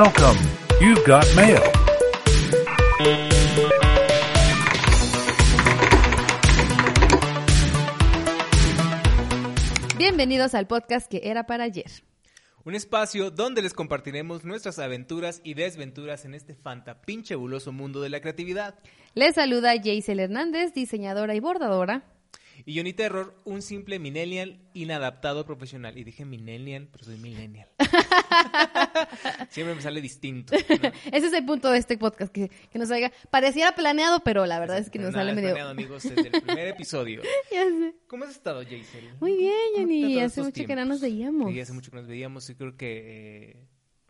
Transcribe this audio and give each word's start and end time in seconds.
Welcome. 0.00 0.38
You've 0.80 1.04
got 1.04 1.26
mail. 1.34 1.58
Bienvenidos 9.96 10.54
al 10.54 10.68
podcast 10.68 11.10
que 11.10 11.22
era 11.24 11.46
para 11.46 11.64
ayer. 11.64 11.90
Un 12.64 12.76
espacio 12.76 13.32
donde 13.32 13.60
les 13.60 13.74
compartiremos 13.74 14.44
nuestras 14.44 14.78
aventuras 14.78 15.40
y 15.42 15.54
desventuras 15.54 16.24
en 16.24 16.34
este 16.34 16.54
fanta 16.54 17.00
pinche 17.00 17.34
buloso 17.34 17.72
mundo 17.72 18.00
de 18.00 18.10
la 18.10 18.20
creatividad. 18.20 18.76
Les 19.14 19.34
saluda 19.34 19.72
Jaisel 19.82 20.20
Hernández, 20.20 20.74
diseñadora 20.74 21.34
y 21.34 21.40
bordadora. 21.40 22.04
Y 22.68 22.76
Johnny 22.76 22.92
Terror, 22.92 23.34
un 23.46 23.62
simple 23.62 23.98
millennial 23.98 24.58
inadaptado 24.74 25.46
profesional. 25.46 25.96
Y 25.96 26.04
dije 26.04 26.26
millennial, 26.26 26.86
pero 26.92 27.02
soy 27.04 27.16
millennial. 27.16 27.66
Siempre 29.50 29.74
me 29.74 29.80
sale 29.80 30.02
distinto. 30.02 30.54
¿no? 30.54 30.88
Ese 31.12 31.26
es 31.28 31.32
el 31.32 31.46
punto 31.46 31.70
de 31.70 31.78
este 31.78 31.96
podcast, 31.96 32.30
que, 32.30 32.50
que 32.70 32.78
nos 32.78 32.88
salga. 32.88 33.10
Pareciera 33.30 33.72
planeado, 33.74 34.20
pero 34.20 34.44
la 34.44 34.58
verdad 34.60 34.76
es 34.78 34.90
que 34.90 34.98
nos 34.98 35.14
sale 35.14 35.32
medio. 35.34 35.48
planeado, 35.48 35.70
amigos, 35.70 36.02
desde 36.02 36.28
el 36.28 36.42
primer 36.42 36.68
episodio. 36.68 37.22
Ya 37.50 37.64
sé. 37.64 37.94
¿Cómo 38.06 38.24
has 38.24 38.30
estado, 38.32 38.62
Jaisel? 38.62 39.08
Muy 39.20 39.34
bien, 39.36 39.52
¿Cómo 39.74 39.88
Jenny. 39.88 40.14
te 40.14 40.22
ha 40.22 40.26
Hace 40.26 40.42
mucho 40.42 40.64
que 40.66 40.76
no 40.76 40.84
nos 40.84 41.00
veíamos. 41.00 41.50
Sí, 41.52 41.60
hace 41.60 41.72
mucho 41.72 41.90
que 41.90 41.96
nos 41.96 42.06
veíamos 42.06 42.50
y 42.50 42.54
creo 42.54 42.76
que... 42.76 43.50
eh, 43.52 43.56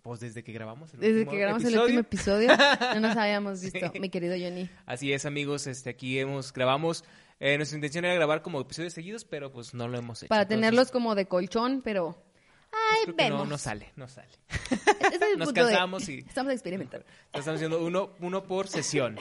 pues 0.02 0.20
desde 0.20 0.42
que 0.42 0.52
grabamos 0.52 0.92
el 0.94 1.00
Desde 1.00 1.14
último 1.20 1.30
que 1.32 1.38
grabamos 1.38 1.62
episodio. 1.62 1.78
el 1.78 1.84
último 1.84 2.00
episodio, 2.00 2.48
no 2.94 3.00
nos 3.00 3.16
habíamos 3.16 3.60
visto, 3.62 3.90
Sí. 3.92 4.00
mi 4.00 4.08
querido 4.08 4.34
Johnny. 4.36 4.68
Así 4.86 5.12
es, 5.12 5.26
amigos, 5.26 5.66
este 5.66 5.90
aquí 5.90 6.18
hemos 6.18 6.52
grabamos 6.52 7.04
eh, 7.40 7.56
nuestra 7.56 7.76
intención 7.76 8.04
era 8.04 8.14
grabar 8.14 8.42
como 8.42 8.60
episodios 8.60 8.92
seguidos, 8.92 9.24
pero 9.24 9.50
pues 9.52 9.74
no 9.74 9.88
lo 9.88 9.98
hemos 9.98 10.22
hecho. 10.22 10.28
Para 10.28 10.42
Entonces, 10.42 10.60
tenerlos 10.60 10.90
como 10.90 11.14
de 11.14 11.26
colchón, 11.26 11.82
pero. 11.82 12.16
pues, 12.70 12.80
Ay, 13.06 13.14
vemos. 13.16 13.40
no, 13.44 13.46
no 13.46 13.58
sale, 13.58 13.92
no 13.96 14.08
sale. 14.08 14.28
Ese 14.70 15.16
es 15.16 15.22
el 15.32 15.38
Nos 15.38 15.48
punto 15.48 15.64
de- 15.66 15.72
cansamos 15.72 16.08
y- 16.08 16.18
Estamos 16.18 16.52
experimentando. 16.52 17.06
Estamos 17.32 17.48
haciendo 17.48 17.84
uno, 17.84 18.10
uno 18.20 18.42
por 18.44 18.68
sesión. 18.68 19.16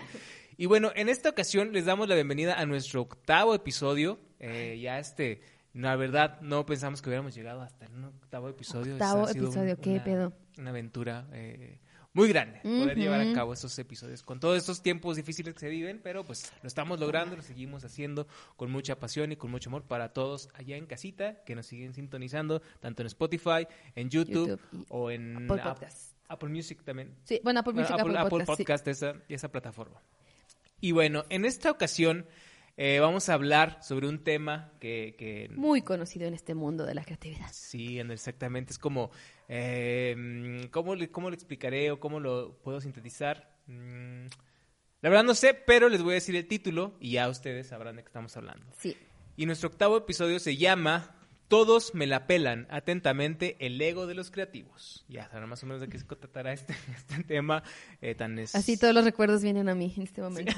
Y 0.57 0.65
bueno, 0.65 0.91
en 0.95 1.07
esta 1.09 1.29
ocasión 1.29 1.71
les 1.73 1.85
damos 1.85 2.07
la 2.07 2.15
bienvenida 2.15 2.55
a 2.59 2.65
nuestro 2.65 3.01
octavo 3.01 3.53
episodio. 3.53 4.19
Eh, 4.39 4.79
ya 4.81 4.97
este, 4.99 5.41
la 5.73 5.95
verdad, 5.95 6.41
no 6.41 6.65
pensamos 6.65 7.01
que 7.01 7.09
hubiéramos 7.09 7.35
llegado 7.35 7.61
hasta 7.61 7.85
el 7.85 8.03
octavo 8.05 8.49
episodio. 8.49 8.93
Octavo 8.93 9.25
Ha 9.25 9.33
sido 9.33 9.45
episodio, 9.45 9.77
¿qué 9.79 9.89
una- 9.91 10.03
pedo? 10.03 10.33
Una 10.57 10.69
aventura 10.71 11.27
eh, 11.33 11.79
muy 12.17 12.29
grande 12.29 12.59
poder 12.61 12.97
llevar 12.97 13.21
a 13.21 13.33
cabo 13.33 13.53
estos 13.53 13.77
episodios 13.79 14.23
con 14.23 14.39
todos 14.39 14.57
estos 14.57 14.81
tiempos 14.81 15.15
difíciles 15.15 15.53
que 15.53 15.59
se 15.59 15.69
viven, 15.69 16.01
pero 16.03 16.25
pues 16.25 16.51
lo 16.61 16.67
estamos 16.67 16.99
logrando, 16.99 17.35
lo 17.35 17.41
seguimos 17.43 17.83
haciendo 17.85 18.27
con 18.55 18.71
mucha 18.71 18.99
pasión 18.99 19.31
y 19.31 19.35
con 19.35 19.51
mucho 19.51 19.69
amor 19.69 19.83
para 19.83 20.11
todos 20.13 20.49
allá 20.53 20.75
en 20.75 20.85
casita 20.87 21.43
que 21.45 21.55
nos 21.55 21.65
siguen 21.67 21.93
sintonizando, 21.93 22.61
tanto 22.79 23.03
en 23.03 23.07
Spotify, 23.07 23.67
en 23.95 24.09
YouTube, 24.09 24.59
o 24.89 25.11
en 25.11 25.37
Apple 25.49 25.61
Ap- 25.61 25.73
Podcast. 25.79 26.13
Apple 26.27 26.49
Music 26.49 26.83
también. 26.83 27.15
Sí, 27.23 27.39
bueno, 27.43 27.61
Apple 27.61 27.73
Music, 27.73 27.91
Apple, 27.91 28.17
Apple, 28.17 28.41
Apple 28.41 28.45
Podcast. 28.45 28.83
sí. 28.85 28.91
Esa, 28.91 29.13
esa 29.29 29.49
plataforma. 29.51 30.01
Y 30.81 30.91
bueno, 30.91 31.23
en 31.29 31.45
esta 31.45 31.71
ocasión 31.71 32.25
eh, 32.75 32.99
vamos 32.99 33.29
a 33.29 33.33
hablar 33.33 33.79
sobre 33.81 34.07
un 34.07 34.23
tema 34.23 34.71
que, 34.79 35.15
que 35.17 35.49
Muy 35.55 35.81
conocido 35.81 36.27
en 36.27 36.33
este 36.33 36.53
mundo 36.53 36.85
de 36.85 36.93
la 36.95 37.03
creatividad. 37.03 37.47
sí, 37.51 37.99
en- 37.99 38.11
exactamente, 38.11 38.73
es 38.73 38.77
como, 38.77 39.09
eh, 39.47 40.67
¿cómo, 40.71 40.95
le, 40.95 41.09
¿cómo 41.09 41.29
lo 41.29 41.35
explicaré 41.35 41.91
o 41.91 41.99
cómo 41.99 42.19
lo 42.19 42.57
puedo 42.63 42.81
sintetizar? 42.81 43.57
Mm, 43.67 44.27
la 45.01 45.09
verdad 45.09 45.23
no 45.23 45.35
sé, 45.35 45.53
pero 45.53 45.89
les 45.89 46.01
voy 46.01 46.11
a 46.11 46.15
decir 46.15 46.35
el 46.35 46.47
título 46.47 46.95
y 46.99 47.11
ya 47.11 47.29
ustedes 47.29 47.67
sabrán 47.67 47.95
de 47.95 48.03
qué 48.03 48.07
estamos 48.07 48.35
hablando. 48.35 48.65
Sí. 48.77 48.97
Y 49.35 49.45
nuestro 49.45 49.69
octavo 49.69 49.97
episodio 49.97 50.39
se 50.39 50.57
llama 50.57 51.15
Todos 51.47 51.93
me 51.93 52.07
la 52.07 52.25
pelan, 52.25 52.67
atentamente, 52.71 53.55
el 53.59 53.79
ego 53.79 54.07
de 54.07 54.15
los 54.15 54.31
creativos. 54.31 55.05
Ya 55.07 55.29
sabrán 55.29 55.47
más 55.47 55.61
o 55.61 55.67
menos 55.67 55.79
de 55.79 55.87
qué 55.87 55.99
se 55.99 56.05
tratará 56.05 56.51
este, 56.51 56.73
este 56.97 57.23
tema 57.23 57.61
eh, 58.01 58.15
tan... 58.15 58.39
Es... 58.39 58.55
Así 58.55 58.77
todos 58.77 58.95
los 58.95 59.05
recuerdos 59.05 59.43
vienen 59.43 59.69
a 59.69 59.75
mí 59.75 59.93
en 59.95 60.03
este 60.03 60.21
momento. 60.21 60.55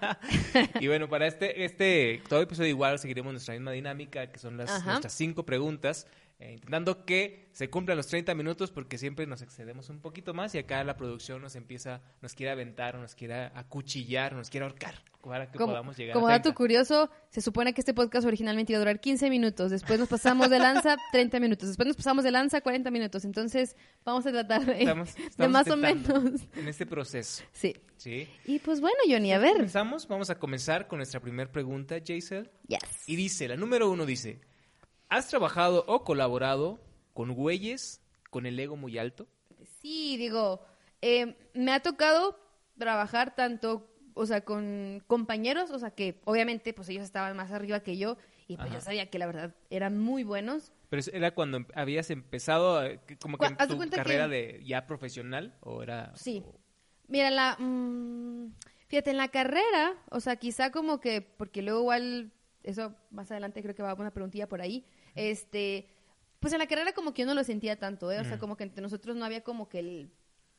y 0.80 0.86
bueno, 0.86 1.08
para 1.08 1.26
este, 1.26 1.64
este 1.64 2.22
todo 2.28 2.40
episodio 2.40 2.70
igual 2.70 2.98
seguiremos 3.00 3.32
nuestra 3.32 3.54
misma 3.54 3.72
dinámica, 3.72 4.30
que 4.30 4.38
son 4.38 4.56
las, 4.56 4.70
Ajá. 4.70 4.92
nuestras 4.92 5.12
cinco 5.12 5.44
preguntas, 5.44 6.06
eh, 6.38 6.52
intentando 6.52 7.04
que 7.06 7.48
se 7.52 7.70
cumplan 7.70 7.96
los 7.96 8.08
30 8.08 8.34
minutos 8.34 8.70
porque 8.70 8.98
siempre 8.98 9.26
nos 9.26 9.40
excedemos 9.42 9.88
un 9.88 10.00
poquito 10.00 10.34
más 10.34 10.54
y 10.54 10.58
acá 10.58 10.84
la 10.84 10.96
producción 10.96 11.40
nos 11.40 11.56
empieza, 11.56 12.02
nos 12.20 12.34
quiere 12.34 12.52
aventar, 12.52 12.96
nos 12.98 13.14
quiere 13.14 13.50
acuchillar, 13.54 14.34
nos 14.34 14.50
quiere 14.50 14.66
ahorcar 14.66 14.94
para 15.22 15.50
que 15.50 15.58
Como, 15.58 15.72
podamos 15.72 15.96
llegar 15.96 16.14
como 16.14 16.28
a 16.28 16.32
dato 16.32 16.50
30. 16.50 16.56
curioso, 16.56 17.10
se 17.30 17.40
supone 17.40 17.72
que 17.74 17.80
este 17.80 17.94
podcast 17.94 18.26
originalmente 18.26 18.72
iba 18.72 18.76
a 18.78 18.80
durar 18.80 19.00
15 19.00 19.28
minutos. 19.28 19.72
Después 19.72 19.98
nos 19.98 20.08
pasamos 20.08 20.50
de 20.50 20.58
lanza 20.60 20.96
30 21.12 21.40
minutos. 21.40 21.66
Después 21.68 21.86
nos 21.88 21.96
pasamos 21.96 22.22
de 22.22 22.30
lanza 22.30 22.60
40 22.60 22.90
minutos. 22.92 23.24
Entonces, 23.24 23.74
vamos 24.04 24.24
a 24.26 24.30
tratar 24.30 24.64
de, 24.64 24.78
Estamos, 24.78 25.14
de 25.16 25.22
estamos 25.24 25.52
más 25.52 25.68
o 25.68 25.76
menos. 25.76 26.42
En 26.54 26.68
este 26.68 26.86
proceso, 26.86 27.42
Sí. 27.50 27.74
¿sí? 27.96 28.28
Y 28.44 28.60
pues 28.60 28.80
bueno, 28.80 28.98
Johnny, 29.08 29.32
a 29.32 29.38
ver. 29.38 29.54
Comenzamos, 29.54 30.06
vamos 30.06 30.30
a 30.30 30.38
comenzar 30.38 30.86
con 30.86 30.98
nuestra 30.98 31.18
primera 31.18 31.50
pregunta, 31.50 31.96
Jaisel. 32.06 32.48
Yes. 32.68 32.78
Y 33.08 33.16
dice, 33.16 33.48
la 33.48 33.56
número 33.56 33.90
uno 33.90 34.06
dice, 34.06 34.38
¿has 35.08 35.28
trabajado 35.28 35.84
o 35.86 36.04
colaborado 36.04 36.78
con 37.14 37.32
güeyes 37.34 38.00
con 38.30 38.46
el 38.46 38.58
ego 38.58 38.76
muy 38.76 38.98
alto? 38.98 39.26
Sí, 39.80 40.16
digo, 40.16 40.60
eh, 41.02 41.36
me 41.54 41.72
ha 41.72 41.80
tocado 41.80 42.38
trabajar 42.78 43.34
tanto, 43.34 43.88
o 44.14 44.26
sea, 44.26 44.42
con 44.42 45.02
compañeros, 45.06 45.70
o 45.70 45.78
sea, 45.78 45.90
que 45.90 46.20
obviamente 46.24 46.72
pues 46.74 46.88
ellos 46.88 47.04
estaban 47.04 47.36
más 47.36 47.52
arriba 47.52 47.80
que 47.80 47.96
yo 47.96 48.16
y 48.48 48.56
pues 48.56 48.68
Ajá. 48.68 48.74
yo 48.76 48.80
sabía 48.80 49.10
que 49.10 49.18
la 49.18 49.26
verdad 49.26 49.54
eran 49.70 49.98
muy 49.98 50.22
buenos. 50.24 50.72
Pero 50.88 51.02
era 51.12 51.34
cuando 51.34 51.56
em- 51.58 51.66
habías 51.74 52.10
empezado, 52.10 52.84
eh, 52.84 53.00
como 53.20 53.38
que 53.38 53.46
en 53.46 53.56
tu 53.56 53.78
que- 53.80 53.90
carrera 53.90 54.28
de 54.28 54.62
ya 54.64 54.86
profesional, 54.86 55.56
o 55.60 55.82
era... 55.82 56.12
Sí. 56.16 56.44
Mira, 57.08 57.30
la. 57.30 57.56
mm, 57.58 58.52
fíjate, 58.88 59.10
en 59.10 59.16
la 59.16 59.28
carrera, 59.28 59.94
o 60.10 60.18
sea, 60.20 60.36
quizá 60.36 60.72
como 60.72 61.00
que. 61.00 61.20
Porque 61.22 61.62
luego 61.62 61.80
igual. 61.82 62.32
Eso 62.66 62.94
más 63.10 63.30
adelante 63.30 63.62
creo 63.62 63.74
que 63.74 63.82
va 63.82 63.92
a 63.92 63.94
una 63.94 64.12
preguntilla 64.12 64.48
por 64.48 64.60
ahí. 64.60 64.84
Este. 65.14 65.88
Pues 66.40 66.52
en 66.52 66.58
la 66.58 66.66
carrera 66.66 66.92
como 66.92 67.14
que 67.14 67.22
yo 67.22 67.26
no 67.26 67.34
lo 67.34 67.42
sentía 67.44 67.78
tanto, 67.78 68.12
¿eh? 68.12 68.20
O 68.20 68.24
sea, 68.24 68.38
como 68.38 68.56
que 68.56 68.64
entre 68.64 68.82
nosotros 68.82 69.16
no 69.16 69.24
había 69.24 69.42
como 69.42 69.68
que 69.70 69.78
el 69.78 70.10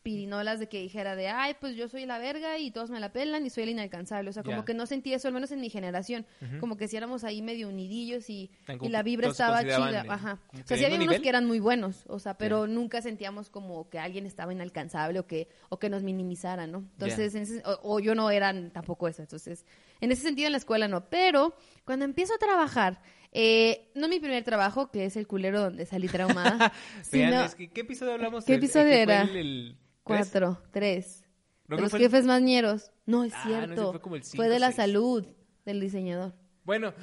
pirinolas 0.04 0.60
de 0.60 0.70
que 0.70 0.82
dijera 0.82 1.16
de, 1.16 1.28
ay, 1.28 1.56
pues 1.60 1.76
yo 1.76 1.90
soy 1.90 2.06
la 2.06 2.18
verga 2.18 2.58
y 2.58 2.72
todos 2.72 2.90
me 2.90 3.00
la 3.00 3.12
pelan 3.12 3.46
y 3.46 3.50
soy 3.50 3.64
el 3.64 3.70
inalcanzable. 3.72 4.30
O 4.30 4.34
sea, 4.34 4.42
como 4.44 4.64
que 4.66 4.74
no 4.74 4.86
sentí 4.86 5.14
eso, 5.14 5.28
al 5.28 5.34
menos 5.34 5.52
en 5.52 5.60
mi 5.60 5.70
generación. 5.70 6.26
Como 6.60 6.78
que 6.78 6.88
si 6.88 6.96
éramos 6.96 7.24
ahí 7.26 7.42
medio 7.42 7.68
unidillos 7.68 8.30
y, 8.30 8.50
y 8.82 8.90
la 8.90 9.04
vibra 9.04 9.28
estaba 9.30 9.62
chida. 9.64 10.06
Ajá. 10.08 10.40
O 10.54 10.58
sea, 10.66 10.78
sí 10.78 10.86
había 10.86 10.98
unos 10.98 11.20
que 11.24 11.30
eran 11.30 11.46
muy 11.46 11.60
buenos, 11.60 12.06
o 12.08 12.20
sea, 12.20 12.38
pero 12.38 12.68
nunca 12.68 13.02
sentíamos 13.02 13.50
como 13.50 13.90
que 13.90 14.00
alguien 14.00 14.26
estaba 14.26 14.54
inalcanzable 14.54 15.20
o 15.20 15.28
que, 15.28 15.50
o 15.70 15.78
que 15.80 15.90
nos 15.90 16.04
minimizara, 16.04 16.68
¿no? 16.68 16.80
Entonces, 16.94 17.36
en 17.36 17.42
ese- 17.44 17.64
o, 17.66 17.96
o 17.96 18.00
yo 18.00 18.16
no 18.16 18.32
eran 18.32 18.72
tampoco 18.72 19.08
eso. 19.10 19.22
Entonces, 19.22 19.66
en 20.00 20.12
ese 20.12 20.22
sentido 20.22 20.46
en 20.48 20.54
la 20.54 20.58
escuela 20.60 20.88
no. 20.88 21.10
Pero 21.10 21.54
cuando 21.84 22.06
empiezo 22.06 22.34
a 22.34 22.38
trabajar, 22.38 23.02
eh, 23.34 23.92
no 23.94 24.08
mi 24.08 24.20
primer 24.20 24.44
trabajo, 24.46 24.90
que 24.90 25.06
es 25.06 25.18
el 25.18 25.28
culero 25.28 25.60
donde 25.60 25.86
salí 25.86 26.08
traumada, 26.08 26.72
Vean, 27.12 27.32
sino 27.32 27.42
es 27.44 27.56
que, 27.56 27.68
¿qué 27.70 27.82
episodio 27.82 28.14
hablamos? 28.14 28.46
¿Qué 28.46 28.54
El- 28.54 28.60
episodio 28.64 28.94
era? 28.94 29.24
el-? 29.24 29.78
Cuatro, 30.08 30.62
tres. 30.72 31.24
No, 31.68 31.76
de 31.76 31.82
los 31.84 31.92
fue 31.92 32.00
jefes 32.00 32.26
mañeros. 32.26 32.92
No, 33.06 33.24
es 33.24 33.34
Ah, 33.36 33.44
no, 33.46 33.50
cierto. 33.50 33.92
fue 33.92 34.02
como 34.02 34.16
el 34.16 34.22
fue 34.24 34.30
cinco, 34.32 34.44
de 34.44 34.60
la 34.60 34.68
seis. 34.68 34.76
salud 34.78 35.26
del 35.66 35.80
diseñador. 35.82 36.34
Bueno, 36.64 36.94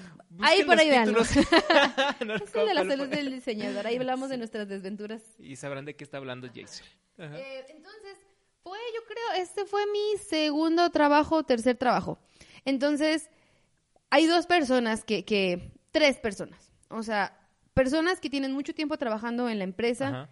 Ahí 0.40 0.64
por 0.64 0.78
ahí. 0.78 0.90
No 1.04 1.20
Es 1.20 1.36
el 2.54 2.66
de 2.66 2.74
la 2.74 2.84
salud 2.84 3.08
del 3.08 3.30
diseñador. 3.30 3.86
Ahí 3.86 3.96
hablamos 3.96 4.28
de 4.28 4.36
nuestras 4.36 4.68
desventuras. 4.68 5.22
Y 5.38 5.56
sabrán 5.56 5.84
de 5.84 5.94
qué 5.96 6.04
está 6.04 6.16
hablando 6.18 6.48
Jason. 6.48 6.86
Eh, 7.18 7.64
entonces, 7.68 8.18
fue, 8.62 8.78
yo 8.94 9.02
creo, 9.06 9.42
este 9.42 9.64
fue 9.64 9.82
mi 9.86 10.18
segundo 10.18 10.90
trabajo, 10.90 11.44
tercer 11.44 11.76
trabajo. 11.76 12.18
Entonces, 12.64 13.30
hay 14.10 14.26
dos 14.26 14.46
personas 14.46 15.04
que, 15.04 15.24
que, 15.24 15.72
tres 15.92 16.18
personas. 16.18 16.72
O 16.88 17.02
sea, 17.02 17.38
personas 17.72 18.20
que 18.20 18.30
tienen 18.30 18.52
mucho 18.52 18.74
tiempo 18.74 18.96
trabajando 18.98 19.48
en 19.48 19.58
la 19.58 19.64
empresa 19.64 20.08
Ajá. 20.08 20.28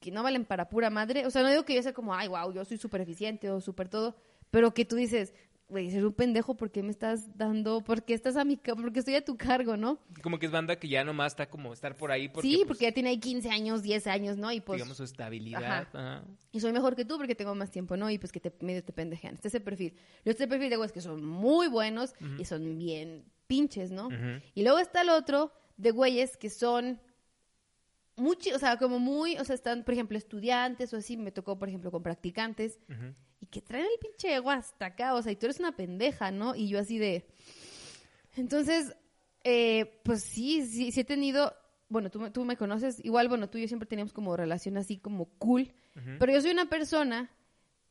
Que, 0.00 0.10
no 0.10 0.22
valen 0.22 0.44
para 0.44 0.68
pura 0.68 0.90
madre. 0.90 1.26
O 1.26 1.30
sea, 1.30 1.42
no 1.42 1.50
digo 1.50 1.64
que 1.64 1.74
yo 1.74 1.82
sea 1.82 1.92
como, 1.92 2.14
ay, 2.14 2.28
wow, 2.28 2.52
yo 2.52 2.64
soy 2.64 2.78
súper 2.78 3.00
eficiente 3.00 3.50
o 3.50 3.60
súper 3.60 3.88
todo, 3.88 4.16
pero 4.50 4.72
que 4.72 4.84
tú 4.84 4.96
dices, 4.96 5.34
güey, 5.68 5.90
ser 5.90 6.06
un 6.06 6.12
pendejo, 6.12 6.56
¿por 6.56 6.70
qué 6.70 6.82
me 6.82 6.90
estás 6.90 7.36
dando, 7.36 7.80
por 7.80 8.04
qué 8.04 8.14
estás 8.14 8.36
a 8.36 8.44
mi, 8.44 8.56
porque 8.56 9.00
estoy 9.00 9.16
a 9.16 9.24
tu 9.24 9.36
cargo, 9.36 9.76
¿no? 9.76 9.98
Como 10.22 10.38
que 10.38 10.46
es 10.46 10.52
banda 10.52 10.76
que 10.78 10.88
ya 10.88 11.02
nomás 11.04 11.32
está 11.32 11.48
como 11.48 11.72
estar 11.72 11.96
por 11.96 12.12
ahí 12.12 12.28
porque, 12.28 12.48
sí, 12.48 12.56
pues, 12.58 12.68
porque 12.68 12.84
ya 12.84 12.92
tiene 12.92 13.10
ahí 13.10 13.18
15 13.18 13.50
años, 13.50 13.82
10 13.82 14.06
años, 14.06 14.36
¿no? 14.36 14.52
Y 14.52 14.60
pues, 14.60 14.76
digamos, 14.76 14.96
su 14.96 15.04
estabilidad. 15.04 15.64
Ajá. 15.64 15.88
ajá. 15.92 16.24
y 16.52 16.60
soy 16.60 16.72
mejor 16.72 16.94
que 16.94 17.04
tú 17.04 17.16
porque 17.18 17.34
tengo 17.34 17.54
más 17.54 17.70
tiempo, 17.70 17.96
¿no? 17.96 18.08
Y 18.10 18.18
pues 18.18 18.32
que 18.32 18.40
te 18.40 18.52
medio 18.60 18.82
te 18.84 18.92
pendejean. 18.92 19.34
Este 19.34 19.48
es 19.48 19.54
el 19.54 19.62
perfil. 19.62 19.94
Yo 20.24 20.30
este 20.30 20.46
perfil 20.46 20.70
de 20.70 20.76
güeyes 20.76 20.92
que 20.92 21.00
son 21.00 21.24
muy 21.24 21.68
buenos 21.68 22.14
y 22.38 22.44
son 22.44 22.78
bien 22.78 23.24
pinches, 23.46 23.90
¿no? 23.90 24.06
Ujú. 24.06 24.40
Y 24.54 24.62
luego 24.62 24.78
está 24.78 25.02
el 25.02 25.10
otro 25.10 25.52
de 25.76 25.90
güeyes 25.90 26.36
que 26.36 26.50
son 26.50 27.00
muy, 28.16 28.36
chi- 28.36 28.52
o 28.52 28.58
sea, 28.58 28.76
como 28.78 28.98
muy, 28.98 29.36
o 29.38 29.44
sea, 29.44 29.54
están, 29.54 29.84
por 29.84 29.94
ejemplo, 29.94 30.16
estudiantes 30.18 30.92
o 30.92 30.96
así, 30.96 31.16
me 31.16 31.32
tocó, 31.32 31.58
por 31.58 31.68
ejemplo, 31.68 31.90
con 31.90 32.02
practicantes, 32.02 32.78
y 33.40 33.46
que 33.46 33.60
traen 33.60 33.84
el 33.84 33.98
pinche 34.00 34.34
ego 34.34 34.50
hasta 34.50 34.86
acá, 34.86 35.14
o 35.14 35.22
sea, 35.22 35.32
y 35.32 35.36
tú 35.36 35.46
eres 35.46 35.58
una 35.60 35.76
pendeja, 35.76 36.30
¿no? 36.30 36.54
Y 36.54 36.68
yo 36.68 36.78
así 36.78 36.98
de... 36.98 37.26
Entonces, 38.36 38.94
eh, 39.44 40.00
pues 40.04 40.22
sí, 40.22 40.66
sí, 40.66 40.92
sí 40.92 41.00
he 41.00 41.04
tenido 41.04 41.54
bueno, 41.88 42.10
tú, 42.10 42.18
me- 42.18 42.30
tú 42.32 42.44
me 42.44 42.56
conoces, 42.56 43.02
igual, 43.04 43.28
bueno, 43.28 43.48
tú 43.48 43.58
y 43.58 43.62
yo 43.62 43.68
siempre 43.68 43.86
teníamos 43.86 44.12
como 44.12 44.36
relación 44.36 44.76
así 44.76 44.98
como 44.98 45.26
cool, 45.38 45.72
pero 46.18 46.32
yo 46.32 46.40
soy 46.40 46.50
una 46.50 46.68
persona, 46.68 47.30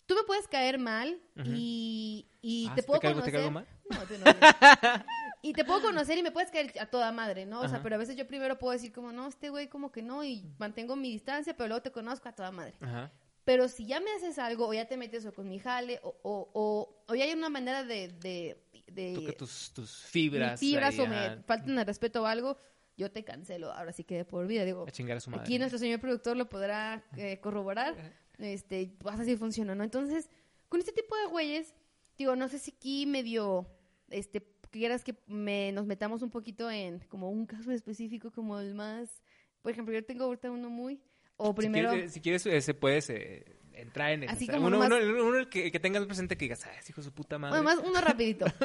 tú 0.05 0.15
me 0.15 0.23
puedes 0.23 0.47
caer 0.49 0.79
mal 0.79 1.17
y, 1.45 2.27
y 2.41 2.67
Ah, 2.69 2.75
te 2.75 2.81
¿sí 2.81 2.87
puedo 2.87 2.99
te 2.99 3.07
caigo- 3.07 3.23
te 3.23 3.31
conocer. 3.31 3.33
caigo 3.33 3.51
mal? 3.51 3.67
No, 3.89 3.97
tú 4.05 4.13
no. 4.19 4.25
y 5.49 5.53
te 5.53 5.63
puedo 5.63 5.81
conocer 5.81 6.17
y 6.17 6.23
me 6.23 6.31
puedes 6.31 6.49
caer 6.49 6.73
a 6.79 6.87
toda 6.87 7.11
madre, 7.11 7.45
¿no? 7.45 7.61
O 7.61 7.67
sea, 7.67 7.81
pero 7.83 7.95
a 7.95 7.97
veces 7.97 8.15
yo 8.15 8.25
primero 8.25 8.57
puedo 8.57 8.73
decir 8.73 8.91
como, 8.91 9.11
no, 9.11 9.27
este 9.27 9.49
güey 9.49 9.67
como 9.69 9.91
que 9.91 10.01
no, 10.01 10.23
y 10.23 10.43
mantengo 10.57 10.95
mi 10.95 11.11
distancia, 11.11 11.55
pero 11.55 11.67
luego 11.67 11.81
te 11.83 11.91
conozco 11.91 12.27
a 12.29 12.31
toda 12.33 12.51
madre. 12.51 12.73
Ajá. 12.81 13.11
Pero 13.43 13.67
si 13.67 13.85
ya 13.85 13.99
me 13.99 14.11
haces 14.11 14.39
algo, 14.39 14.67
o 14.67 14.73
ya 14.73 14.87
te 14.87 14.97
metes 14.97 15.23
o 15.27 15.31
con 15.31 15.47
mi 15.47 15.59
jale, 15.59 15.99
o, 16.01 16.17
o, 16.23 16.49
o, 16.53 17.03
o 17.07 17.15
ya 17.15 17.25
hay 17.25 17.33
una 17.33 17.49
manera 17.49 17.83
de... 17.83 18.07
de, 18.07 19.35
tus, 19.37 19.71
tus 19.71 19.97
fibras. 20.05 20.59
fibras 20.59 20.95
ahí, 20.97 21.01
o 21.01 21.07
me 21.07 21.43
faltan 21.43 21.77
el 21.77 21.85
respeto 21.85 22.23
o 22.23 22.25
algo, 22.25 22.57
yo 22.97 23.11
te 23.11 23.23
cancelo. 23.23 23.71
Ahora 23.71 23.91
sí 23.91 24.03
que 24.03 24.15
de 24.17 24.25
por 24.25 24.47
vida, 24.47 24.65
digo, 24.65 24.85
A 24.87 24.91
chingar 24.91 25.17
a 25.17 25.19
su 25.19 25.29
madre. 25.29 25.43
aquí 25.43 25.59
nuestro 25.59 25.77
señor 25.77 25.99
productor 25.99 26.35
lo 26.37 26.49
podrá 26.49 27.03
eh, 27.17 27.39
corroborar. 27.39 27.95
Este, 28.39 28.95
pues 28.97 29.19
así 29.19 29.37
funciona, 29.37 29.75
¿no? 29.75 29.83
Entonces, 29.83 30.29
con 30.69 30.79
este 30.79 30.91
tipo 30.91 31.15
de 31.15 31.27
güeyes, 31.27 31.75
digo, 32.17 32.35
no 32.35 32.47
sé 32.47 32.57
si 32.57 32.71
aquí 32.71 33.05
medio, 33.05 33.67
este, 34.09 34.41
quieras 34.79 35.03
que 35.03 35.15
me, 35.27 35.71
nos 35.71 35.85
metamos 35.85 36.21
un 36.21 36.29
poquito 36.31 36.69
en 36.69 36.99
como 37.09 37.29
un 37.29 37.45
caso 37.45 37.71
específico, 37.71 38.31
como 38.31 38.59
el 38.59 38.75
más, 38.75 39.21
por 39.61 39.71
ejemplo, 39.71 39.93
yo 39.93 40.03
tengo 40.03 40.25
ahorita 40.25 40.51
uno 40.51 40.69
muy, 40.69 41.01
o 41.37 41.53
primero... 41.53 41.89
Si 41.91 41.95
quieres, 41.95 42.13
si 42.13 42.21
quieres 42.21 42.45
eh, 42.45 42.61
se 42.61 42.73
puedes 42.73 43.09
eh, 43.09 43.45
entrar 43.73 44.11
en 44.11 44.23
eso. 44.23 44.35
Sea, 44.45 44.59
uno, 44.59 44.79
uno- 44.79 45.49
que, 45.49 45.71
que 45.71 45.79
tengas 45.79 46.05
presente 46.05 46.37
que 46.37 46.45
digas, 46.45 46.65
ah, 46.65 46.71
hijo 46.87 47.01
de 47.01 47.05
su 47.05 47.13
puta 47.13 47.37
madre. 47.37 47.61
Bueno, 47.61 47.81
más 47.81 47.87
uno 47.89 47.99
rapidito. 48.01 48.45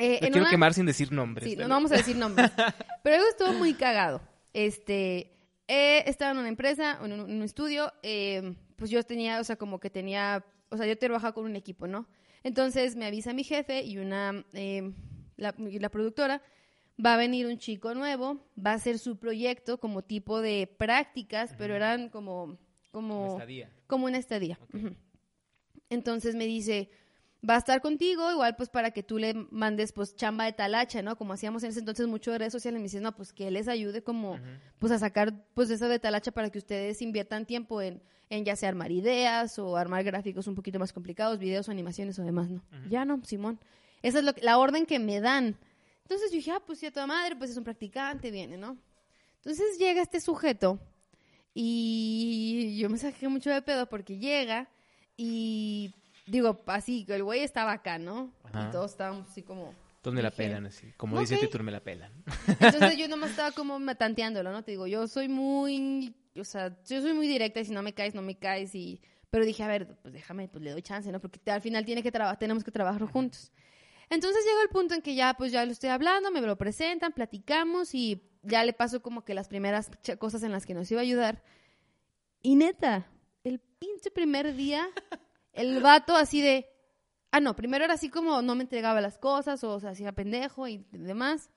Eh, 0.00 0.14
en 0.22 0.30
quiero 0.30 0.42
una- 0.42 0.50
quemar 0.50 0.74
sin 0.74 0.86
decir 0.86 1.10
nombres. 1.10 1.50
Sí, 1.50 1.56
no, 1.56 1.68
vamos 1.68 1.90
a 1.90 1.96
decir 1.96 2.14
nombres. 2.16 2.50
Pero 3.02 3.16
algo 3.16 3.28
estuvo 3.28 3.52
muy 3.54 3.74
cagado. 3.74 4.22
Este, 4.52 5.32
eh, 5.66 6.04
estaba 6.06 6.30
en 6.30 6.38
una 6.38 6.48
empresa, 6.48 6.98
en 7.04 7.12
un, 7.12 7.20
en 7.28 7.36
un 7.38 7.42
estudio, 7.42 7.92
eh, 8.04 8.54
pues 8.76 8.90
yo 8.90 9.02
tenía, 9.02 9.40
o 9.40 9.44
sea, 9.44 9.56
como 9.56 9.80
que 9.80 9.90
tenía, 9.90 10.44
o 10.68 10.76
sea, 10.76 10.86
yo 10.86 10.96
trabajaba 10.96 11.34
con 11.34 11.44
un 11.46 11.56
equipo, 11.56 11.88
¿no? 11.88 12.08
Entonces 12.44 12.94
me 12.94 13.06
avisa 13.06 13.32
mi 13.32 13.42
jefe 13.42 13.82
y 13.82 13.98
una, 13.98 14.44
eh, 14.52 14.92
la, 15.38 15.54
y 15.58 15.78
la 15.78 15.88
productora, 15.88 16.42
va 17.04 17.14
a 17.14 17.16
venir 17.16 17.46
un 17.46 17.56
chico 17.58 17.94
nuevo, 17.94 18.44
va 18.58 18.72
a 18.72 18.74
hacer 18.74 18.98
su 18.98 19.16
proyecto 19.18 19.78
como 19.78 20.02
tipo 20.02 20.40
de 20.42 20.66
prácticas, 20.66 21.54
pero 21.56 21.74
eran 21.74 22.10
como, 22.10 22.58
como, 22.90 23.18
Como 23.22 23.32
estadía. 23.32 23.70
como 23.86 24.06
una 24.06 24.18
estadía. 24.18 24.58
Entonces 25.90 26.34
me 26.34 26.46
dice, 26.46 26.90
va 27.48 27.54
a 27.54 27.58
estar 27.58 27.80
contigo, 27.80 28.30
igual 28.30 28.56
pues 28.56 28.68
para 28.68 28.90
que 28.90 29.02
tú 29.02 29.16
le 29.18 29.32
mandes 29.50 29.92
pues 29.92 30.14
chamba 30.16 30.44
de 30.44 30.52
talacha, 30.52 31.00
¿no? 31.02 31.16
Como 31.16 31.32
hacíamos 31.32 31.62
en 31.62 31.70
ese 31.70 31.80
entonces 31.80 32.06
mucho 32.06 32.32
de 32.32 32.38
redes 32.38 32.52
sociales, 32.52 32.78
me 32.78 32.84
dice, 32.84 33.00
no, 33.00 33.14
pues 33.16 33.32
que 33.32 33.48
él 33.48 33.54
les 33.54 33.68
ayude 33.68 34.02
como 34.02 34.38
pues 34.78 34.92
a 34.92 34.98
sacar 34.98 35.46
pues 35.54 35.70
eso 35.70 35.88
de 35.88 35.98
talacha 35.98 36.32
para 36.32 36.50
que 36.50 36.58
ustedes 36.58 37.00
inviertan 37.00 37.46
tiempo 37.46 37.80
en, 37.80 38.02
en 38.28 38.44
ya 38.44 38.56
sea 38.56 38.68
armar 38.68 38.90
ideas 38.90 39.58
o 39.58 39.76
armar 39.76 40.04
gráficos 40.04 40.46
un 40.46 40.54
poquito 40.54 40.78
más 40.78 40.92
complicados, 40.92 41.38
videos 41.38 41.68
o 41.68 41.70
animaciones 41.70 42.18
o 42.18 42.22
demás, 42.22 42.50
¿no? 42.50 42.62
Ya 42.90 43.04
no, 43.04 43.20
Simón. 43.24 43.58
Esa 44.02 44.18
es 44.18 44.24
lo 44.24 44.34
que- 44.34 44.42
la 44.42 44.58
orden 44.58 44.86
que 44.86 44.98
me 44.98 45.20
dan. 45.20 45.56
Entonces 46.02 46.30
yo 46.30 46.36
dije, 46.36 46.50
ah, 46.52 46.60
pues 46.64 46.78
sí, 46.78 46.86
a 46.86 46.92
toda 46.92 47.06
madre, 47.06 47.36
pues 47.36 47.50
es 47.50 47.56
un 47.56 47.64
practicante, 47.64 48.30
viene, 48.30 48.56
¿no? 48.56 48.78
Entonces 49.36 49.78
llega 49.78 50.00
este 50.02 50.20
sujeto 50.20 50.80
y 51.54 52.78
yo 52.78 52.88
me 52.88 52.98
saqué 52.98 53.28
mucho 53.28 53.50
de 53.50 53.62
pedo 53.62 53.88
porque 53.88 54.18
llega 54.18 54.68
y 55.16 55.92
digo, 56.26 56.62
así, 56.66 57.04
el 57.08 57.24
güey 57.24 57.40
estaba 57.40 57.72
acá, 57.72 57.98
¿no? 57.98 58.32
Ajá. 58.44 58.68
Y 58.68 58.70
todos 58.72 58.92
estábamos 58.92 59.28
así 59.28 59.42
como... 59.42 59.74
Todos 60.00 60.14
me 60.14 60.22
la 60.22 60.30
pelan, 60.30 60.66
así. 60.66 60.92
Como 60.96 61.18
dice 61.18 61.36
título, 61.36 61.64
me 61.64 61.72
la 61.72 61.80
pelan. 61.80 62.12
Entonces 62.60 62.96
yo 62.98 63.08
nomás 63.08 63.30
estaba 63.30 63.50
como 63.50 63.78
tanteándolo, 63.96 64.52
¿no? 64.52 64.62
Te 64.62 64.70
digo, 64.70 64.86
yo 64.86 65.08
soy 65.08 65.28
muy, 65.28 66.14
o 66.36 66.44
sea, 66.44 66.76
yo 66.86 67.02
soy 67.02 67.12
muy 67.14 67.26
directa 67.26 67.60
y 67.60 67.64
si 67.64 67.72
no 67.72 67.82
me 67.82 67.92
caes, 67.92 68.14
no 68.14 68.22
me 68.22 68.36
caes 68.36 68.74
y... 68.74 69.00
Pero 69.30 69.44
dije, 69.44 69.62
a 69.62 69.68
ver, 69.68 69.88
pues 70.00 70.14
déjame, 70.14 70.48
pues 70.48 70.64
le 70.64 70.70
doy 70.70 70.80
chance, 70.80 71.10
¿no? 71.12 71.20
Porque 71.20 71.50
al 71.50 71.60
final 71.60 71.84
tiene 71.84 72.02
que 72.02 72.10
tenemos 72.38 72.64
que 72.64 72.70
trabajar 72.70 73.02
juntos. 73.02 73.52
Entonces 74.10 74.44
llegó 74.44 74.62
el 74.62 74.68
punto 74.68 74.94
en 74.94 75.02
que 75.02 75.14
ya, 75.14 75.34
pues 75.34 75.52
ya 75.52 75.64
lo 75.64 75.72
estoy 75.72 75.90
hablando, 75.90 76.30
me 76.30 76.40
lo 76.40 76.56
presentan, 76.56 77.12
platicamos 77.12 77.94
y 77.94 78.22
ya 78.42 78.64
le 78.64 78.72
paso 78.72 79.02
como 79.02 79.24
que 79.24 79.34
las 79.34 79.48
primeras 79.48 79.90
cosas 80.18 80.42
en 80.42 80.52
las 80.52 80.64
que 80.64 80.74
nos 80.74 80.90
iba 80.90 81.00
a 81.00 81.02
ayudar. 81.02 81.42
Y 82.40 82.54
neta, 82.54 83.06
el 83.44 83.60
pinche 83.78 84.10
primer 84.10 84.54
día, 84.54 84.88
el 85.52 85.80
vato 85.82 86.16
así 86.16 86.40
de... 86.40 86.66
Ah, 87.30 87.40
no, 87.40 87.54
primero 87.54 87.84
era 87.84 87.94
así 87.94 88.08
como 88.08 88.40
no 88.40 88.54
me 88.54 88.62
entregaba 88.62 89.02
las 89.02 89.18
cosas 89.18 89.62
o 89.62 89.78
se 89.80 89.88
hacía 89.88 90.12
pendejo 90.12 90.66
y 90.66 90.86
demás. 90.92 91.50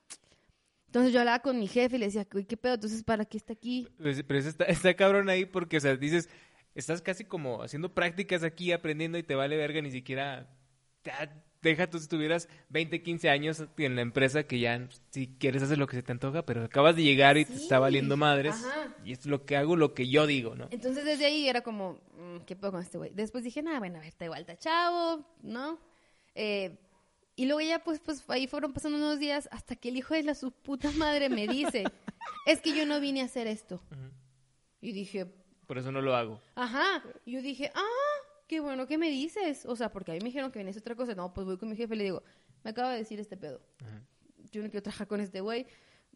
Entonces 0.86 1.14
yo 1.14 1.20
hablaba 1.20 1.38
con 1.38 1.58
mi 1.58 1.66
jefe 1.66 1.96
y 1.96 1.98
le 1.98 2.06
decía, 2.06 2.26
"Uy, 2.34 2.44
¿qué 2.44 2.58
pedo? 2.58 2.74
Entonces, 2.74 3.02
¿para 3.02 3.24
qué 3.24 3.38
está 3.38 3.54
aquí? 3.54 3.88
Pero 3.96 4.38
eso 4.38 4.50
está, 4.50 4.64
está 4.64 4.92
cabrón 4.92 5.30
ahí 5.30 5.46
porque, 5.46 5.78
o 5.78 5.80
sea, 5.80 5.96
dices, 5.96 6.28
estás 6.74 7.00
casi 7.00 7.24
como 7.24 7.62
haciendo 7.62 7.94
prácticas 7.94 8.42
aquí, 8.42 8.72
aprendiendo 8.72 9.16
y 9.16 9.22
te 9.22 9.34
vale 9.34 9.56
verga, 9.56 9.80
ni 9.80 9.90
siquiera. 9.90 10.54
ya, 11.02 11.32
deja 11.62 11.88
tú 11.88 11.98
si 11.98 12.08
tuvieras 12.08 12.48
20, 12.70 13.02
15 13.02 13.30
años 13.30 13.64
en 13.78 13.96
la 13.96 14.02
empresa 14.02 14.42
que 14.44 14.58
ya, 14.58 14.88
si 15.10 15.28
quieres, 15.28 15.62
hacer 15.62 15.78
lo 15.78 15.86
que 15.86 15.96
se 15.96 16.02
te 16.02 16.12
antoja, 16.12 16.44
pero 16.44 16.64
acabas 16.64 16.96
de 16.96 17.04
llegar 17.04 17.38
y 17.38 17.44
te 17.44 17.54
está 17.54 17.78
valiendo 17.78 18.16
madres. 18.16 18.54
ajá. 18.54 18.94
Y 19.04 19.12
es 19.12 19.26
lo 19.26 19.44
que 19.44 19.56
hago, 19.56 19.76
lo 19.76 19.94
que 19.94 20.08
yo 20.08 20.26
digo, 20.26 20.54
¿no? 20.54 20.68
Entonces 20.70 21.04
desde 21.04 21.24
ahí 21.24 21.48
era 21.48 21.62
como, 21.62 21.98
mm, 22.16 22.44
¿qué 22.46 22.56
pedo 22.56 22.72
con 22.72 22.82
este 22.82 22.98
güey? 22.98 23.12
Después 23.14 23.44
dije, 23.44 23.62
nada, 23.62 23.78
bueno, 23.78 23.96
a 23.96 24.00
ver, 24.00 24.08
está 24.08 24.24
igual, 24.24 24.40
está 24.42 24.56
chavo, 24.56 25.24
¿no? 25.42 25.78
Eh, 26.34 26.76
y 27.34 27.46
luego 27.46 27.60
ya, 27.60 27.82
pues, 27.82 28.00
pues 28.00 28.24
ahí 28.28 28.46
fueron 28.46 28.72
pasando 28.72 28.98
unos 28.98 29.18
días 29.18 29.48
hasta 29.52 29.74
que 29.76 29.88
el 29.88 29.96
hijo 29.96 30.14
de 30.14 30.22
la 30.22 30.34
su 30.34 30.52
puta 30.52 30.90
madre 30.92 31.28
me 31.28 31.48
dice, 31.48 31.84
es 32.46 32.60
que 32.60 32.76
yo 32.76 32.84
no 32.86 33.00
vine 33.00 33.22
a 33.22 33.24
hacer 33.24 33.46
esto. 33.46 33.80
Y 34.80 34.92
dije, 34.92 35.26
Por 35.66 35.78
eso 35.78 35.90
no 35.92 36.02
lo 36.02 36.14
hago. 36.14 36.40
Ajá. 36.56 37.02
Y 37.24 37.32
yo 37.32 37.42
dije, 37.42 37.72
ah, 37.74 38.11
qué 38.52 38.60
bueno 38.60 38.86
que 38.86 38.98
me 38.98 39.08
dices. 39.08 39.64
O 39.64 39.74
sea, 39.76 39.90
porque 39.90 40.10
a 40.10 40.14
mí 40.14 40.20
me 40.20 40.26
dijeron 40.26 40.52
que 40.52 40.58
venía 40.58 40.74
otra 40.78 40.94
cosa. 40.94 41.14
No, 41.14 41.32
pues 41.32 41.46
voy 41.46 41.56
con 41.56 41.70
mi 41.70 41.74
jefe 41.76 41.94
y 41.94 41.98
le 41.98 42.04
digo, 42.04 42.22
me 42.62 42.70
acaba 42.72 42.92
de 42.92 42.98
decir 42.98 43.18
este 43.18 43.38
pedo. 43.38 43.62
Ajá. 43.80 44.02
Yo 44.50 44.62
no 44.62 44.68
quiero 44.68 44.82
trabajar 44.82 45.06
con 45.08 45.22
este 45.22 45.40
güey. 45.40 45.66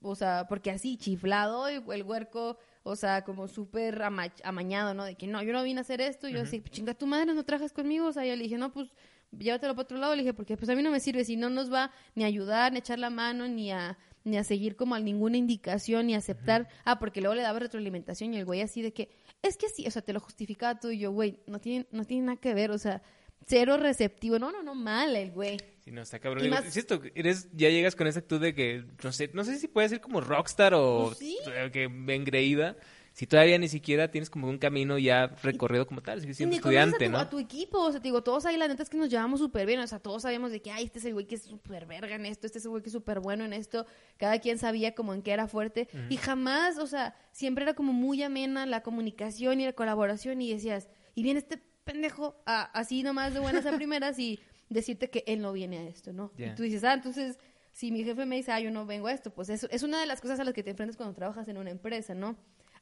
O 0.03 0.15
sea, 0.15 0.45
porque 0.47 0.71
así, 0.71 0.99
chiflado, 0.99 1.71
y 1.71 1.77
el 1.95 2.03
huerco, 2.03 2.59
o 2.83 2.95
sea, 2.95 3.25
como 3.25 3.49
súper 3.49 4.03
ama- 4.03 4.31
amañado, 4.45 4.93
¿no? 4.93 5.05
De 5.05 5.15
que 5.15 5.27
no, 5.27 5.43
yo 5.43 5.55
no 5.55 5.63
vine 5.63 5.81
a 5.81 5.81
hacer 5.81 6.03
esto. 6.03 6.29
Y 6.29 6.35
yo 6.35 6.43
así, 6.43 6.61
chinga 6.61 6.93
tu 6.93 7.07
madre, 7.07 7.33
no 7.33 7.43
trabajas 7.43 7.73
conmigo. 7.73 8.07
O 8.07 8.13
sea, 8.13 8.27
yo 8.27 8.37
le 8.37 8.43
dije, 8.43 8.59
no, 8.59 8.71
pues 8.71 8.93
llévatelo 9.33 9.75
para 9.75 9.85
otro 9.85 9.97
lado. 9.97 10.15
Le 10.15 10.21
dije, 10.21 10.35
porque 10.35 10.59
pues 10.59 10.69
a 10.69 10.75
mí 10.75 10.83
no 10.83 10.91
me 10.91 11.01
sirve. 11.01 11.25
Si 11.25 11.37
no 11.39 11.49
nos 11.49 11.73
va 11.73 11.91
ni 12.15 12.25
a 12.25 12.27
ayudar, 12.27 12.71
ni 12.73 12.77
a 12.77 12.81
echar 12.81 12.99
la 12.99 13.09
mano, 13.09 13.49
ni 13.49 13.73
a 13.73 13.97
ni 14.27 14.37
a 14.37 14.45
seguir 14.45 14.77
como 14.77 14.95
a 14.95 15.01
ninguna 15.01 15.37
indicación, 15.39 16.07
ni 16.09 16.15
a 16.15 16.19
aceptar. 16.19 16.69
Ah, 16.85 16.99
porque 16.99 17.21
luego 17.21 17.35
le 17.35 17.43
daba 17.43 17.59
retroalimentación 17.61 18.35
y 18.35 18.39
el 18.39 18.45
güey 18.45 18.61
así 18.61 18.83
de 18.83 18.93
que, 18.93 19.09
es 19.43 19.57
que 19.57 19.69
sí, 19.69 19.87
o 19.87 19.91
sea, 19.91 20.03
te 20.03 20.13
lo 20.13 20.21
justificaba 20.21 20.79
tú 20.79 20.91
y 20.91 20.99
yo, 20.99 21.13
güey, 21.13 21.39
no 21.47 21.61
tiene, 21.61 21.87
no 21.93 22.05
tiene 22.05 22.27
nada 22.27 22.37
que 22.41 22.53
ver, 22.53 22.71
o 22.73 22.79
sea, 22.79 23.03
cero 23.47 23.77
receptivo. 23.77 24.39
No, 24.39 24.51
no, 24.53 24.63
no, 24.63 24.75
mal 24.75 25.15
el 25.17 25.31
güey. 25.31 25.59
Sí, 25.85 25.93
no, 25.93 26.03
está 26.03 26.19
cabrón. 26.19 26.43
Digo, 26.43 26.55
más- 26.57 26.77
eres, 27.15 27.49
ya 27.53 27.71
llegas 27.71 27.95
con 27.95 28.09
esa 28.09 28.19
actitud 28.19 28.41
de 28.41 28.55
que, 28.55 28.85
no 29.05 29.13
sé, 29.13 29.31
no 29.33 29.45
sé 29.45 29.59
si 29.59 29.69
puede 29.69 29.89
ser 29.89 30.01
como 30.01 30.21
rockstar 30.21 30.75
o 30.75 31.07
Pues 31.07 31.19
sí. 31.19 31.39
que 31.73 31.85
engreída. 31.85 32.77
Si 33.17 33.27
todavía 33.27 33.57
ni 33.59 33.69
siquiera 33.69 34.11
tienes 34.11 34.29
como 34.29 34.47
un 34.47 34.59
camino 34.59 34.99
ya 34.99 35.29
recorrido 35.43 35.87
como 35.87 36.03
tal, 36.03 36.21
sigues 36.21 36.37
siendo 36.37 36.51
ni 36.53 36.57
estudiante, 36.59 36.97
a 37.07 37.09
tu, 37.09 37.13
¿no? 37.13 37.19
a 37.19 37.31
tu 37.31 37.39
equipo, 37.39 37.79
o 37.79 37.91
sea, 37.91 37.99
te 37.99 38.09
digo, 38.09 38.23
todos 38.23 38.45
ahí 38.45 38.59
la 38.59 38.69
neta 38.69 38.83
es 38.83 38.91
que 38.91 38.99
nos 38.99 39.09
llevamos 39.09 39.41
súper 39.41 39.65
bien, 39.67 39.81
o 39.81 39.87
sea, 39.87 40.01
todos 40.01 40.21
sabíamos 40.21 40.51
de 40.51 40.61
que, 40.61 40.71
ay, 40.71 40.85
este 40.85 40.99
es 40.99 41.07
el 41.07 41.15
güey 41.15 41.27
que 41.27 41.37
es 41.37 41.43
súper 41.45 41.87
verga 41.87 42.15
en 42.15 42.27
esto, 42.27 42.47
este 42.47 42.59
es 42.59 42.65
el 42.67 42.73
güey 42.73 42.83
que 42.83 42.91
es 42.91 42.93
súper 42.93 43.21
bueno 43.21 43.47
en 43.47 43.55
esto, 43.55 43.87
cada 44.19 44.39
quien 44.39 44.59
sabía 44.59 44.95
como 44.95 45.15
en 45.15 45.23
qué 45.23 45.31
era 45.33 45.49
fuerte, 45.49 45.89
y 46.11 46.19
jamás, 46.19 46.77
o 46.77 46.87
sea, 46.87 47.17
siempre 47.33 47.63
era 47.65 47.73
como 47.73 47.95
muy 47.95 48.23
amena 48.23 48.67
la 48.67 48.83
comunicación 48.83 49.63
y 49.63 49.65
la 49.65 49.73
colaboración, 49.73 50.43
y 50.43 50.53
decías, 50.53 50.89
y 51.15 51.23
viene 51.23 51.39
este 51.39 51.57
pendejo 51.85 52.37
a- 52.45 52.65
así 52.79 53.03
nomás 53.03 53.33
de 53.33 53.41
buenas 53.41 53.65
a 53.65 53.73
primeras 53.83 54.19
y 54.19 54.41
decirte 54.69 55.09
que 55.09 55.25
él 55.27 55.41
no 55.41 55.55
viene 55.55 55.79
a 55.79 55.83
esto, 55.85 56.13
¿no? 56.13 56.33
Y 56.53 56.55
tú 56.55 56.65
dices, 56.65 56.85
ah, 56.85 56.93
entonces, 56.93 57.39
si 57.73 57.93
mi 57.93 58.05
jefe 58.05 58.27
me 58.27 58.37
dice, 58.37 58.53
ah, 58.53 58.61
yo 58.61 58.71
no 58.71 58.85
vengo 58.85 59.07
a 59.07 59.13
esto, 59.13 59.31
pues 59.33 59.49
eso 59.49 59.69
es 59.71 59.83
una 59.83 59.99
de 60.01 60.05
las 60.07 60.21
cosas 60.21 60.39
a 60.39 60.45
las 60.45 60.53
que 60.53 60.63
te 60.63 60.71
enfrentas 60.71 60.97
cuando 60.99 61.15
trabajas 61.15 61.49
en 61.49 61.57
una 61.57 61.71
empresa, 61.71 62.15
¿no? 62.15 62.37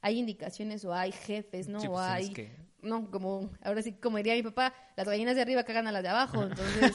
Hay 0.04 0.18
indicaciones 0.18 0.84
o 0.84 0.92
hay 0.92 1.12
jefes, 1.12 1.66
¿no? 1.66 1.80
Sí, 1.80 1.86
o 1.86 1.92
pues, 1.92 2.06
tienes 2.06 2.28
hay... 2.28 2.34
que- 2.34 2.50
No, 2.82 3.10
como, 3.10 3.50
ahora 3.62 3.80
sí, 3.80 3.92
como 3.92 4.18
diría 4.18 4.34
mi 4.34 4.42
papá, 4.42 4.74
las 4.96 5.06
gallinas 5.08 5.34
de 5.34 5.40
arriba 5.40 5.64
cagan 5.64 5.86
a 5.86 5.92
las 5.92 6.02
de 6.02 6.10
abajo. 6.10 6.42
Entonces, 6.42 6.92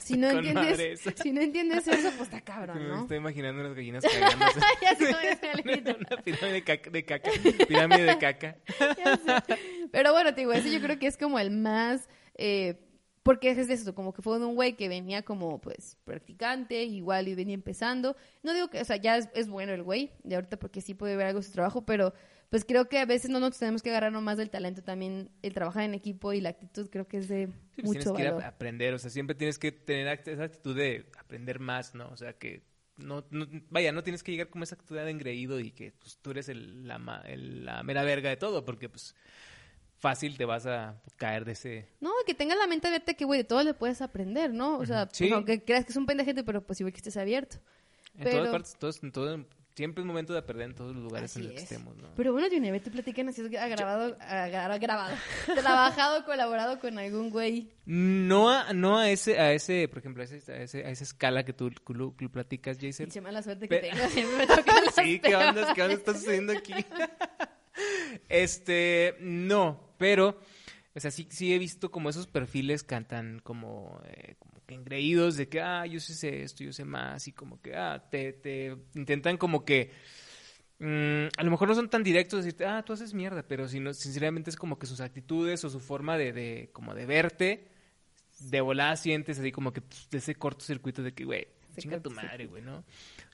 si 0.00 0.18
no 0.18 0.28
entiendes, 0.28 0.78
eso. 0.78 1.10
si 1.22 1.32
no 1.32 1.40
entiendes 1.40 1.88
eso, 1.88 2.10
pues 2.18 2.28
está 2.28 2.42
cabrón, 2.42 2.76
Me 2.82 2.88
¿no? 2.88 3.00
estoy 3.00 3.16
imaginando 3.16 3.62
unas 3.62 3.74
gallinas 3.74 4.04
cagándose. 4.12 4.60
Ya 4.82 4.94
sé 4.96 5.06
cómo 5.06 5.18
es 5.20 5.38
el 5.42 5.96
una, 5.96 6.22
pirámide 6.22 6.52
de 6.52 6.62
caca, 6.64 6.90
de 6.90 7.04
caca. 7.06 7.30
Pirámide 7.66 8.02
de 8.04 8.18
caca. 8.18 8.56
Ya 8.98 9.16
sé. 9.16 9.58
Pero 9.90 10.12
bueno, 10.12 10.34
te 10.34 10.42
digo, 10.42 10.52
ese 10.52 10.70
yo 10.70 10.80
creo 10.82 10.98
que 10.98 11.06
es 11.06 11.16
como 11.16 11.38
el 11.38 11.50
más, 11.50 12.06
eh, 12.34 12.78
porque 13.22 13.50
es 13.50 13.56
eso, 13.56 13.94
como 13.94 14.12
que 14.12 14.20
fue 14.20 14.38
un 14.44 14.54
güey 14.54 14.74
que 14.76 14.88
venía 14.88 15.22
como, 15.22 15.58
pues, 15.60 15.96
practicante, 16.04 16.82
igual 16.82 17.28
y 17.28 17.34
venía 17.34 17.54
empezando. 17.54 18.14
No 18.42 18.52
digo 18.52 18.68
que, 18.68 18.80
o 18.80 18.84
sea, 18.84 18.96
ya 18.96 19.16
es, 19.16 19.30
es 19.34 19.48
bueno 19.48 19.72
el 19.72 19.82
güey, 19.82 20.10
de 20.24 20.34
ahorita 20.34 20.58
porque 20.58 20.80
sí 20.82 20.92
puede 20.92 21.16
ver 21.16 21.28
algo 21.28 21.40
de 21.40 21.46
su 21.46 21.52
trabajo, 21.52 21.86
pero 21.86 22.12
pues 22.52 22.66
creo 22.66 22.86
que 22.86 22.98
a 22.98 23.06
veces 23.06 23.30
no 23.30 23.40
nos 23.40 23.58
tenemos 23.58 23.80
que 23.82 23.88
agarrar 23.88 24.12
nomás 24.12 24.36
del 24.36 24.50
talento, 24.50 24.82
también 24.82 25.30
el 25.40 25.54
trabajar 25.54 25.84
en 25.84 25.94
equipo 25.94 26.34
y 26.34 26.42
la 26.42 26.50
actitud 26.50 26.90
creo 26.90 27.08
que 27.08 27.16
es 27.16 27.26
de 27.28 27.46
Sí, 27.46 27.52
pues 27.76 27.86
mucho 27.86 28.12
tienes 28.12 28.16
que 28.32 28.36
ir 28.38 28.44
a 28.44 28.48
aprender, 28.48 28.92
o 28.92 28.98
sea, 28.98 29.08
siempre 29.08 29.34
tienes 29.34 29.58
que 29.58 29.72
tener 29.72 30.20
esa 30.26 30.44
actitud 30.44 30.76
de 30.76 31.06
aprender 31.18 31.60
más, 31.60 31.94
¿no? 31.94 32.08
O 32.10 32.16
sea, 32.18 32.34
que 32.34 32.62
no, 32.98 33.24
no- 33.30 33.46
vaya, 33.70 33.90
no 33.90 34.02
tienes 34.02 34.22
que 34.22 34.32
llegar 34.32 34.50
como 34.50 34.64
esa 34.64 34.74
actitud 34.74 34.96
de 34.96 35.10
engreído 35.10 35.58
y 35.60 35.70
que 35.70 35.92
pues, 35.92 36.18
tú 36.20 36.30
eres 36.32 36.50
el- 36.50 36.86
la, 36.86 37.22
el- 37.26 37.64
la 37.64 37.82
mera 37.82 38.04
verga 38.04 38.28
de 38.28 38.36
todo, 38.36 38.66
porque 38.66 38.90
pues 38.90 39.14
fácil 39.98 40.36
te 40.36 40.44
vas 40.44 40.66
a 40.66 41.00
caer 41.16 41.44
de 41.46 41.52
ese... 41.52 41.88
No, 42.00 42.10
que 42.26 42.34
tengas 42.34 42.58
la 42.58 42.66
mente 42.66 42.88
abierta 42.88 43.14
que, 43.14 43.24
güey, 43.24 43.38
de 43.38 43.44
todo 43.44 43.62
le 43.62 43.72
puedes 43.72 44.02
aprender, 44.02 44.52
¿no? 44.52 44.76
O 44.78 44.84
sea, 44.84 45.08
Sí. 45.12 45.24
pues, 45.24 45.32
aunque 45.32 45.64
creas 45.64 45.84
que 45.86 45.92
es 45.92 45.96
un 45.96 46.06
pendejete, 46.06 46.44
pero 46.44 46.60
pues 46.66 46.80
igual 46.80 46.92
que 46.92 46.98
estés 46.98 47.16
abierto. 47.16 47.56
En 48.18 48.24
Pero- 48.24 48.36
todas 48.38 48.50
partes, 48.52 48.76
todos, 48.78 49.02
en 49.02 49.10
todo, 49.12 49.46
siempre 49.74 50.02
es 50.02 50.06
momento 50.06 50.32
de 50.32 50.38
aprender 50.40 50.68
en 50.70 50.74
todos 50.74 50.94
los 50.94 51.02
lugares 51.04 51.30
Así 51.30 51.40
en 51.40 51.46
los 51.46 51.52
que 51.54 51.58
es. 51.58 51.64
estemos, 51.70 51.96
¿no? 51.96 52.08
Pero 52.14 52.32
bueno, 52.32 52.48
Junior, 52.50 52.78
tú 52.80 52.90
platican 52.90 53.28
así, 53.28 53.40
has 53.42 53.70
grabado, 53.70 54.16
grabado, 54.78 55.14
trabajado, 55.54 56.24
colaborado 56.24 56.78
con 56.78 56.98
algún 56.98 57.30
güey. 57.30 57.70
No 57.86 58.50
a, 58.50 58.72
no 58.72 58.98
a 58.98 59.10
ese, 59.10 59.38
a 59.40 59.52
ese, 59.52 59.88
por 59.88 59.98
ejemplo, 59.98 60.22
a, 60.22 60.26
ese, 60.26 60.52
a, 60.52 60.56
ese- 60.62 60.84
a 60.84 60.90
esa 60.90 61.04
escala 61.04 61.44
que 61.44 61.52
tú, 61.52 61.70
platicas, 62.30 62.76
Jason. 62.80 63.06
Pinche 63.06 63.20
mala 63.20 63.42
suerte 63.42 63.68
que 63.68 63.76
Pe- 63.78 63.90
tengo, 63.90 64.08
siempre 64.08 64.36
me 64.36 64.46
tocan 64.46 64.84
las 64.84 64.94
Sí, 64.94 65.18
¿qué 65.20 65.34
onda? 65.36 65.74
¿Qué 65.74 65.82
onda 65.82 65.94
está 65.94 66.12
sucediendo 66.14 66.52
aquí? 66.52 66.74
este, 68.28 69.16
no, 69.20 69.94
pero, 69.98 70.38
o 70.94 71.00
sea, 71.00 71.10
sí, 71.10 71.26
sí 71.30 71.52
he 71.54 71.58
visto 71.58 71.90
como 71.90 72.10
esos 72.10 72.26
perfiles 72.26 72.82
cantan 72.82 73.40
como, 73.40 74.00
eh, 74.06 74.34
como 74.38 74.51
que 74.72 74.80
engreídos 74.80 75.36
de 75.36 75.48
que, 75.48 75.60
ah, 75.60 75.86
yo 75.86 76.00
sé 76.00 76.42
esto, 76.42 76.64
yo 76.64 76.72
sé 76.72 76.84
más, 76.84 77.28
y 77.28 77.32
como 77.32 77.60
que, 77.60 77.74
ah, 77.76 78.02
te, 78.10 78.32
te 78.32 78.76
intentan 78.94 79.36
como 79.36 79.64
que, 79.64 79.92
mm, 80.78 81.26
a 81.36 81.42
lo 81.42 81.50
mejor 81.50 81.68
no 81.68 81.74
son 81.74 81.88
tan 81.88 82.02
directos 82.02 82.40
de 82.40 82.46
decirte, 82.46 82.66
ah, 82.66 82.82
tú 82.84 82.92
haces 82.92 83.14
mierda, 83.14 83.42
pero 83.42 83.68
sino, 83.68 83.94
sinceramente 83.94 84.50
es 84.50 84.56
como 84.56 84.78
que 84.78 84.86
sus 84.86 85.00
actitudes 85.00 85.64
o 85.64 85.70
su 85.70 85.80
forma 85.80 86.16
de, 86.16 86.32
de 86.32 86.70
como 86.72 86.94
de 86.94 87.06
verte, 87.06 87.68
de 88.40 88.60
volada 88.60 88.96
sientes 88.96 89.38
así 89.38 89.52
como 89.52 89.72
que 89.72 89.82
pues, 89.82 90.08
de 90.10 90.18
ese 90.18 90.34
cortocircuito 90.34 91.02
de 91.02 91.12
que, 91.12 91.24
güey, 91.24 91.46
chinga 91.76 92.00
tu 92.00 92.10
madre, 92.10 92.46
güey, 92.46 92.62
¿no? 92.62 92.78
O 92.78 92.84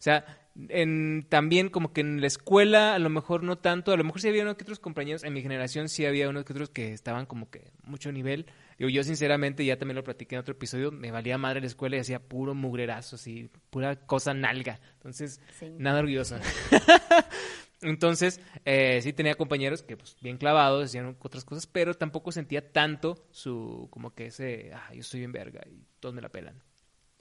sea, 0.00 0.24
en, 0.68 1.26
también 1.28 1.70
como 1.70 1.92
que 1.92 2.00
en 2.00 2.20
la 2.20 2.26
escuela 2.26 2.94
a 2.94 2.98
lo 2.98 3.10
mejor 3.10 3.42
no 3.42 3.58
tanto, 3.58 3.92
a 3.92 3.96
lo 3.96 4.04
mejor 4.04 4.20
sí 4.20 4.28
había 4.28 4.42
unos 4.42 4.56
que 4.56 4.64
otros 4.64 4.78
compañeros, 4.78 5.24
en 5.24 5.32
mi 5.32 5.42
generación 5.42 5.88
sí 5.88 6.06
había 6.06 6.28
unos 6.28 6.44
que 6.44 6.52
otros 6.52 6.70
que 6.70 6.92
estaban 6.92 7.26
como 7.26 7.50
que 7.50 7.72
mucho 7.82 8.12
nivel. 8.12 8.46
Digo, 8.78 8.90
yo 8.90 9.02
sinceramente, 9.02 9.64
ya 9.64 9.76
también 9.76 9.96
lo 9.96 10.04
platiqué 10.04 10.36
en 10.36 10.40
otro 10.40 10.52
episodio, 10.52 10.92
me 10.92 11.10
valía 11.10 11.36
madre 11.36 11.60
la 11.60 11.66
escuela 11.66 11.96
y 11.96 11.98
hacía 12.00 12.20
puro 12.20 12.54
mugrerazo, 12.54 13.16
así, 13.16 13.50
pura 13.70 13.96
cosa 14.06 14.34
nalga. 14.34 14.80
Entonces, 14.94 15.40
Sí. 15.58 15.66
nada 15.78 15.98
orgulloso. 15.98 16.36
Entonces, 17.80 18.40
eh, 18.64 19.00
sí 19.02 19.12
tenía 19.12 19.36
compañeros 19.36 19.82
que, 19.82 19.96
pues, 19.96 20.16
bien 20.20 20.36
clavados, 20.36 20.84
hacían 20.86 21.16
otras 21.20 21.44
cosas, 21.44 21.66
pero 21.66 21.94
tampoco 21.94 22.32
sentía 22.32 22.72
tanto 22.72 23.24
su, 23.30 23.86
como 23.90 24.14
que 24.14 24.26
ese, 24.26 24.72
ah, 24.74 24.92
yo 24.94 25.02
soy 25.02 25.20
bien 25.20 25.32
verga 25.32 25.60
y 25.70 25.84
todos 26.00 26.14
me 26.14 26.20
la 26.20 26.28
pelan. 26.28 26.60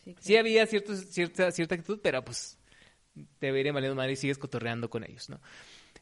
Sí, 0.03 0.13
claro. 0.13 0.19
Sí 0.21 0.35
había 0.37 0.65
cierto, 0.65 0.95
cierta, 0.95 1.51
cierta 1.51 1.75
actitud, 1.75 1.99
pero 2.01 2.23
pues 2.25 2.57
te 3.39 3.51
verían 3.51 3.75
valiendo 3.75 3.95
madre 3.95 4.13
y 4.13 4.15
sigues 4.15 4.37
cotorreando 4.39 4.89
con 4.89 5.03
ellos, 5.03 5.29
¿no? 5.29 5.39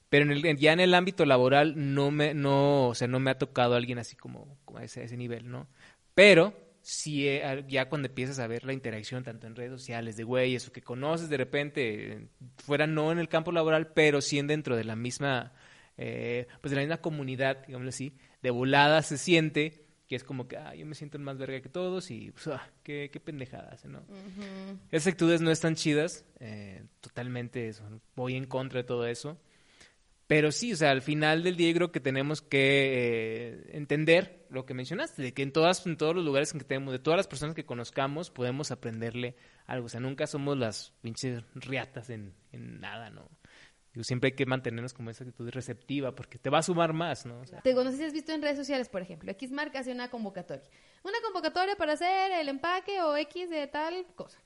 Pero 0.09 0.25
en 0.25 0.31
el, 0.31 0.57
ya 0.57 0.73
en 0.73 0.79
el 0.79 0.93
ámbito 0.93 1.25
laboral 1.25 1.73
no 1.93 2.11
me, 2.11 2.33
no, 2.33 2.89
o 2.89 2.95
sea, 2.95 3.07
no 3.07 3.19
me 3.19 3.31
ha 3.31 3.37
tocado 3.37 3.75
alguien 3.75 3.97
así 3.97 4.15
como, 4.15 4.57
como 4.65 4.79
a 4.79 4.83
ese, 4.83 5.01
a 5.01 5.03
ese 5.03 5.17
nivel, 5.17 5.49
¿no? 5.49 5.67
Pero 6.13 6.53
sí, 6.81 7.27
eh, 7.27 7.65
ya 7.67 7.89
cuando 7.89 8.07
empiezas 8.07 8.37
a 8.39 8.47
ver 8.47 8.63
la 8.63 8.73
interacción 8.73 9.23
tanto 9.23 9.47
en 9.47 9.55
redes 9.55 9.71
sociales 9.71 10.15
de 10.15 10.23
güeyes 10.23 10.67
o 10.67 10.71
que 10.71 10.81
conoces 10.83 11.29
de 11.29 11.37
repente, 11.37 12.27
fuera 12.57 12.85
no 12.87 13.11
en 13.11 13.17
el 13.19 13.27
campo 13.27 13.51
laboral, 13.51 13.87
pero 13.93 14.21
sí 14.21 14.37
en 14.37 14.47
dentro 14.47 14.75
de 14.75 14.83
la 14.83 14.95
misma, 14.95 15.53
eh, 15.97 16.47
pues 16.61 16.69
de 16.69 16.75
la 16.75 16.81
misma 16.83 16.97
comunidad, 16.97 17.65
digámoslo 17.65 17.89
así, 17.89 18.13
de 18.43 18.51
volada 18.51 19.01
se 19.01 19.17
siente 19.17 19.81
que 20.07 20.15
es 20.15 20.23
como 20.23 20.47
que, 20.47 20.55
ah, 20.57 20.75
yo 20.75 20.85
me 20.85 20.93
siento 20.93 21.17
más 21.17 21.35
verga 21.39 21.59
que 21.61 21.69
todos 21.69 22.11
y, 22.11 22.29
pues, 22.29 22.47
ah, 22.49 22.69
qué, 22.83 23.09
qué 23.11 23.19
pendejadas, 23.19 23.83
¿no? 23.85 24.03
Esas 24.91 25.07
actitudes 25.07 25.41
no 25.41 25.49
están 25.49 25.73
chidas, 25.73 26.23
eh, 26.39 26.83
totalmente 27.01 27.73
son- 27.73 27.99
voy 28.15 28.35
en 28.35 28.45
contra 28.45 28.77
de 28.81 28.83
todo 28.83 29.07
eso. 29.07 29.39
Pero 30.27 30.51
sí, 30.51 30.73
o 30.73 30.75
sea, 30.75 30.91
al 30.91 31.03
final 31.03 31.43
del 31.43 31.55
día 31.55 31.73
creo 31.73 31.91
que 31.91 31.99
tenemos 31.99 32.41
que 32.41 32.57
eh, 32.57 33.69
entender 33.73 34.47
lo 34.49 34.65
que 34.65 34.73
mencionaste, 34.73 35.21
de 35.21 35.33
que 35.33 35.43
en, 35.43 35.51
todas, 35.51 35.85
en 35.85 35.97
todos 35.97 36.15
los 36.15 36.25
lugares 36.25 36.51
en 36.53 36.59
que 36.59 36.65
tenemos, 36.65 36.91
de 36.91 36.99
todas 36.99 37.17
las 37.17 37.27
personas 37.27 37.53
que 37.53 37.65
conozcamos, 37.65 38.31
podemos 38.31 38.71
aprenderle 38.71 39.35
algo. 39.67 39.85
O 39.85 39.89
sea, 39.89 39.99
nunca 39.99 40.25
somos 40.25 40.57
las 40.57 40.93
pinches 41.01 41.43
riatas 41.53 42.09
en, 42.09 42.33
en 42.51 42.79
nada, 42.79 43.11
¿no? 43.11 43.29
Digo, 43.93 44.03
siempre 44.03 44.31
hay 44.31 44.35
que 44.35 44.45
mantenernos 44.45 44.93
como 44.93 45.09
esa 45.09 45.23
actitud 45.23 45.49
receptiva, 45.51 46.13
porque 46.13 46.37
te 46.37 46.49
va 46.49 46.57
a 46.57 46.63
sumar 46.63 46.91
más, 46.91 47.25
¿no? 47.25 47.39
O 47.39 47.45
sea, 47.45 47.61
Te 47.61 47.73
si 47.73 48.03
has 48.03 48.11
visto 48.11 48.33
en 48.33 48.41
redes 48.41 48.57
sociales, 48.57 48.89
por 48.89 49.01
ejemplo, 49.01 49.31
X 49.31 49.51
marca 49.51 49.79
hace 49.79 49.91
una 49.91 50.09
convocatoria. 50.09 50.65
Una 51.03 51.17
convocatoria 51.23 51.77
para 51.77 51.93
hacer 51.93 52.31
el 52.33 52.49
empaque 52.49 53.01
o 53.01 53.15
X 53.15 53.49
de 53.49 53.67
tal 53.67 54.05
cosa. 54.15 54.37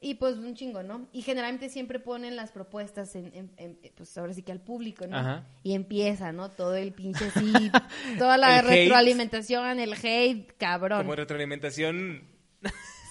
Y 0.00 0.14
pues 0.14 0.36
un 0.36 0.54
chingo, 0.54 0.82
¿no? 0.84 1.08
Y 1.12 1.22
generalmente 1.22 1.68
siempre 1.68 1.98
ponen 1.98 2.36
las 2.36 2.52
propuestas 2.52 3.16
en, 3.16 3.32
en- 3.34 3.50
en- 3.56 3.78
pues 3.96 4.16
ahora 4.16 4.32
sí 4.32 4.42
que 4.42 4.52
al 4.52 4.60
público, 4.60 5.06
¿no? 5.08 5.16
Ajá. 5.16 5.46
Y 5.64 5.74
empieza, 5.74 6.30
¿no? 6.30 6.50
Todo 6.50 6.76
el 6.76 6.92
pinche 6.92 7.24
así, 7.34 7.70
toda 8.18 8.36
la 8.38 8.60
El 8.60 8.66
hate. 8.66 8.70
retroalimentación, 8.84 9.80
el 9.80 9.92
hate, 9.94 10.52
cabrón. 10.56 10.98
como 10.98 11.16
retroalimentación, 11.16 12.22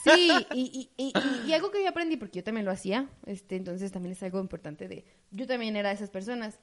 Sí, 0.04 0.32
y, 0.54 0.90
y, 0.98 1.04
y, 1.06 1.14
y- 1.18 1.50
y 1.50 1.54
algo 1.54 1.70
que 1.70 1.84
yo 1.84 1.90
aprendí, 1.90 2.16
porque 2.16 2.38
yo 2.40 2.44
también 2.46 2.66
lo 2.66 2.72
hacía, 2.72 3.10
este, 3.26 3.58
entonces 3.58 3.92
también 3.92 4.14
es 4.14 4.24
algo 4.24 4.40
importante 4.40 4.88
de, 4.88 5.04
yo 5.32 5.46
también 5.48 5.76
era 5.76 5.90
de 5.90 5.96
esas 5.96 6.10
personas, 6.10 6.58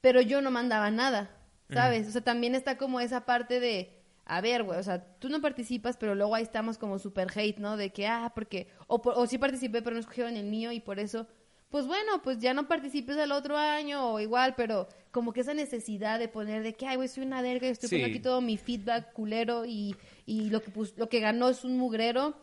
pero 0.00 0.20
yo 0.20 0.40
no 0.42 0.50
mandaba 0.50 0.90
nada, 0.90 1.30
¿sabes? 1.70 2.08
O 2.08 2.10
sea, 2.10 2.22
también 2.22 2.56
está 2.56 2.76
como 2.76 2.98
esa 2.98 3.24
parte 3.24 3.60
de, 3.60 3.95
a 4.28 4.40
ver, 4.40 4.64
güey, 4.64 4.78
o 4.78 4.82
sea, 4.82 5.02
tú 5.18 5.28
no 5.28 5.40
participas, 5.40 5.96
pero 5.96 6.14
luego 6.14 6.34
ahí 6.34 6.42
estamos 6.42 6.78
como 6.78 6.98
super 6.98 7.28
hate, 7.34 7.58
¿no? 7.58 7.76
De 7.76 7.90
que, 7.90 8.06
ah, 8.08 8.32
porque, 8.34 8.66
o, 8.88 9.00
por- 9.00 9.14
o 9.16 9.26
sí 9.26 9.38
participé, 9.38 9.82
pero 9.82 9.94
no 9.94 10.00
escogieron 10.00 10.36
el 10.36 10.46
mío 10.46 10.72
y 10.72 10.80
por 10.80 10.98
eso, 10.98 11.26
pues 11.70 11.86
bueno, 11.86 12.20
pues 12.22 12.38
ya 12.38 12.52
no 12.52 12.66
participes 12.68 13.16
el 13.16 13.30
otro 13.32 13.56
año 13.56 14.12
o 14.12 14.20
igual, 14.20 14.54
pero 14.56 14.88
como 15.12 15.32
que 15.32 15.40
esa 15.40 15.54
necesidad 15.54 16.18
de 16.18 16.28
poner 16.28 16.62
de 16.62 16.74
que, 16.74 16.86
ay, 16.86 16.96
güey, 16.96 17.08
soy 17.08 17.24
una 17.24 17.40
verga 17.40 17.68
estoy 17.68 17.88
Sí. 17.88 17.94
poniendo 17.96 18.14
aquí 18.16 18.22
todo 18.22 18.40
mi 18.40 18.56
feedback 18.56 19.12
culero 19.12 19.64
y, 19.64 19.94
y 20.26 20.50
lo, 20.50 20.60
que, 20.60 20.70
lo 20.96 21.08
que 21.08 21.20
ganó 21.20 21.48
es 21.48 21.64
un 21.64 21.78
mugrero 21.78 22.34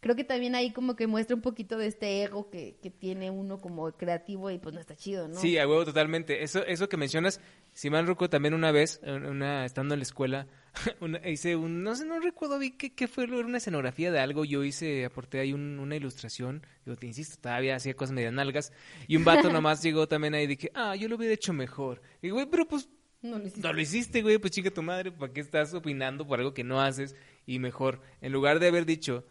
creo 0.00 0.14
que 0.16 0.24
también 0.24 0.54
ahí 0.54 0.70
como 0.70 0.96
que 0.96 1.06
muestra 1.06 1.34
un 1.34 1.40
poquito 1.40 1.78
de 1.78 1.86
este 1.86 2.22
ego 2.22 2.50
que, 2.50 2.76
que 2.82 2.90
tiene 2.90 3.30
uno 3.30 3.62
como 3.62 3.90
creativo 3.92 4.50
y 4.50 4.58
pues 4.58 4.74
no 4.74 4.80
está 4.82 4.94
chido, 4.94 5.28
¿no? 5.28 5.40
Sí, 5.40 5.56
a 5.56 5.66
huevo 5.66 5.86
totalmente. 5.86 6.42
Eso, 6.42 6.62
eso 6.66 6.90
que 6.90 6.98
mencionas, 6.98 7.40
si 7.72 7.88
mal 7.88 8.06
recuerdo 8.06 8.28
también 8.28 8.52
una 8.52 8.70
vez, 8.70 9.00
una, 9.02 9.64
estando 9.64 9.94
en 9.94 10.00
la 10.00 10.04
escuela, 10.04 10.46
una- 11.00 11.18
hice 11.28 11.56
un, 11.56 11.82
no 11.82 11.94
sé, 11.94 12.04
no 12.04 12.18
recuerdo 12.20 12.58
bien 12.58 12.76
qué, 12.76 12.92
qué 12.94 13.06
fue, 13.08 13.24
era 13.24 13.36
una 13.38 13.58
escenografía 13.58 14.10
de 14.10 14.18
algo, 14.20 14.44
yo 14.44 14.64
hice, 14.64 15.04
aporté 15.04 15.40
ahí 15.40 15.52
un- 15.52 15.78
una 15.78 15.96
ilustración, 15.96 16.66
digo, 16.84 16.96
te 16.96 17.06
insisto, 17.06 17.36
todavía 17.40 17.76
hacía 17.76 17.94
cosas 17.94 18.14
medias 18.14 18.32
nalgas, 18.32 18.72
y 19.06 19.16
un 19.16 19.24
vato 19.24 19.50
nomás 19.52 19.82
llegó 19.82 20.08
también 20.08 20.34
ahí 20.34 20.44
y 20.44 20.48
dije, 20.48 20.70
ah, 20.74 20.96
yo 20.96 21.08
lo 21.08 21.16
hubiera 21.16 21.34
hecho 21.34 21.52
mejor. 21.52 22.02
Y 22.22 22.30
güey, 22.30 22.46
pero 22.46 22.66
pues 22.66 22.88
No 23.22 23.38
lo 23.38 23.46
hiciste. 23.46 23.60
no 23.66 23.72
lo 23.72 23.80
hiciste, 23.80 24.22
güey, 24.22 24.38
pues 24.38 24.52
chica 24.52 24.70
tu 24.70 24.82
madre, 24.82 25.12
¿para 25.12 25.32
qué 25.32 25.40
estás 25.40 25.72
opinando 25.74 26.26
por 26.26 26.38
algo 26.40 26.52
que 26.54 26.64
no 26.64 26.80
haces? 26.80 27.14
Y 27.46 27.58
mejor, 27.58 28.00
en 28.20 28.32
lugar 28.32 28.58
de 28.58 28.68
haber 28.68 28.84
dicho, 28.86 29.24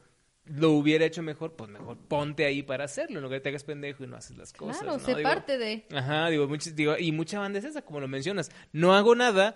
lo 0.45 0.71
hubiera 0.71 1.05
hecho 1.05 1.23
mejor, 1.23 1.55
pues 1.55 1.69
mejor 1.69 1.97
ponte 1.97 2.45
ahí 2.45 2.63
para 2.63 2.83
hacerlo, 2.83 3.17
en 3.19 3.23
lugar 3.23 3.39
de 3.39 3.43
te 3.43 3.49
hagas 3.49 3.63
pendejo 3.63 4.03
y 4.03 4.07
no 4.07 4.17
haces 4.17 4.35
las 4.37 4.51
cosas. 4.51 4.81
Claro, 4.81 4.97
¿no? 4.97 5.03
sé 5.05 5.15
Digo, 5.15 5.23
parte 5.29 5.57
de... 5.57 5.85
Ajá, 5.93 6.27
digo, 6.29 6.47
muchos- 6.47 6.75
digo, 6.75 6.97
y 6.97 7.11
mucha 7.13 7.39
banda 7.39 7.59
es 7.59 7.65
esa, 7.65 7.81
como 7.83 7.99
lo 8.01 8.07
mencionas. 8.09 8.51
No 8.73 8.93
hago 8.93 9.15
nada, 9.15 9.55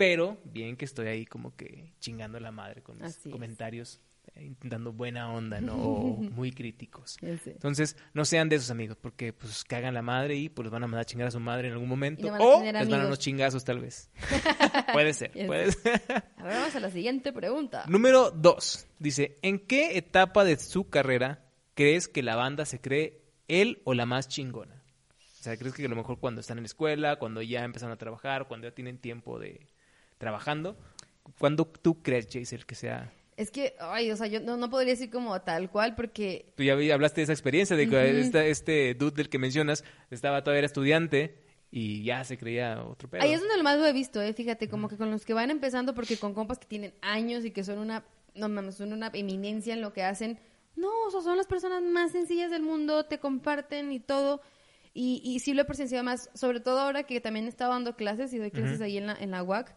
pero 0.00 0.38
bien 0.44 0.78
que 0.78 0.86
estoy 0.86 1.08
ahí 1.08 1.26
como 1.26 1.54
que 1.54 1.92
chingando 2.00 2.40
la 2.40 2.50
madre 2.50 2.80
con 2.80 2.96
mis 2.96 3.18
Así 3.18 3.28
comentarios, 3.28 4.00
eh, 4.34 4.44
intentando 4.46 4.94
buena 4.94 5.30
onda, 5.30 5.60
¿no? 5.60 5.76
O 5.76 6.16
muy 6.22 6.52
críticos. 6.52 7.18
Entonces, 7.20 7.98
no 8.14 8.24
sean 8.24 8.48
de 8.48 8.56
esos 8.56 8.70
amigos, 8.70 8.96
porque 8.98 9.34
pues 9.34 9.62
cagan 9.62 9.92
la 9.92 10.00
madre 10.00 10.36
y 10.36 10.48
pues 10.48 10.64
los 10.64 10.72
van 10.72 10.84
a 10.84 10.86
mandar 10.86 11.02
a 11.02 11.04
chingar 11.04 11.28
a 11.28 11.30
su 11.30 11.38
madre 11.38 11.68
en 11.68 11.74
algún 11.74 11.90
momento. 11.90 12.26
No 12.28 12.32
van 12.32 12.40
o 12.40 12.62
les 12.62 12.88
van 12.88 13.02
a 13.02 13.06
unos 13.08 13.18
chingazos 13.18 13.62
tal 13.62 13.80
vez. 13.80 14.08
puede 14.94 15.12
ser, 15.12 15.32
puede 15.46 15.70
ser. 15.72 16.00
A 16.38 16.44
ver, 16.44 16.54
vamos 16.54 16.74
a 16.74 16.80
la 16.80 16.90
siguiente 16.90 17.30
pregunta. 17.34 17.84
Número 17.86 18.30
dos. 18.30 18.86
Dice, 18.98 19.36
¿en 19.42 19.58
qué 19.58 19.98
etapa 19.98 20.44
de 20.44 20.56
su 20.56 20.88
carrera 20.88 21.44
crees 21.74 22.08
que 22.08 22.22
la 22.22 22.36
banda 22.36 22.64
se 22.64 22.80
cree 22.80 23.20
él 23.48 23.82
o 23.84 23.92
la 23.92 24.06
más 24.06 24.28
chingona? 24.28 24.82
O 25.40 25.42
sea, 25.42 25.58
¿crees 25.58 25.74
que 25.74 25.84
a 25.84 25.88
lo 25.90 25.96
mejor 25.96 26.18
cuando 26.18 26.40
están 26.40 26.56
en 26.56 26.64
la 26.64 26.68
escuela, 26.68 27.18
cuando 27.18 27.42
ya 27.42 27.64
empezaron 27.64 27.92
a 27.92 27.98
trabajar, 27.98 28.48
cuando 28.48 28.66
ya 28.66 28.74
tienen 28.74 28.96
tiempo 28.96 29.38
de 29.38 29.69
trabajando? 30.20 30.76
¿Cuándo 31.38 31.64
tú 31.66 32.00
crees, 32.02 32.28
Jason, 32.30 32.60
que 32.66 32.74
sea...? 32.76 33.12
Es 33.36 33.50
que, 33.50 33.74
ay, 33.80 34.10
o 34.10 34.16
sea, 34.16 34.26
yo 34.26 34.38
no, 34.40 34.58
no 34.58 34.68
podría 34.68 34.92
decir 34.92 35.08
como 35.10 35.40
tal 35.40 35.70
cual 35.70 35.94
porque... 35.94 36.52
Tú 36.56 36.62
ya 36.62 36.74
hablaste 36.94 37.22
de 37.22 37.24
esa 37.24 37.32
experiencia, 37.32 37.74
de 37.74 37.88
que 37.88 38.20
esta- 38.20 38.44
este 38.44 38.94
dude 38.94 39.12
del 39.16 39.30
que 39.30 39.38
mencionas 39.38 39.82
estaba 40.10 40.42
todavía 40.44 40.58
era 40.58 40.66
estudiante 40.66 41.38
y 41.70 42.02
ya 42.04 42.22
se 42.24 42.36
creía 42.36 42.82
otro 42.84 43.08
pedo. 43.08 43.22
Ahí 43.22 43.32
es 43.32 43.40
donde 43.40 43.56
lo 43.56 43.62
más 43.62 43.78
lo 43.78 43.86
he 43.86 43.94
visto, 43.94 44.20
eh, 44.20 44.34
fíjate, 44.34 44.68
como 44.68 44.88
que 44.90 44.98
con 44.98 45.10
los 45.10 45.24
que 45.24 45.32
van 45.32 45.50
empezando, 45.50 45.94
porque 45.94 46.18
con 46.18 46.34
compas 46.34 46.58
que 46.58 46.66
tienen 46.66 46.92
años 47.00 47.46
y 47.46 47.50
que 47.50 47.64
son 47.64 47.78
una, 47.78 48.04
no 48.34 48.50
mames, 48.50 48.74
son 48.74 48.92
una 48.92 49.10
eminencia 49.14 49.72
en 49.72 49.80
lo 49.80 49.94
que 49.94 50.02
hacen, 50.02 50.38
no, 50.76 50.90
o 51.06 51.10
sea, 51.10 51.22
son 51.22 51.38
las 51.38 51.46
personas 51.46 51.82
más 51.82 52.12
sencillas 52.12 52.50
del 52.50 52.62
mundo, 52.62 53.06
te 53.06 53.18
comparten 53.20 53.90
y 53.92 54.00
todo, 54.00 54.42
y, 54.92 55.22
y 55.24 55.38
sí 55.40 55.54
lo 55.54 55.62
he 55.62 55.64
presenciado 55.64 56.04
más, 56.04 56.28
sobre 56.34 56.60
todo 56.60 56.78
ahora 56.80 57.04
que 57.04 57.20
también 57.22 57.46
he 57.46 57.48
estado 57.48 57.72
dando 57.72 57.96
clases 57.96 58.34
y 58.34 58.38
doy 58.38 58.50
clases 58.50 58.82
ahí 58.82 58.98
en 58.98 59.06
la, 59.06 59.14
en 59.14 59.30
la 59.30 59.42
UAC, 59.42 59.74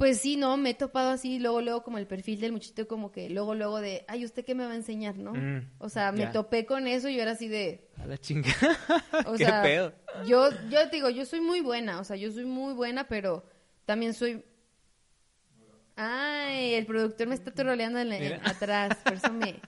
Pues 0.00 0.18
sí, 0.18 0.38
no, 0.38 0.56
me 0.56 0.70
he 0.70 0.74
topado 0.74 1.10
así, 1.10 1.38
luego, 1.38 1.60
luego, 1.60 1.82
como 1.82 1.98
el 1.98 2.06
perfil 2.06 2.40
del 2.40 2.52
muchachito, 2.52 2.88
como 2.88 3.12
que 3.12 3.28
luego, 3.28 3.54
luego 3.54 3.82
de, 3.82 4.06
ay, 4.08 4.24
¿usted 4.24 4.46
qué 4.46 4.54
me 4.54 4.64
va 4.64 4.72
a 4.72 4.76
enseñar, 4.76 5.18
no? 5.18 5.32
Mm, 5.32 5.58
o 5.78 5.90
sea, 5.90 6.10
me 6.10 6.20
ya. 6.20 6.32
topé 6.32 6.64
con 6.64 6.86
eso 6.86 7.10
y 7.10 7.16
yo 7.16 7.22
era 7.22 7.32
así 7.32 7.48
de, 7.48 7.86
A 7.98 8.06
la 8.06 8.16
chinga. 8.16 8.48
o 9.26 9.34
¿Qué 9.36 9.44
sea, 9.44 9.62
pedo? 9.62 9.92
yo, 10.26 10.48
yo 10.70 10.88
te 10.88 10.96
digo, 10.96 11.10
yo 11.10 11.26
soy 11.26 11.42
muy 11.42 11.60
buena, 11.60 12.00
o 12.00 12.04
sea, 12.04 12.16
yo 12.16 12.32
soy 12.32 12.46
muy 12.46 12.72
buena, 12.72 13.08
pero 13.08 13.44
también 13.84 14.14
soy... 14.14 14.42
Ay, 15.96 16.74
el 16.74 16.86
productor 16.86 17.26
me 17.26 17.34
está 17.34 17.50
troleando 17.50 17.98
en 18.00 18.40
atrás, 18.42 18.96
por 19.06 19.16
eso 19.16 19.32
me... 19.34 19.62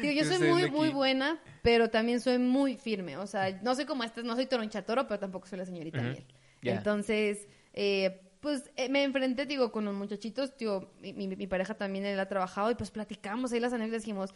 Digo, 0.00 0.14
yo 0.14 0.20
¿Qué 0.20 0.24
soy 0.24 0.38
muy, 0.48 0.70
muy 0.70 0.88
buena, 0.88 1.38
pero 1.60 1.90
también 1.90 2.20
soy 2.20 2.38
muy 2.38 2.78
firme, 2.78 3.18
o 3.18 3.26
sea, 3.26 3.60
no 3.62 3.74
soy 3.74 3.84
como 3.84 4.02
estas, 4.02 4.24
no 4.24 4.34
soy 4.34 4.46
toronchatoro, 4.46 5.06
pero 5.06 5.20
tampoco 5.20 5.46
soy 5.46 5.58
la 5.58 5.66
señorita 5.66 5.98
Ujú, 5.98 6.08
miel. 6.10 6.24
Entonces, 6.62 7.48
eh, 7.74 8.27
pues 8.40 8.70
eh, 8.76 8.88
me 8.88 9.02
enfrenté, 9.04 9.46
digo, 9.46 9.72
con 9.72 9.84
los 9.84 9.94
muchachitos, 9.94 10.56
digo, 10.56 10.92
mi, 11.00 11.12
mi- 11.12 11.28
mi 11.36 11.46
pareja 11.46 11.74
también 11.74 12.04
él 12.06 12.18
ha 12.20 12.28
trabajado 12.28 12.70
y 12.70 12.74
pues 12.74 12.90
platicamos 12.90 13.52
ahí 13.52 13.60
las 13.60 13.72
anécdotas, 13.72 14.02
dijimos, 14.02 14.34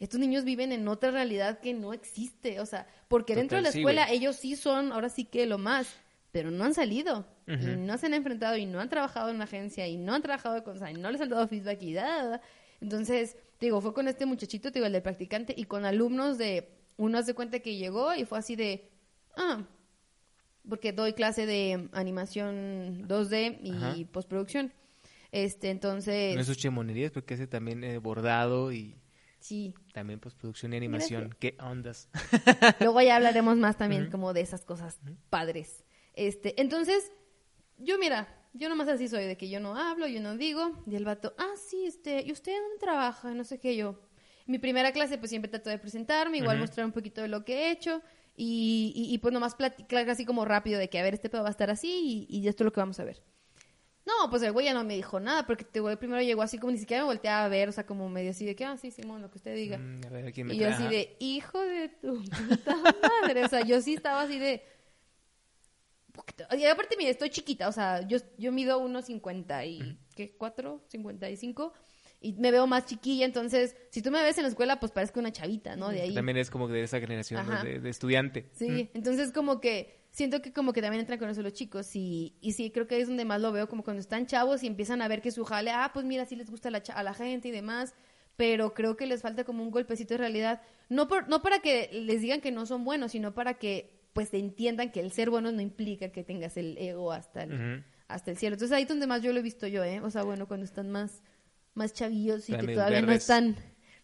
estos 0.00 0.18
niños 0.18 0.44
viven 0.44 0.72
en 0.72 0.88
otra 0.88 1.10
realidad 1.12 1.60
que 1.60 1.72
no 1.72 1.92
existe, 1.92 2.58
o 2.60 2.66
sea, 2.66 2.86
porque 3.08 3.34
dentro 3.36 3.56
de 3.58 3.62
la 3.62 3.68
escuela 3.80 4.10
ellos 4.10 4.36
sí 4.36 4.56
son, 4.56 4.92
ahora 4.92 5.08
sí 5.08 5.24
que 5.24 5.46
lo 5.46 5.56
más, 5.58 5.88
pero 6.32 6.50
no 6.50 6.64
han 6.64 6.74
salido. 6.74 7.26
Y 7.46 7.76
no 7.76 7.96
se 7.98 8.06
han 8.06 8.14
enfrentado 8.14 8.56
y 8.56 8.66
no 8.66 8.80
han 8.80 8.88
trabajado 8.88 9.28
en 9.28 9.36
una 9.36 9.44
agencia 9.44 9.86
y 9.86 9.96
no 9.96 10.14
han 10.14 10.22
trabajado 10.22 10.64
con, 10.64 10.76
o 10.76 10.78
sea, 10.80 10.90
y 10.90 10.94
no 10.94 11.10
les 11.12 11.20
han 11.20 11.28
dado 11.28 11.46
feedback 11.46 11.80
y 11.82 11.92
nada. 11.92 12.40
Entonces, 12.80 13.36
digo, 13.60 13.80
fue 13.80 13.94
con 13.94 14.08
este 14.08 14.26
muchachito, 14.26 14.70
digo, 14.70 14.86
el 14.86 14.92
del 14.92 15.02
practicante 15.02 15.54
y 15.56 15.64
con 15.64 15.84
alumnos 15.84 16.38
de, 16.38 16.70
uno 16.96 17.18
hace 17.18 17.34
cuenta 17.34 17.60
que 17.60 17.76
llegó 17.76 18.14
y 18.14 18.24
fue 18.24 18.38
así 18.38 18.56
de, 18.56 18.88
ah, 19.36 19.62
porque 20.68 20.92
doy 20.92 21.12
clase 21.12 21.46
de 21.46 21.88
animación 21.92 23.06
2D 23.08 23.58
y 23.62 23.72
Ajá. 23.72 23.94
postproducción. 24.12 24.72
Este, 25.32 25.70
entonces, 25.70 26.36
No 26.36 26.42
es 26.42 26.56
chemonerías, 26.56 27.10
porque 27.10 27.34
hace 27.34 27.46
también 27.46 27.82
eh, 27.82 27.98
bordado 27.98 28.72
y 28.72 28.94
sí. 29.40 29.74
también 29.92 30.20
postproducción 30.20 30.72
y 30.72 30.76
animación. 30.76 31.34
¿Qué 31.40 31.56
ondas? 31.60 32.08
Luego 32.80 33.02
ya 33.02 33.16
hablaremos 33.16 33.56
más 33.56 33.76
también 33.76 34.10
como 34.10 34.32
de 34.32 34.42
esas 34.42 34.64
cosas 34.64 35.00
padres. 35.30 35.84
Este, 36.14 36.60
entonces, 36.60 37.10
yo 37.78 37.98
mira, 37.98 38.28
yo 38.52 38.68
nomás 38.68 38.86
así 38.86 39.08
soy, 39.08 39.24
de 39.24 39.36
que 39.36 39.48
yo 39.48 39.58
no 39.58 39.76
hablo, 39.76 40.06
yo 40.06 40.20
no 40.20 40.36
digo, 40.36 40.80
y 40.86 40.94
el 40.94 41.04
vato, 41.04 41.34
ah, 41.36 41.54
sí, 41.56 41.84
este, 41.84 42.22
¿y 42.22 42.30
usted 42.30 42.52
dónde 42.52 42.78
trabaja? 42.78 43.34
No 43.34 43.42
sé 43.42 43.58
qué 43.58 43.74
yo. 43.76 43.98
Mi 44.46 44.58
primera 44.58 44.92
clase, 44.92 45.18
pues 45.18 45.30
siempre 45.30 45.50
trato 45.50 45.70
de 45.70 45.78
presentarme, 45.78 46.38
igual 46.38 46.58
mostrar 46.58 46.86
un 46.86 46.92
poquito 46.92 47.22
de 47.22 47.28
lo 47.28 47.44
que 47.44 47.54
he 47.54 47.70
hecho, 47.72 48.02
y, 48.36 48.92
y, 48.94 49.14
y, 49.14 49.18
pues 49.18 49.32
nomás 49.32 49.54
platicar 49.54 50.08
así 50.10 50.24
como 50.24 50.44
rápido 50.44 50.78
de 50.78 50.88
que, 50.88 50.98
a 50.98 51.02
ver, 51.02 51.14
este 51.14 51.28
pedo 51.28 51.42
va 51.42 51.48
a 51.48 51.52
estar 51.52 51.70
así, 51.70 52.26
y, 52.28 52.38
y 52.38 52.48
esto 52.48 52.62
es 52.62 52.66
lo 52.66 52.72
que 52.72 52.80
vamos 52.80 52.98
a 53.00 53.04
ver. 53.04 53.22
No, 54.06 54.28
pues 54.28 54.42
el 54.42 54.52
güey 54.52 54.66
ya 54.66 54.74
no 54.74 54.84
me 54.84 54.94
dijo 54.94 55.18
nada, 55.18 55.46
porque 55.46 55.66
el 55.72 55.80
güey 55.80 55.96
primero 55.96 56.20
llegó 56.20 56.42
así 56.42 56.58
como 56.58 56.72
ni 56.72 56.78
siquiera 56.78 57.02
me 57.02 57.06
volteaba 57.06 57.46
a 57.46 57.48
ver, 57.48 57.70
o 57.70 57.72
sea, 57.72 57.86
como 57.86 58.08
medio 58.10 58.30
así 58.30 58.44
de 58.44 58.54
que, 58.54 58.64
ah, 58.64 58.76
sí, 58.76 58.90
Simón, 58.90 59.22
lo 59.22 59.30
que 59.30 59.38
usted 59.38 59.54
diga. 59.54 59.78
Mm, 59.78 60.00
a 60.06 60.08
ver, 60.10 60.26
¿a 60.26 60.32
quién 60.32 60.46
me 60.46 60.54
Y 60.54 60.58
yo 60.58 60.68
así 60.68 60.86
de, 60.88 61.16
hijo 61.20 61.58
de 61.60 61.88
tu 61.88 62.22
puta 62.48 62.76
madre. 63.22 63.44
O 63.44 63.48
sea, 63.48 63.62
yo 63.62 63.80
sí 63.80 63.94
estaba 63.94 64.22
así 64.22 64.38
de. 64.38 64.62
Y 66.56 66.64
aparte, 66.66 66.96
mire, 66.98 67.10
estoy 67.10 67.30
chiquita. 67.30 67.66
O 67.68 67.72
sea, 67.72 68.06
yo, 68.06 68.18
yo 68.36 68.52
mido 68.52 68.78
unos 68.78 69.06
50 69.06 69.64
y. 69.64 69.98
¿Qué? 70.14 70.36
¿4? 70.36 70.80
¿55? 70.92 71.72
Y 72.24 72.32
me 72.32 72.50
veo 72.50 72.66
más 72.66 72.86
chiquilla. 72.86 73.26
Entonces, 73.26 73.76
si 73.90 74.00
tú 74.02 74.10
me 74.10 74.22
ves 74.22 74.38
en 74.38 74.44
la 74.44 74.48
escuela, 74.48 74.80
pues 74.80 74.92
parezco 74.92 75.20
una 75.20 75.30
chavita, 75.30 75.76
¿no? 75.76 75.90
De 75.90 76.00
ahí. 76.00 76.14
También 76.14 76.38
es 76.38 76.50
como 76.50 76.68
de 76.68 76.82
esa 76.82 76.98
generación 76.98 77.46
de, 77.62 77.80
de 77.80 77.90
estudiante. 77.90 78.48
Sí, 78.52 78.90
entonces 78.94 79.30
como 79.32 79.60
que 79.60 80.04
siento 80.10 80.40
que 80.40 80.52
como 80.52 80.72
que 80.72 80.80
también 80.80 81.00
entran 81.00 81.18
con 81.18 81.28
eso 81.28 81.42
los 81.42 81.52
chicos 81.52 81.94
y, 81.96 82.36
y 82.40 82.52
sí, 82.52 82.70
creo 82.70 82.86
que 82.86 83.00
es 83.00 83.08
donde 83.08 83.24
más 83.24 83.40
lo 83.40 83.50
veo, 83.50 83.68
como 83.68 83.82
cuando 83.82 84.00
están 84.00 84.26
chavos 84.26 84.62
y 84.62 84.68
empiezan 84.68 85.02
a 85.02 85.08
ver 85.08 85.20
que 85.20 85.32
su 85.32 85.44
jale, 85.44 85.72
ah, 85.72 85.90
pues 85.92 86.06
mira, 86.06 86.24
sí 86.24 86.36
les 86.36 86.48
gusta 86.48 86.70
la 86.70 86.82
a 86.94 87.02
la 87.02 87.14
gente 87.14 87.48
y 87.48 87.50
demás, 87.50 87.94
pero 88.36 88.74
creo 88.74 88.96
que 88.96 89.06
les 89.06 89.22
falta 89.22 89.42
como 89.44 89.64
un 89.64 89.72
golpecito 89.72 90.14
de 90.14 90.18
realidad, 90.18 90.62
no, 90.88 91.08
por, 91.08 91.28
no 91.28 91.42
para 91.42 91.58
que 91.58 91.90
les 91.92 92.20
digan 92.20 92.40
que 92.40 92.52
no 92.52 92.64
son 92.64 92.84
buenos, 92.84 93.12
sino 93.12 93.34
para 93.34 93.54
que 93.54 93.90
pues 94.12 94.32
entiendan 94.32 94.92
que 94.92 95.00
el 95.00 95.10
ser 95.10 95.30
bueno 95.30 95.50
no 95.50 95.60
implica 95.60 96.10
que 96.10 96.22
tengas 96.22 96.56
el 96.56 96.78
ego 96.78 97.10
hasta 97.10 97.42
el, 97.42 97.84
hasta 98.06 98.30
el 98.30 98.36
cielo. 98.36 98.54
Entonces 98.54 98.76
ahí 98.76 98.84
es 98.84 98.88
donde 98.88 99.08
más 99.08 99.22
yo 99.22 99.32
lo 99.32 99.40
he 99.40 99.42
visto 99.42 99.66
yo, 99.66 99.82
¿eh? 99.82 100.00
O 100.00 100.10
sea, 100.10 100.22
bueno, 100.22 100.46
cuando 100.46 100.64
están 100.64 100.90
más, 100.90 101.24
más 101.74 101.92
chavillos 101.92 102.48
y 102.48 102.56
que 102.56 102.74
todavía 102.74 103.02
no 103.02 103.12
están... 103.12 103.56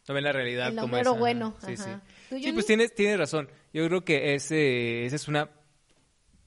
No 0.09 0.15
ven 0.15 0.25
la 0.25 0.33
realidad 0.33 0.75
como 0.75 0.97
es. 0.97 1.07
ajá. 1.07 1.19
bueno, 1.19 1.57
Sí, 1.65 1.75
ajá. 1.75 2.03
sí. 2.31 2.53
Pues 2.53 2.67
tienes, 2.67 2.95
tienes 2.95 3.19
razón. 3.19 3.49
Yo 3.73 3.87
creo 3.87 4.05
que 4.05 4.35
ese, 4.35 5.05
ese 5.07 5.17
es 5.17 5.29
una 5.29 5.51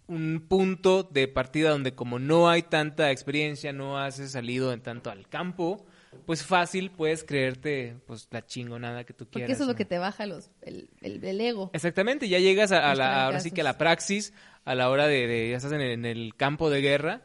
un 0.08 0.46
punto 0.50 1.04
de 1.04 1.28
partida 1.30 1.70
donde 1.70 1.96
como 1.96 2.20
no 2.20 2.50
hay 2.50 2.64
tanta 2.64 3.10
experiencia, 3.12 3.72
no 3.72 3.98
has 3.98 4.16
salido 4.30 4.74
en 4.74 4.82
tanto 4.82 5.10
al 5.10 5.28
campo, 5.30 5.86
pues 6.26 6.44
fácil 6.44 6.92
puedes 6.92 7.24
creerte 7.24 7.96
pues 8.06 8.28
la 8.30 8.46
chingonada 8.46 9.06
que 9.06 9.14
tú 9.14 9.26
quieras. 9.30 9.48
Porque 9.48 9.54
eso 9.54 9.64
es 9.64 9.68
lo 9.70 9.76
que 9.76 9.86
te 9.86 9.98
baja 10.00 10.26
los, 10.26 10.52
el, 10.62 10.90
el, 11.02 11.24
el 11.24 11.40
ego. 11.42 11.72
Exactamente, 11.74 12.28
ya 12.28 12.40
llegas 12.40 12.72
a, 12.74 12.94
la, 12.96 13.26
ahora 13.26 13.40
sí 13.40 13.52
que 13.52 13.62
a 13.62 13.64
la 13.64 13.78
praxis, 13.78 14.34
a 14.66 14.76
la 14.76 14.90
hora 14.90 15.08
de, 15.08 15.26
de- 15.26 15.50
ya 15.52 15.58
estás 15.58 15.72
en 15.72 15.82
el, 15.82 15.92
en 15.92 16.06
el 16.06 16.36
campo 16.36 16.70
de 16.70 16.82
guerra 16.82 17.22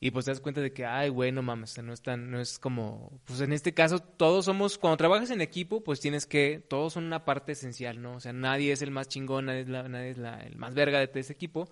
y 0.00 0.10
pues 0.12 0.24
te 0.26 0.30
das 0.30 0.40
cuenta 0.40 0.60
de 0.60 0.72
que, 0.72 0.84
ay, 0.86 1.08
güey, 1.08 1.32
no 1.32 1.42
mames, 1.42 1.76
no 1.82 1.92
es 1.92 2.02
tan, 2.02 2.30
no 2.30 2.40
es 2.40 2.58
como, 2.58 3.20
pues 3.24 3.40
en 3.40 3.52
este 3.52 3.74
caso 3.74 3.98
todos 4.00 4.44
somos, 4.44 4.78
cuando 4.78 4.96
trabajas 4.96 5.30
en 5.30 5.40
equipo, 5.40 5.82
pues 5.82 6.00
tienes 6.00 6.26
que, 6.26 6.64
todos 6.68 6.92
son 6.92 7.04
una 7.04 7.24
parte 7.24 7.52
esencial, 7.52 8.00
¿no? 8.00 8.14
O 8.16 8.20
sea, 8.20 8.32
nadie 8.32 8.72
es 8.72 8.82
el 8.82 8.90
más 8.92 9.08
chingón, 9.08 9.46
nadie 9.46 9.60
es, 9.62 9.68
la, 9.68 9.88
nadie 9.88 10.10
es 10.10 10.18
la- 10.18 10.40
el 10.40 10.56
más 10.56 10.74
verga 10.74 10.98
de 11.04 11.10
ese 11.20 11.32
equipo, 11.32 11.68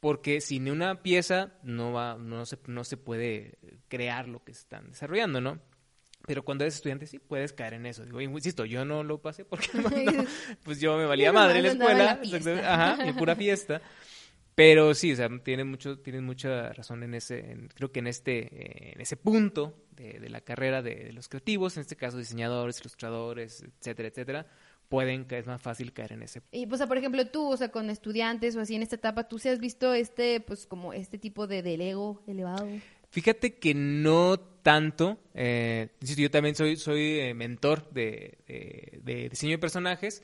porque 0.00 0.40
sin 0.40 0.70
una 0.70 1.02
pieza 1.02 1.52
no 1.62 1.92
va, 1.92 2.16
no 2.18 2.46
se, 2.46 2.58
no 2.66 2.84
se 2.84 2.96
puede 2.96 3.58
crear 3.88 4.28
lo 4.28 4.42
que 4.44 4.52
están 4.52 4.88
desarrollando, 4.90 5.40
¿no? 5.40 5.60
Pero 6.26 6.44
cuando 6.44 6.64
eres 6.64 6.74
estudiante 6.74 7.06
sí 7.06 7.18
puedes 7.18 7.52
caer 7.52 7.74
en 7.74 7.86
eso. 7.86 8.04
Digo, 8.04 8.20
insisto, 8.20 8.64
yo 8.64 8.84
no 8.84 9.04
lo 9.04 9.20
pasé 9.22 9.44
porque 9.44 9.68
no, 9.74 9.88
pues 10.64 10.80
yo 10.80 10.96
me 10.96 11.04
valía 11.06 11.26
Yo 11.28 11.32
madre 11.34 11.58
en 11.58 11.64
la 11.64 11.74
la 11.74 12.12
escuela, 12.12 12.20
exacto, 12.22 12.50
ajá, 12.66 13.06
en 13.06 13.16
pura 13.16 13.36
fiesta. 13.36 13.80
Pero 14.56 14.94
sí, 14.94 15.12
o 15.12 15.16
sea, 15.16 15.28
tiene 15.44 15.64
mucho, 15.64 15.98
tienes 15.98 16.22
mucha 16.22 16.72
razón 16.72 17.02
en 17.02 17.14
ese, 17.14 17.52
en- 17.52 17.68
creo 17.68 17.92
que 17.92 18.00
en 18.00 18.06
este, 18.06 18.38
eh, 18.50 18.92
en 18.94 19.00
ese 19.02 19.16
punto 19.16 19.76
de, 19.94 20.18
de 20.18 20.28
la 20.30 20.40
carrera 20.40 20.80
de, 20.82 20.94
de 20.96 21.12
los 21.12 21.28
creativos, 21.28 21.76
en 21.76 21.82
este 21.82 21.94
caso 21.94 22.16
diseñadores, 22.16 22.80
ilustradores, 22.80 23.62
etcétera, 23.62 24.08
etcétera, 24.08 24.46
pueden 24.88 25.26
es 25.28 25.46
más 25.46 25.60
fácil 25.60 25.92
caer 25.92 26.12
en 26.12 26.22
ese. 26.22 26.40
Y, 26.52 26.64
pues, 26.66 26.76
o 26.76 26.78
sea, 26.78 26.86
por 26.86 26.96
ejemplo, 26.96 27.26
tú, 27.28 27.52
o 27.52 27.56
sea, 27.58 27.70
con 27.70 27.90
estudiantes 27.90 28.56
o 28.56 28.60
así 28.60 28.74
en 28.74 28.82
esta 28.82 28.96
etapa, 28.96 29.28
¿tú 29.28 29.38
sí 29.38 29.50
has 29.50 29.58
visto 29.58 29.92
este, 29.92 30.40
pues, 30.40 30.66
como 30.66 30.94
este 30.94 31.18
tipo 31.18 31.46
de 31.46 31.62
del 31.62 31.82
ego 31.82 32.22
elevado? 32.26 32.66
Fíjate 33.10 33.56
que 33.58 33.74
no 33.74 34.38
tanto. 34.38 35.18
Eh, 35.34 35.88
yo 36.00 36.30
también 36.30 36.54
soy, 36.54 36.76
soy 36.76 37.18
eh, 37.20 37.34
mentor 37.34 37.90
de, 37.90 38.38
de- 38.46 39.00
de 39.02 39.28
diseño 39.28 39.52
de 39.52 39.58
personajes. 39.58 40.22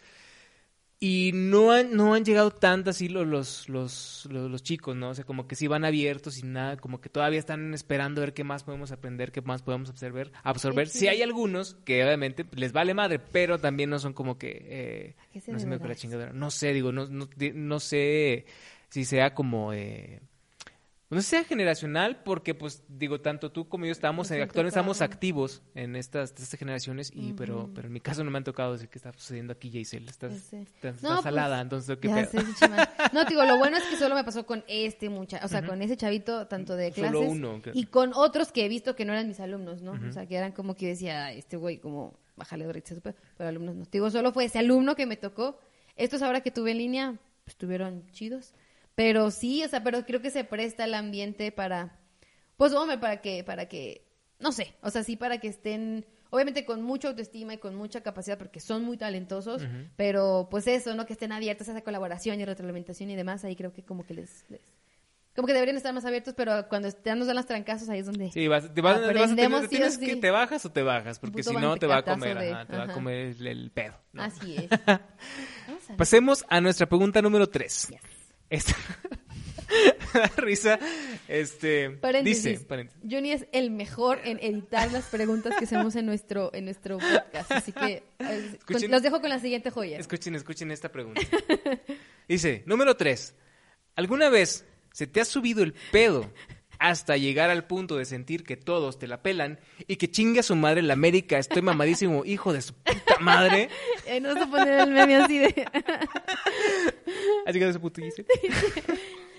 Y 1.04 1.32
no 1.34 1.72
han, 1.72 1.96
no 1.96 2.14
han 2.14 2.24
llegado 2.24 2.52
tanto 2.52 2.90
así 2.90 3.08
los, 3.08 3.26
los, 3.26 3.68
los, 3.68 4.28
los, 4.30 4.62
chicos, 4.62 4.94
¿no? 4.94 5.08
O 5.08 5.14
sea, 5.16 5.24
como 5.24 5.48
que 5.48 5.56
sí 5.56 5.66
van 5.66 5.84
abiertos 5.84 6.38
y 6.38 6.44
nada, 6.44 6.76
como 6.76 7.00
que 7.00 7.08
todavía 7.08 7.40
están 7.40 7.74
esperando 7.74 8.20
a 8.20 8.26
ver 8.26 8.34
qué 8.34 8.44
más 8.44 8.62
podemos 8.62 8.92
aprender, 8.92 9.32
qué 9.32 9.42
más 9.42 9.62
podemos 9.62 9.90
absorber. 9.90 10.30
absorber. 10.44 10.86
Sí, 10.86 10.92
Sí, 10.92 10.98
sí. 11.00 11.08
hay 11.08 11.22
algunos 11.22 11.74
que 11.84 12.04
obviamente 12.04 12.46
les 12.52 12.72
vale 12.72 12.94
madre, 12.94 13.18
pero 13.18 13.58
también 13.58 13.90
no 13.90 13.98
son 13.98 14.12
como 14.12 14.38
que... 14.38 14.64
eh, 14.64 15.16
¿A 15.18 15.32
qué 15.32 15.40
se 15.40 15.50
no 15.50 15.58
se 15.58 15.66
me 15.66 15.76
la 15.76 15.96
chingadera. 15.96 16.32
No 16.32 16.52
sé, 16.52 16.72
digo, 16.72 16.92
no, 16.92 17.08
no, 17.08 17.28
no 17.52 17.80
sé 17.80 18.46
si 18.88 19.04
sea 19.04 19.34
como... 19.34 19.72
eh, 19.72 20.20
no 21.16 21.20
sé 21.22 21.24
si 21.24 21.30
sea 21.30 21.44
generacional, 21.44 22.22
porque 22.24 22.54
pues 22.54 22.82
digo, 22.88 23.20
tanto 23.20 23.50
tú 23.52 23.68
como 23.68 23.84
yo 23.86 23.92
estamos, 23.92 24.30
han 24.30 24.40
actualmente 24.40 24.68
estamos 24.68 25.00
activos 25.02 25.62
en 25.74 25.96
estas, 25.96 26.30
estas 26.30 26.58
generaciones, 26.58 27.10
y 27.14 27.32
pero, 27.34 27.70
pero 27.74 27.86
en 27.88 27.92
mi 27.92 28.00
caso 28.00 28.24
no 28.24 28.30
me 28.30 28.38
han 28.38 28.44
tocado 28.44 28.72
decir 28.72 28.88
qué 28.88 28.98
está 28.98 29.12
sucediendo 29.12 29.52
aquí, 29.52 29.70
Jaisel. 29.70 30.08
Estás, 30.08 30.32
estás, 30.32 30.52
No, 30.82 30.88
estás 30.90 31.10
pues, 31.10 31.22
salada, 31.24 31.60
entonces 31.60 31.98
¿qué 31.98 32.08
pedo? 32.08 32.30
sé. 32.30 32.38
No, 33.12 33.24
te 33.24 33.30
digo, 33.30 33.44
lo 33.44 33.58
bueno 33.58 33.76
es 33.76 33.84
que 33.84 33.96
solo 33.96 34.14
me 34.14 34.24
pasó 34.24 34.46
con 34.46 34.64
este 34.68 35.08
muchacho, 35.08 35.44
o 35.44 35.48
sea, 35.48 35.64
con 35.64 35.82
ese 35.82 35.96
chavito, 35.96 36.46
tanto 36.46 36.76
de 36.76 36.92
Solo 36.92 37.10
clases, 37.20 37.28
uno, 37.30 37.62
que- 37.62 37.72
y 37.74 37.84
con 37.84 38.12
otros 38.14 38.52
que 38.52 38.64
he 38.64 38.68
visto 38.68 38.96
que 38.96 39.04
no 39.04 39.12
eran 39.12 39.28
mis 39.28 39.40
alumnos, 39.40 39.82
¿no? 39.82 39.92
O 40.08 40.12
sea, 40.12 40.26
que 40.26 40.36
eran 40.36 40.52
como 40.52 40.74
que 40.76 40.88
decía, 40.88 41.26
"Ay, 41.26 41.38
este 41.38 41.56
güey, 41.56 41.78
como, 41.78 42.18
bájale 42.36 42.66
de 42.66 42.72
risa, 42.72 42.94
pero 43.02 43.16
alumnos 43.48 43.74
no. 43.76 43.84
Te 43.84 43.98
digo, 43.98 44.10
solo 44.10 44.32
fue 44.32 44.46
ese 44.46 44.58
alumno 44.58 44.96
que 44.96 45.06
me 45.06 45.16
tocó. 45.16 45.58
Estos 45.96 46.22
ahora 46.22 46.40
que 46.40 46.50
tuve 46.50 46.70
en 46.70 46.78
línea, 46.78 47.10
pues, 47.44 47.54
estuvieron 47.54 48.06
chidos. 48.12 48.54
Pero 48.94 49.30
sí, 49.30 49.64
o 49.64 49.68
sea, 49.68 49.82
pero 49.82 50.04
creo 50.04 50.20
que 50.20 50.30
se 50.30 50.44
presta 50.44 50.84
el 50.84 50.94
ambiente 50.94 51.50
para, 51.52 51.98
pues, 52.56 52.72
hombre, 52.74 52.98
para 52.98 53.20
que, 53.20 53.42
para 53.44 53.66
que, 53.66 54.04
no 54.38 54.52
sé, 54.52 54.74
o 54.82 54.90
sea, 54.90 55.02
sí 55.02 55.16
para 55.16 55.38
que 55.38 55.48
estén, 55.48 56.04
obviamente 56.30 56.64
con 56.66 56.82
mucha 56.82 57.08
autoestima 57.08 57.54
y 57.54 57.58
con 57.58 57.74
mucha 57.74 58.02
capacidad, 58.02 58.36
porque 58.38 58.60
son 58.60 58.84
muy 58.84 58.96
talentosos, 58.98 59.62
pero 59.96 60.48
pues 60.50 60.66
eso, 60.66 60.94
¿no? 60.94 61.06
Que 61.06 61.14
estén 61.14 61.32
abiertos 61.32 61.68
a 61.68 61.72
esa 61.72 61.80
colaboración 61.82 62.38
y 62.40 62.44
retroalimentación 62.44 63.08
y 63.10 63.16
demás, 63.16 63.44
ahí 63.44 63.56
creo 63.56 63.72
que 63.72 63.82
como 63.82 64.04
que 64.06 64.14
les, 64.14 64.44
les- 64.50 64.60
como 65.34 65.46
que 65.46 65.54
deberían 65.54 65.78
estar 65.78 65.94
más 65.94 66.04
abiertos, 66.04 66.34
pero 66.36 66.68
cuando 66.68 66.90
ya 67.02 67.14
nos 67.14 67.26
dan 67.26 67.36
los 67.36 67.46
trancazos, 67.46 67.88
ahí 67.88 68.00
es 68.00 68.04
donde... 68.06 68.30
Sí, 68.30 68.48
vas, 68.48 68.74
te 68.74 68.82
vas, 68.82 69.00
te 69.00 69.14
vas 69.14 69.30
a 69.32 69.34
tener- 69.36 69.48
te 69.68 69.76
sí 69.90 70.06
que 70.06 70.16
te 70.16 70.30
bajas 70.30 70.66
o 70.66 70.70
te 70.70 70.82
bajas, 70.82 71.18
porque 71.18 71.42
si 71.42 71.54
no 71.62 71.76
te 71.78 71.86
va 71.86 71.96
a 71.96 72.02
comer, 72.04 72.38
de- 72.38 72.52
ajá, 72.52 72.66
te 72.66 72.76
va 72.76 72.82
a 72.82 72.86
comer 72.94 73.16
el, 73.40 73.46
el 73.46 73.70
pedo. 73.70 73.94
¿no? 74.12 74.22
Así 74.24 74.56
es. 74.56 74.68
Pasemos 75.96 76.44
a 76.48 76.60
nuestra 76.60 76.86
pregunta 76.86 77.22
número 77.22 77.48
3. 77.48 77.88
Yes. 77.88 78.00
Esta, 78.52 78.76
risa. 80.36 80.78
Este, 81.26 81.90
Paréntesis. 81.90 82.44
dice, 82.44 82.64
paréntesis. 82.64 83.00
Johnny 83.10 83.32
es 83.32 83.46
el 83.52 83.70
mejor 83.70 84.20
en 84.24 84.38
editar 84.42 84.92
las 84.92 85.06
preguntas 85.06 85.54
que 85.58 85.64
hacemos 85.64 85.96
en 85.96 86.04
nuestro, 86.06 86.50
en 86.54 86.66
nuestro 86.66 86.98
podcast. 86.98 87.50
Así 87.50 87.72
que 87.72 88.02
eh, 88.18 88.58
con- 88.66 88.90
los 88.90 89.02
dejo 89.02 89.20
con 89.20 89.30
la 89.30 89.38
siguiente 89.38 89.70
joya. 89.70 89.98
Escuchen, 89.98 90.34
escuchen 90.34 90.70
esta 90.70 90.90
pregunta. 90.92 91.22
Dice, 92.28 92.62
número 92.66 92.96
tres. 92.96 93.34
¿Alguna 93.96 94.28
vez 94.28 94.64
se 94.92 95.06
te 95.06 95.20
ha 95.20 95.24
subido 95.24 95.62
el 95.62 95.72
pedo 95.90 96.30
hasta 96.82 97.16
llegar 97.16 97.48
al 97.48 97.64
punto 97.64 97.96
de 97.96 98.04
sentir 98.04 98.42
que 98.42 98.56
todos 98.56 98.98
te 98.98 99.06
la 99.06 99.22
pelan 99.22 99.60
y 99.86 99.96
que 99.96 100.10
chingue 100.10 100.40
a 100.40 100.42
su 100.42 100.56
madre 100.56 100.82
la 100.82 100.94
América? 100.94 101.38
Estoy 101.38 101.62
mamadísimo, 101.62 102.24
hijo 102.26 102.52
de 102.52 102.60
su 102.60 102.74
puta 102.74 103.18
madre. 103.20 103.68
Eh, 104.06 104.20
no 104.20 104.34
se 104.34 104.46
poner 104.48 104.80
el 104.80 104.90
meme 104.90 105.16
así 105.16 105.38
de... 105.38 105.66
¿Has 107.46 107.54
llegado 107.54 107.68
a 107.68 107.70
ese 107.70 107.78
punto? 107.78 108.02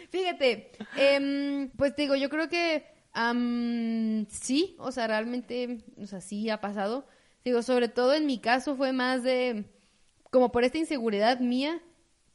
Fíjate, 0.09 0.71
em, 0.95 1.69
pues 1.71 1.93
te 1.95 2.03
digo, 2.03 2.15
yo 2.15 2.29
creo 2.29 2.47
que 2.47 2.85
sí, 4.29 4.75
o 4.79 4.91
sea, 4.91 5.07
realmente, 5.07 5.79
o 6.01 6.07
sea, 6.07 6.21
sí 6.21 6.49
ha 6.49 6.61
pasado. 6.61 7.05
Digo, 7.43 7.61
sobre 7.61 7.89
todo 7.89 8.13
en 8.13 8.25
mi 8.25 8.39
caso 8.39 8.77
fue 8.77 8.93
más 8.93 9.21
de, 9.21 9.65
como 10.31 10.51
por 10.51 10.63
esta 10.63 10.77
inseguridad 10.77 11.39
mía, 11.41 11.81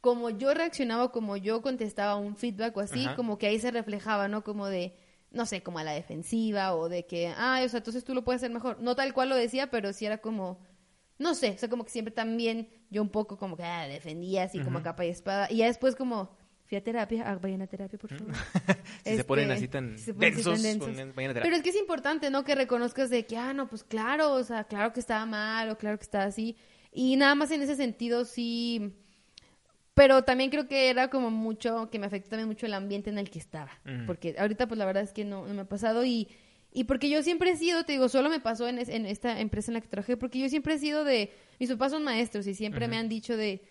como 0.01 0.31
yo 0.31 0.55
reaccionaba, 0.55 1.11
como 1.13 1.37
yo 1.37 1.61
contestaba 1.63 2.17
un 2.17 2.37
feedback 2.37 2.77
o 2.77 2.81
así, 2.81 3.05
Ajá. 3.07 3.17
como 3.17 3.39
que 3.39 3.47
ahí 3.49 3.59
se 3.59 3.71
reflejaba, 3.71 4.29
¿no? 4.29 4.45
Como 4.45 4.67
de, 4.67 4.95
no 5.31 5.45
sé, 5.47 5.63
como 5.63 5.79
a 5.79 5.85
la 5.85 5.93
defensiva 5.93 6.75
o 6.75 6.89
de 6.89 7.07
que, 7.07 7.33
ah, 7.37 7.61
o 7.65 7.69
sea, 7.69 7.79
entonces 7.79 8.05
tú 8.05 8.15
lo 8.15 8.25
puedes 8.25 8.41
hacer 8.41 8.51
mejor. 8.53 8.81
No 8.81 8.95
tal 8.95 9.13
cual 9.13 9.29
lo 9.29 9.37
decía, 9.37 9.71
pero 9.71 9.93
sí 9.93 10.07
era 10.07 10.19
como, 10.19 10.61
no 11.19 11.35
sé, 11.35 11.51
o 11.51 11.59
sea, 11.59 11.69
como 11.69 11.85
que 11.85 11.91
siempre 11.91 12.13
también 12.15 12.69
yo 12.91 13.03
un 13.03 13.09
poco 13.11 13.37
como 13.37 13.57
que 13.57 13.65
ah, 13.65 13.89
defendía 13.89 14.45
así 14.45 14.61
como 14.61 14.79
a 14.79 14.83
capa 14.83 15.05
y 15.05 15.09
espada. 15.09 15.49
Y 15.51 15.57
ya 15.59 15.67
después 15.67 15.97
como, 15.97 16.31
fui 16.67 16.79
a 16.79 16.85
terapia, 16.85 17.25
ah, 17.27 17.37
vayan 17.43 17.63
a 17.63 17.67
terapia, 17.67 17.99
por 17.99 18.11
favor. 18.17 18.33
Si 19.05 19.17
se 19.17 19.25
ponen 19.25 19.51
Este, 19.51 19.55
así 19.55 19.69
tan 19.69 19.99
si 19.99 20.05
se 20.05 20.15
ponen 20.15 20.35
así 20.35 20.43
tan 20.45 20.63
densos. 20.63 20.89
ponen- 20.91 21.15
vayan 21.15 21.31
a 21.33 21.35
terapia. 21.35 21.43
Pero 21.43 21.57
es 21.57 21.63
que 21.63 21.71
es 21.71 21.77
importante, 21.77 22.31
¿no? 22.31 22.45
Que 22.45 22.55
reconozcas 22.55 23.11
de 23.11 23.27
que, 23.27 23.37
ah, 23.37 23.53
no, 23.53 23.69
pues 23.69 23.83
claro, 23.85 24.33
o 24.33 24.45
sea, 24.45 24.65
claro 24.65 24.93
que 24.93 25.01
estaba 25.01 25.27
mal 25.27 25.71
o 25.71 25.77
claro 25.77 25.99
que 25.99 26.05
estaba 26.05 26.25
así. 26.25 26.57
Y 26.93 27.17
nada 27.17 27.35
más 27.35 27.51
en 27.51 27.63
ese 27.63 27.75
sentido 27.75 28.25
sí... 28.25 28.95
Pero 29.99 30.23
también 30.23 30.49
creo 30.51 30.67
que 30.69 30.89
era 30.91 31.09
como 31.11 31.31
mucho, 31.31 31.91
que 31.91 31.99
me 31.99 32.07
afectó 32.07 32.31
también 32.31 32.49
mucho 32.49 32.65
el 32.67 32.73
ambiente 32.75 33.11
en 33.11 33.19
el 33.19 33.29
que 33.31 33.39
estaba. 33.39 33.71
Porque 34.07 34.35
ahorita 34.39 34.67
pues 34.69 34.79
la 34.79 34.85
verdad 34.87 35.03
es 35.03 35.13
que 35.13 35.25
no, 35.25 35.47
no 35.47 35.53
me 35.55 35.61
ha 35.63 35.69
pasado 35.69 36.05
y, 36.05 36.29
y 36.73 36.85
porque 36.85 37.11
yo 37.11 37.23
siempre 37.23 37.51
he 37.51 37.57
sido, 37.57 37.85
te 37.85 37.93
digo, 37.93 38.09
solo 38.09 38.31
me 38.31 38.41
pasó 38.41 38.69
en, 38.69 38.79
es- 38.79 38.89
en 38.89 39.05
esta 39.07 39.41
empresa 39.41 39.71
en 39.71 39.75
la 39.75 39.81
que 39.81 39.89
trabajé, 39.89 40.17
porque 40.17 40.39
yo 40.39 40.49
siempre 40.49 40.75
he 40.75 40.79
sido 40.79 41.05
de, 41.05 41.33
mis 41.59 41.69
papás 41.71 41.93
son 41.93 42.05
maestros 42.05 42.47
y 42.47 42.55
siempre 42.55 42.87
me 42.89 42.97
han 42.97 43.09
dicho 43.09 43.37
de, 43.37 43.63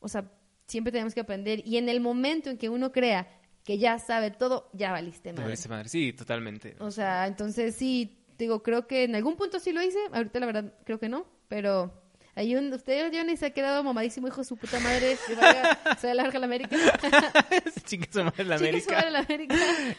o 0.00 0.08
sea, 0.08 0.30
siempre 0.66 0.90
tenemos 0.92 1.14
que 1.14 1.20
aprender 1.20 1.62
y 1.64 1.76
en 1.78 1.88
el 1.88 2.00
momento 2.00 2.50
en 2.50 2.58
que 2.58 2.68
uno 2.68 2.92
crea 2.92 3.28
que 3.64 3.78
ya 3.78 3.98
sabe 3.98 4.30
todo, 4.30 4.70
ya 4.72 4.92
valiste 4.92 5.28
Te 5.28 5.32
madre. 5.34 5.44
valiste 5.44 5.68
madre. 5.68 5.88
Sí, 5.88 6.12
totalmente. 6.12 6.74
O 6.80 6.90
sea, 6.90 7.26
entonces 7.26 7.74
sí, 7.74 8.24
digo, 8.38 8.62
creo 8.62 8.86
que 8.86 9.04
en 9.04 9.14
algún 9.14 9.36
punto 9.36 9.60
sí 9.60 9.72
lo 9.72 9.82
hice, 9.82 9.98
ahorita 10.12 10.40
la 10.40 10.46
verdad 10.46 10.74
creo 10.84 10.98
que 10.98 11.08
no, 11.08 11.26
pero 11.48 11.92
hay 12.38 12.54
un, 12.54 12.72
usted 12.72 13.10
Johnny 13.12 13.36
se 13.36 13.46
ha 13.46 13.50
quedado 13.50 13.82
mamadísimo, 13.82 14.28
hijo 14.28 14.40
de 14.40 14.44
su 14.44 14.56
puta 14.56 14.78
madre, 14.80 15.16
que 15.26 15.34
vaya, 15.34 15.78
se 16.00 16.14
larga 16.14 16.38
la 16.38 16.46
América. 16.46 16.76
Chingue 17.84 18.08
su 18.12 18.22
madre 18.24 18.44
la 18.44 18.58
su 18.58 18.64
América. 18.64 18.92
madre 18.94 19.10
la 19.10 19.18
América. 19.20 19.54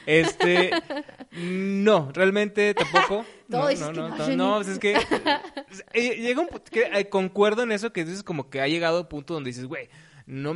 Este, 0.05 0.71
no, 1.33 2.11
realmente 2.13 2.73
tampoco. 2.73 3.25
No, 3.49 3.61
no, 3.63 3.67
que 3.67 3.75
no, 3.79 3.91
no, 3.91 4.09
no, 4.09 4.15
Johnny. 4.17 4.35
no, 4.35 4.55
pues 4.57 4.67
es 4.67 4.77
que 4.79 4.95
eh, 5.93 6.15
llega 6.21 6.39
un 6.39 6.47
punto 6.49 6.69
que 6.71 6.83
eh, 6.93 7.09
concuerdo 7.09 7.63
en 7.63 7.71
eso 7.71 7.91
que 7.91 8.05
dices 8.05 8.21
como 8.21 8.47
que 8.51 8.61
ha 8.61 8.67
llegado 8.67 8.97
a 8.97 9.01
un 9.01 9.07
punto 9.09 9.33
donde 9.33 9.49
dices, 9.49 9.65
güey, 9.65 9.89
no 10.27 10.53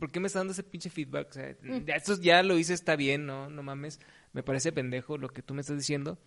¿por 0.00 0.10
qué 0.10 0.18
me 0.18 0.26
está 0.26 0.40
dando 0.40 0.52
ese 0.52 0.64
pinche 0.64 0.90
feedback? 0.90 1.28
O 1.30 1.32
sea, 1.34 1.56
Mm. 1.62 1.84
ya 1.86 1.94
esto 1.94 2.20
ya 2.20 2.42
lo 2.42 2.58
hice, 2.58 2.74
está 2.74 2.96
bien, 2.96 3.26
no, 3.26 3.48
no 3.48 3.62
mames, 3.62 4.00
me 4.32 4.42
parece 4.42 4.72
pendejo 4.72 5.18
lo 5.18 5.28
que 5.28 5.40
tú 5.42 5.54
me 5.54 5.60
estás 5.60 5.76
diciendo. 5.78 6.18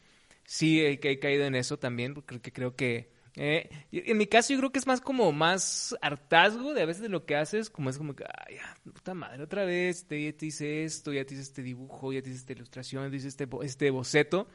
Sí, 0.46 0.80
he, 0.80 0.92
he 1.04 1.20
caído 1.20 1.44
en 1.44 1.56
eso 1.56 1.78
también, 1.78 2.14
porque 2.14 2.54
creo 2.54 2.78
que 2.78 3.12
eh, 3.38 3.70
en 3.92 4.18
mi 4.18 4.28
caso 4.28 4.54
yo 4.54 4.60
creo 4.60 4.72
que 4.72 4.80
es 4.80 4.88
más 4.88 5.02
como 5.02 5.32
más 5.32 5.96
hartazgo 6.02 6.74
de 6.74 6.82
a 6.82 6.86
veces 6.86 7.02
de 7.02 7.10
lo 7.10 7.26
que 7.26 7.36
haces, 7.36 7.70
como 7.70 7.90
es 7.90 7.98
como 7.98 8.16
que, 8.16 8.24
ay, 8.48 8.56
ya, 8.56 8.76
puta 8.94 9.14
madre, 9.14 9.44
otra 9.44 9.66
vez, 9.66 10.08
te, 10.08 10.24
ya 10.24 10.32
te 10.38 10.46
hice 10.46 10.84
esto, 10.86 11.12
ya 11.12 11.26
te 11.26 11.34
hice 11.34 11.44
este 11.44 11.62
dibujo, 11.62 12.14
ya 12.14 12.22
te 12.22 12.30
hice 12.30 12.40
esta 12.40 12.54
ilustración, 12.54 13.04
ya 13.06 13.10
te 13.12 13.16
hice 13.18 13.28
este, 13.28 13.46
bo- 13.46 13.64
este 13.64 13.90
boceto, 13.92 14.48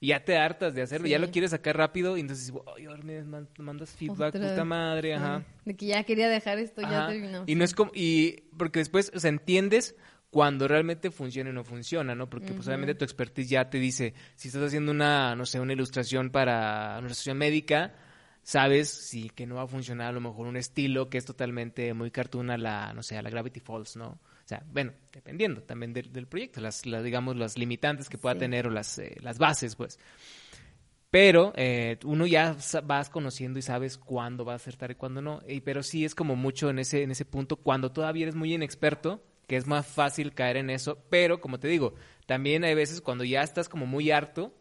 y 0.00 0.08
ya 0.08 0.24
te 0.24 0.36
hartas 0.36 0.74
de 0.74 0.82
hacerlo, 0.82 1.06
ya 1.08 1.18
lo 1.18 1.30
quieres 1.30 1.50
sacar 1.52 1.76
rápido, 1.76 2.16
y 2.16 2.20
entonces, 2.20 2.52
ay, 2.76 2.86
ahora 2.86 3.02
me 3.02 3.22
man- 3.24 3.48
mandas 3.58 3.90
feedback, 3.90 4.34
Otra 4.34 4.40
puta 4.48 4.54
vez. 4.56 4.64
madre, 4.66 5.14
ajá. 5.14 5.36
Ah, 5.36 5.42
De 5.64 5.76
que 5.76 5.86
ya 5.86 6.02
quería 6.04 6.28
dejar 6.28 6.58
esto, 6.58 6.82
ya 6.82 6.88
Ajá. 6.98 7.06
terminó. 7.08 7.44
Y 7.46 7.54
no 7.54 7.64
es 7.64 7.74
como, 7.74 7.90
y 7.94 8.44
porque 8.58 8.80
después, 8.80 9.10
o 9.14 9.20
sea, 9.20 9.30
entiendes 9.30 9.94
cuando 10.30 10.66
realmente 10.66 11.10
funciona 11.10 11.50
y 11.50 11.52
no 11.52 11.62
funciona, 11.62 12.14
¿no? 12.14 12.28
Porque 12.30 12.54
pues 12.54 12.66
obviamente 12.66 12.94
tu 12.94 13.04
expertise 13.04 13.48
ya 13.50 13.68
te 13.68 13.78
dice, 13.78 14.14
si 14.34 14.48
estás 14.48 14.62
haciendo 14.62 14.90
una, 14.90 15.36
no 15.36 15.44
sé, 15.44 15.60
una 15.60 15.74
ilustración 15.74 16.30
para 16.30 16.94
una 16.98 17.06
ilustración 17.08 17.36
médica, 17.36 17.94
sabes 18.42 18.88
sí 18.90 19.30
que 19.30 19.46
no 19.46 19.56
va 19.56 19.62
a 19.62 19.66
funcionar 19.66 20.08
a 20.08 20.12
lo 20.12 20.20
mejor 20.20 20.46
un 20.46 20.56
estilo 20.56 21.08
que 21.08 21.18
es 21.18 21.24
totalmente 21.24 21.94
muy 21.94 22.10
cartoon 22.10 22.50
a 22.50 22.58
la, 22.58 22.92
no 22.92 23.02
sé, 23.02 23.16
a 23.16 23.22
la 23.22 23.30
Gravity 23.30 23.60
Falls, 23.60 23.96
¿no? 23.96 24.06
O 24.08 24.48
sea, 24.52 24.62
bueno, 24.72 24.92
dependiendo 25.12 25.62
también 25.62 25.92
del, 25.92 26.12
del 26.12 26.26
proyecto, 26.26 26.60
las, 26.60 26.84
las, 26.84 27.04
digamos, 27.04 27.36
las 27.36 27.56
limitantes 27.56 28.08
que 28.08 28.18
pueda 28.18 28.34
Sí. 28.34 28.40
tener 28.40 28.66
o 28.66 28.70
las, 28.70 28.98
eh, 28.98 29.16
las 29.20 29.38
bases, 29.38 29.76
pues. 29.76 29.98
Pero 31.10 31.52
eh, 31.56 31.98
uno 32.04 32.26
ya 32.26 32.56
vas 32.84 33.10
conociendo 33.10 33.58
y 33.58 33.62
sabes 33.62 33.98
cuándo 33.98 34.44
va 34.46 34.54
a 34.54 34.56
acertar 34.56 34.90
y 34.90 34.94
cuándo 34.94 35.20
no. 35.20 35.42
Y, 35.46 35.60
pero 35.60 35.82
sí 35.82 36.04
es 36.06 36.14
como 36.14 36.36
mucho 36.36 36.70
en 36.70 36.78
ese, 36.78 37.02
en 37.02 37.10
ese 37.10 37.26
punto, 37.26 37.56
cuando 37.56 37.92
todavía 37.92 38.22
eres 38.24 38.34
muy 38.34 38.54
inexperto, 38.54 39.22
que 39.46 39.56
es 39.56 39.66
más 39.66 39.86
fácil 39.86 40.32
caer 40.32 40.56
en 40.56 40.70
eso. 40.70 41.04
Pero, 41.10 41.40
como 41.40 41.60
te 41.60 41.68
digo, 41.68 41.94
también 42.26 42.64
hay 42.64 42.74
veces 42.74 43.02
cuando 43.02 43.24
ya 43.24 43.42
estás 43.42 43.68
como 43.68 43.84
muy 43.84 44.10
harto, 44.10 44.54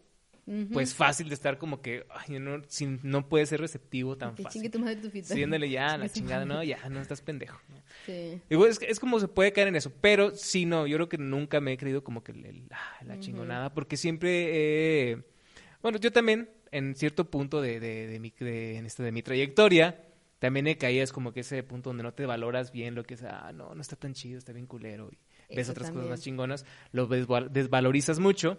pues 0.74 0.94
fácil 0.94 1.30
de 1.30 1.36
estar 1.36 1.58
como 1.58 1.82
que, 1.82 2.06
ay, 2.10 2.40
no, 2.40 2.62
sin- 2.68 3.00
no 3.04 3.28
puedes 3.30 3.50
ser 3.50 3.62
receptivo 3.62 4.18
tan 4.18 4.36
fácil. 4.36 4.62
chingue 4.62 4.70
tu 4.70 4.80
madre 4.80 4.96
tu 4.98 5.10
feedback. 5.10 5.32
Sí, 5.34 5.44
ándale 5.44 5.70
ya, 5.70 5.98
la 5.98 6.10
chingada, 6.10 6.46
no, 6.46 6.64
ya, 6.64 6.90
no 6.90 7.00
estás 7.00 7.22
pendejo. 7.22 7.60
¿no? 7.70 7.76
Sí. 8.06 8.42
Digo, 8.50 8.66
es, 8.66 8.80
es 8.82 9.00
como 9.00 9.20
se 9.20 9.28
puede 9.28 9.54
caer 9.54 9.70
en 9.70 9.76
eso, 9.76 9.92
pero 10.02 10.32
sí, 10.36 10.66
no, 10.66 10.88
yo 10.88 10.98
creo 10.98 11.10
que 11.10 11.18
nunca 11.18 11.62
me 11.62 11.74
he 11.74 11.78
creído 11.78 12.04
como 12.04 12.24
que 12.24 12.34
ah, 12.72 13.04
la 13.06 13.20
chingonada, 13.20 13.74
porque 13.74 13.98
siempre, 13.98 15.12
eh, 15.12 15.24
bueno, 15.82 15.98
yo 16.00 16.12
también, 16.12 16.50
en 16.72 16.96
cierto 16.96 17.30
punto 17.30 17.62
de, 17.62 17.80
de, 17.80 18.08
de 18.08 18.20
mi, 18.20 18.34
de, 18.40 18.78
en 18.78 18.86
este, 18.86 19.04
de 19.04 19.12
mi 19.12 19.22
trayectoria, 19.24 20.04
también 20.40 20.68
he 20.68 20.78
caído, 20.78 21.04
es 21.04 21.12
como 21.12 21.34
que 21.34 21.42
ese 21.42 21.62
punto 21.64 21.90
donde 21.92 22.04
no 22.04 22.14
te 22.14 22.26
valoras 22.26 22.72
bien 22.72 22.96
lo 22.96 23.04
que 23.04 23.14
es, 23.14 23.24
ah, 23.24 23.52
no, 23.54 23.76
no 23.76 23.82
está 23.82 23.96
tan 23.96 24.14
chido, 24.14 24.38
está 24.38 24.54
bien 24.54 24.66
culero, 24.66 25.10
y 25.12 25.18
ves 25.56 25.60
Eso 25.68 25.72
otras 25.74 25.88
también. 25.88 26.06
cosas 26.06 26.10
más 26.18 26.24
chingonas, 26.24 26.66
lo 26.92 27.08
desval- 27.08 27.50
desvalorizas 27.50 28.20
mucho, 28.20 28.58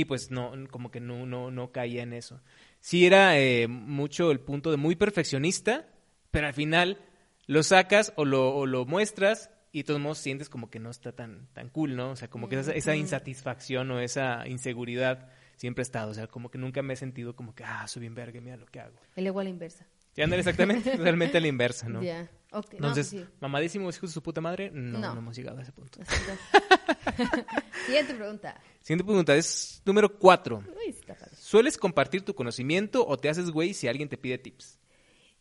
y 0.00 0.06
pues 0.06 0.30
no, 0.32 0.52
como 0.70 0.90
que 0.90 0.98
no, 1.00 1.24
no, 1.24 1.52
no 1.52 1.70
caía 1.70 2.02
en 2.02 2.12
eso. 2.12 2.40
Sí 2.80 3.06
era 3.06 3.38
eh, 3.38 3.68
mucho 3.68 4.32
el 4.32 4.40
punto 4.40 4.72
de 4.72 4.76
muy 4.76 4.96
perfeccionista, 4.96 5.86
pero 6.32 6.48
al 6.48 6.52
final 6.54 6.98
lo 7.46 7.62
sacas 7.62 8.12
o 8.16 8.24
lo, 8.24 8.54
o 8.56 8.66
lo 8.66 8.86
muestras 8.86 9.50
y 9.70 9.78
de 9.78 9.84
todos 9.84 10.00
modos 10.00 10.18
sientes 10.18 10.48
como 10.48 10.68
que 10.68 10.80
no 10.80 10.90
está 10.90 11.12
tan, 11.12 11.46
tan 11.52 11.68
cool, 11.68 11.94
¿no? 11.94 12.10
O 12.10 12.16
sea, 12.16 12.28
como 12.28 12.48
que 12.48 12.58
esa, 12.58 12.72
esa 12.72 12.96
insatisfacción 12.96 13.88
o 13.92 14.00
esa 14.00 14.48
inseguridad 14.48 15.28
siempre 15.54 15.82
ha 15.82 15.84
estado. 15.84 16.10
O 16.10 16.14
sea, 16.14 16.26
como 16.26 16.50
que 16.50 16.58
nunca 16.58 16.82
me 16.82 16.94
he 16.94 16.96
sentido 16.96 17.36
como 17.36 17.54
que, 17.54 17.62
ah, 17.62 17.86
soy 17.86 18.00
bien 18.00 18.16
verga, 18.16 18.40
mira 18.40 18.56
lo 18.56 18.66
que 18.66 18.80
hago. 18.80 18.96
El 19.14 19.26
ego 19.28 19.38
a 19.38 19.44
la 19.44 19.50
inversa. 19.50 19.86
Y 20.16 20.22
ándale 20.22 20.40
exactamente, 20.40 20.96
realmente 20.96 21.38
a 21.38 21.40
la 21.40 21.48
inversa, 21.48 21.88
¿no? 21.88 22.02
Ya. 22.02 22.28
Ok. 22.52 22.72
No, 22.74 22.76
Entonces, 22.88 23.10
pues 23.12 23.24
sí. 23.24 23.28
mamadísimos 23.40 23.96
hijos 23.96 24.10
de 24.10 24.14
su 24.14 24.22
puta 24.22 24.40
madre, 24.40 24.70
no, 24.72 24.98
No. 24.98 25.12
no 25.14 25.18
hemos 25.20 25.36
llegado 25.36 25.58
a 25.58 25.62
ese 25.62 25.72
punto. 25.72 25.98
Siguiente 27.94 28.14
pregunta. 28.14 28.60
Siguiente 28.80 29.04
pregunta 29.04 29.34
es 29.36 29.82
número 29.84 30.18
cuatro. 30.18 30.62
Uy, 30.68 30.92
sí 30.92 31.00
está 31.00 31.14
padre. 31.14 31.36
¿Sueles 31.36 31.78
compartir 31.78 32.22
tu 32.22 32.34
conocimiento 32.34 33.06
o 33.06 33.16
te 33.16 33.28
haces 33.28 33.50
güey 33.50 33.72
si 33.74 33.88
alguien 33.88 34.08
te 34.08 34.18
pide 34.18 34.38
tips? 34.38 34.78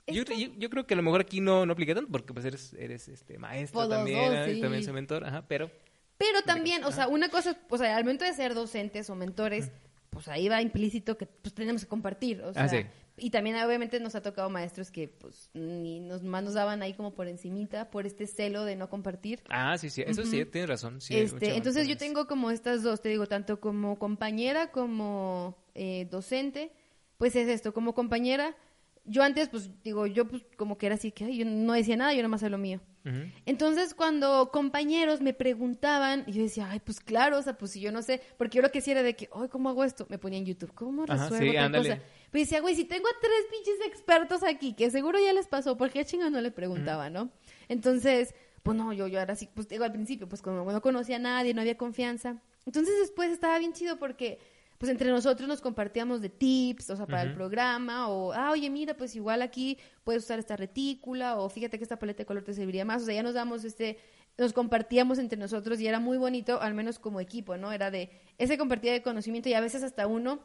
Yo, 0.08 0.24
yo, 0.24 0.50
yo 0.58 0.70
creo 0.70 0.86
que 0.86 0.94
a 0.94 0.98
lo 0.98 1.04
mejor 1.04 1.22
aquí 1.22 1.39
no, 1.39 1.66
no 1.66 1.74
aplica 1.74 1.96
tanto 1.96 2.12
porque 2.12 2.34
pues 2.34 2.46
eres, 2.46 2.74
eres 2.74 3.08
este 3.08 3.38
maestro 3.38 3.88
también, 3.88 4.34
dos, 4.34 4.48
y 4.50 4.56
sí. 4.56 4.62
también 4.62 4.84
soy 4.84 4.94
mentor, 4.94 5.24
ajá, 5.24 5.46
pero 5.48 5.72
Pero 6.18 6.42
también, 6.42 6.84
o 6.84 6.92
sea, 6.92 7.08
una 7.08 7.30
cosa, 7.30 7.58
o 7.70 7.78
sea, 7.78 7.96
al 7.96 8.04
momento 8.04 8.26
de 8.26 8.34
ser 8.34 8.54
docentes 8.54 9.10
o 9.10 9.16
mentores, 9.16 9.72
pues 10.10 10.28
ahí 10.28 10.50
va 10.50 10.62
implícito 10.62 11.18
que 11.18 11.26
pues 11.26 11.54
tenemos 11.54 11.84
que 11.84 11.88
compartir, 11.88 12.42
o 12.42 12.54
sea, 12.54 12.63
Ah, 12.63 12.70
sí. 12.70 12.86
Y 13.17 13.30
también 13.30 13.56
obviamente 13.58 13.99
nos 13.99 14.15
ha 14.15 14.21
tocado 14.21 14.49
maestros 14.49 14.89
que 14.89 15.08
pues 15.08 15.49
ni 15.54 15.99
nos 15.99 16.23
más 16.23 16.43
nos 16.43 16.56
daban 16.56 16.82
ahí 16.82 16.93
como 16.93 17.13
por 17.13 17.28
encimita 17.28 17.91
por 17.91 18.06
este 18.08 18.26
celo 18.28 18.65
de 18.65 18.76
no 18.76 18.89
compartir. 18.89 19.43
ah, 19.49 19.78
sí, 19.78 19.89
sí, 19.89 20.04
eso 20.06 20.23
sí, 20.26 20.45
tienes 20.45 20.69
razón. 20.69 20.99
Sí, 20.99 21.15
este, 21.15 21.56
entonces 21.56 21.88
yo 21.88 21.97
tengo 21.97 22.26
como 22.28 22.49
estas 22.52 22.82
dos, 22.84 23.02
te 23.02 23.10
digo, 23.10 23.28
tanto 23.28 23.60
como 23.60 23.99
compañera 23.99 24.71
como 24.71 25.56
eh, 25.76 26.08
docente, 26.10 26.71
pues 27.17 27.36
es 27.36 27.47
esto, 27.47 27.73
como 27.73 27.93
compañera, 27.93 28.56
yo 29.06 29.21
antes, 29.21 29.49
pues 29.49 29.69
digo, 29.84 30.08
yo 30.08 30.28
pues 30.28 30.43
como 30.58 30.78
que 30.78 30.86
era 30.88 30.95
así, 30.95 31.12
que 31.12 31.26
ay, 31.26 31.38
yo 31.38 31.45
no 31.45 31.73
decía 31.73 31.97
nada, 31.97 32.13
yo 32.13 32.23
nomás 32.23 32.39
hacía 32.39 32.49
lo 32.49 32.58
mío. 32.58 32.82
Entonces, 33.45 33.93
cuando 33.93 34.49
compañeros 34.54 35.19
me 35.19 35.34
preguntaban, 35.34 36.26
yo 36.26 36.41
decía, 36.41 36.69
ay, 36.71 36.80
pues 36.80 37.02
claro, 37.02 37.38
o 37.38 37.41
sea, 37.41 37.58
pues 37.58 37.71
si 37.71 37.82
yo 37.82 37.91
no 37.91 38.02
sé, 38.02 38.21
porque 38.38 38.56
yo 38.56 38.62
lo 38.62 38.71
que 38.71 38.80
hacía 38.80 38.93
era 38.93 39.04
de 39.04 39.13
que, 39.17 39.30
ay, 39.36 39.49
¿cómo 39.49 39.67
hago 39.67 39.84
esto? 39.84 40.06
Me 40.10 40.17
ponía 40.17 40.39
en 40.39 40.45
YouTube, 40.45 40.73
¿cómo 40.73 41.04
Ajá, 41.04 41.23
resuelvo 41.23 41.52
sí, 41.52 41.54
tal 41.54 41.65
ándale. 41.65 41.89
cosa? 41.89 42.02
Pero 42.34 42.46
decía, 42.46 42.62
güey, 42.62 42.74
si 42.74 42.84
tengo 42.84 43.08
a 43.08 43.19
tres 43.22 43.46
pinches 43.52 43.86
expertos 43.86 44.41
aquí, 44.41 44.74
que 44.74 44.89
seguro 44.89 45.19
ya 45.24 45.34
les 45.34 45.46
pasó, 45.46 45.78
¿por 45.78 45.91
qué 45.91 46.04
chingados 46.04 46.34
no 46.34 46.41
le 46.41 46.50
preguntaba, 46.50 47.12
no? 47.12 47.30
Entonces, 47.69 48.34
pues 48.63 48.76
no, 48.76 48.91
yo, 48.91 49.06
yo 49.06 49.19
era 49.19 49.34
así, 49.34 49.48
pues 49.54 49.67
digo 49.67 49.84
al 49.84 49.91
principio, 49.91 50.28
pues 50.28 50.41
como 50.41 50.72
no 50.72 50.82
conocía 50.82 51.17
a 51.17 51.19
nadie, 51.19 51.54
no 51.54 51.62
había 51.62 51.78
confianza. 51.78 52.41
Entonces 52.65 52.98
después 53.00 53.30
estaba 53.30 53.60
bien 53.60 53.74
chido 53.74 54.00
porque 54.00 54.39
pues 54.80 54.91
entre 54.91 55.12
nosotros 55.12 55.48
nos 55.48 55.62
compartíamos 55.62 56.22
de 56.22 56.30
tips, 56.30 56.89
o 56.89 56.96
sea, 56.96 57.06
para 57.06 57.22
el 57.22 57.36
programa, 57.36 58.10
o, 58.10 58.34
ah, 58.34 58.50
oye, 58.50 58.67
mira, 58.72 58.98
pues 58.98 59.15
igual 59.15 59.43
aquí 59.43 59.78
puedes 60.04 60.24
usar 60.24 60.39
esta 60.39 60.58
retícula, 60.58 61.38
o 61.38 61.50
fíjate 61.50 61.78
que 61.78 61.84
esta 61.84 62.00
paleta 62.00 62.24
de 62.24 62.26
color 62.26 62.43
te 62.43 62.54
serviría 62.56 62.84
más, 62.84 63.04
o 63.04 63.06
sea, 63.06 63.13
ya 63.13 63.22
nos 63.22 63.36
damos 63.36 63.63
este, 63.63 64.00
nos 64.39 64.54
compartíamos 64.54 65.19
entre 65.19 65.38
nosotros 65.38 65.80
y 65.80 65.88
era 65.88 66.00
muy 66.00 66.17
bonito, 66.17 66.60
al 66.60 66.74
menos 66.74 66.98
como 66.98 67.19
equipo, 67.19 67.58
¿no? 67.58 67.72
Era 67.72 67.91
de 67.91 68.10
ese 68.39 68.58
compartir 68.58 68.91
de 68.91 69.04
conocimiento 69.04 69.50
y 69.50 69.54
a 69.54 69.62
veces 69.62 69.84
hasta 69.84 70.08
uno 70.08 70.41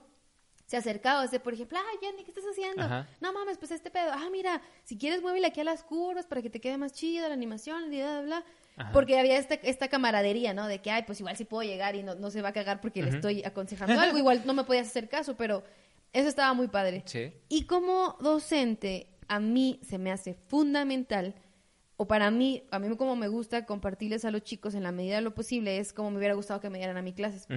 se 0.68 0.76
acercaba, 0.76 1.24
o 1.24 1.40
por 1.40 1.54
ejemplo, 1.54 1.78
ah, 1.78 1.98
Jenny, 1.98 2.24
¿qué 2.24 2.30
estás 2.30 2.44
haciendo? 2.44 2.86
No 3.22 3.32
mames, 3.32 3.56
pues 3.56 3.70
este 3.70 3.90
pedo, 3.90 4.10
ah, 4.12 4.28
mira, 4.30 4.60
si 4.84 4.98
quieres 4.98 5.22
muévele 5.22 5.46
aquí 5.46 5.62
a 5.62 5.64
las 5.64 5.82
curvas 5.82 6.26
para 6.26 6.42
que 6.42 6.50
te 6.50 6.60
quede 6.60 6.76
más 6.76 6.92
chida 6.92 7.26
la 7.26 7.32
animación, 7.32 7.90
y 7.90 7.96
bla, 8.02 8.20
bla, 8.20 8.44
bla. 8.76 8.92
Porque 8.92 9.18
había 9.18 9.38
esta, 9.38 9.54
esta 9.54 9.88
camaradería, 9.88 10.52
¿no? 10.52 10.66
De 10.66 10.82
que, 10.82 10.90
ay, 10.90 11.04
pues 11.06 11.20
igual 11.20 11.38
sí 11.38 11.46
puedo 11.46 11.66
llegar 11.66 11.96
y 11.96 12.02
no, 12.02 12.16
no 12.16 12.30
se 12.30 12.42
va 12.42 12.50
a 12.50 12.52
cagar 12.52 12.82
porque 12.82 13.02
le 13.02 13.08
estoy 13.08 13.42
aconsejando 13.44 13.98
algo. 13.98 14.18
Igual 14.18 14.42
no 14.44 14.52
me 14.52 14.64
podías 14.64 14.86
hacer 14.86 15.08
caso, 15.08 15.38
pero 15.38 15.64
eso 16.12 16.28
estaba 16.28 16.52
muy 16.52 16.68
padre. 16.68 17.02
Sí. 17.06 17.32
Y 17.48 17.64
como 17.64 18.18
docente, 18.20 19.08
a 19.26 19.40
mí 19.40 19.80
se 19.82 19.96
me 19.96 20.12
hace 20.12 20.34
fundamental, 20.34 21.34
o 21.96 22.06
para 22.06 22.30
mí, 22.30 22.62
a 22.70 22.78
mí 22.78 22.94
como 22.96 23.16
me 23.16 23.28
gusta 23.28 23.64
compartirles 23.64 24.26
a 24.26 24.30
los 24.30 24.42
chicos 24.42 24.74
en 24.74 24.82
la 24.82 24.92
medida 24.92 25.16
de 25.16 25.22
lo 25.22 25.34
posible, 25.34 25.78
es 25.78 25.94
como 25.94 26.10
me 26.10 26.18
hubiera 26.18 26.34
gustado 26.34 26.60
que 26.60 26.68
me 26.68 26.76
dieran 26.76 26.98
a 26.98 27.02
mis 27.02 27.14
clases. 27.14 27.48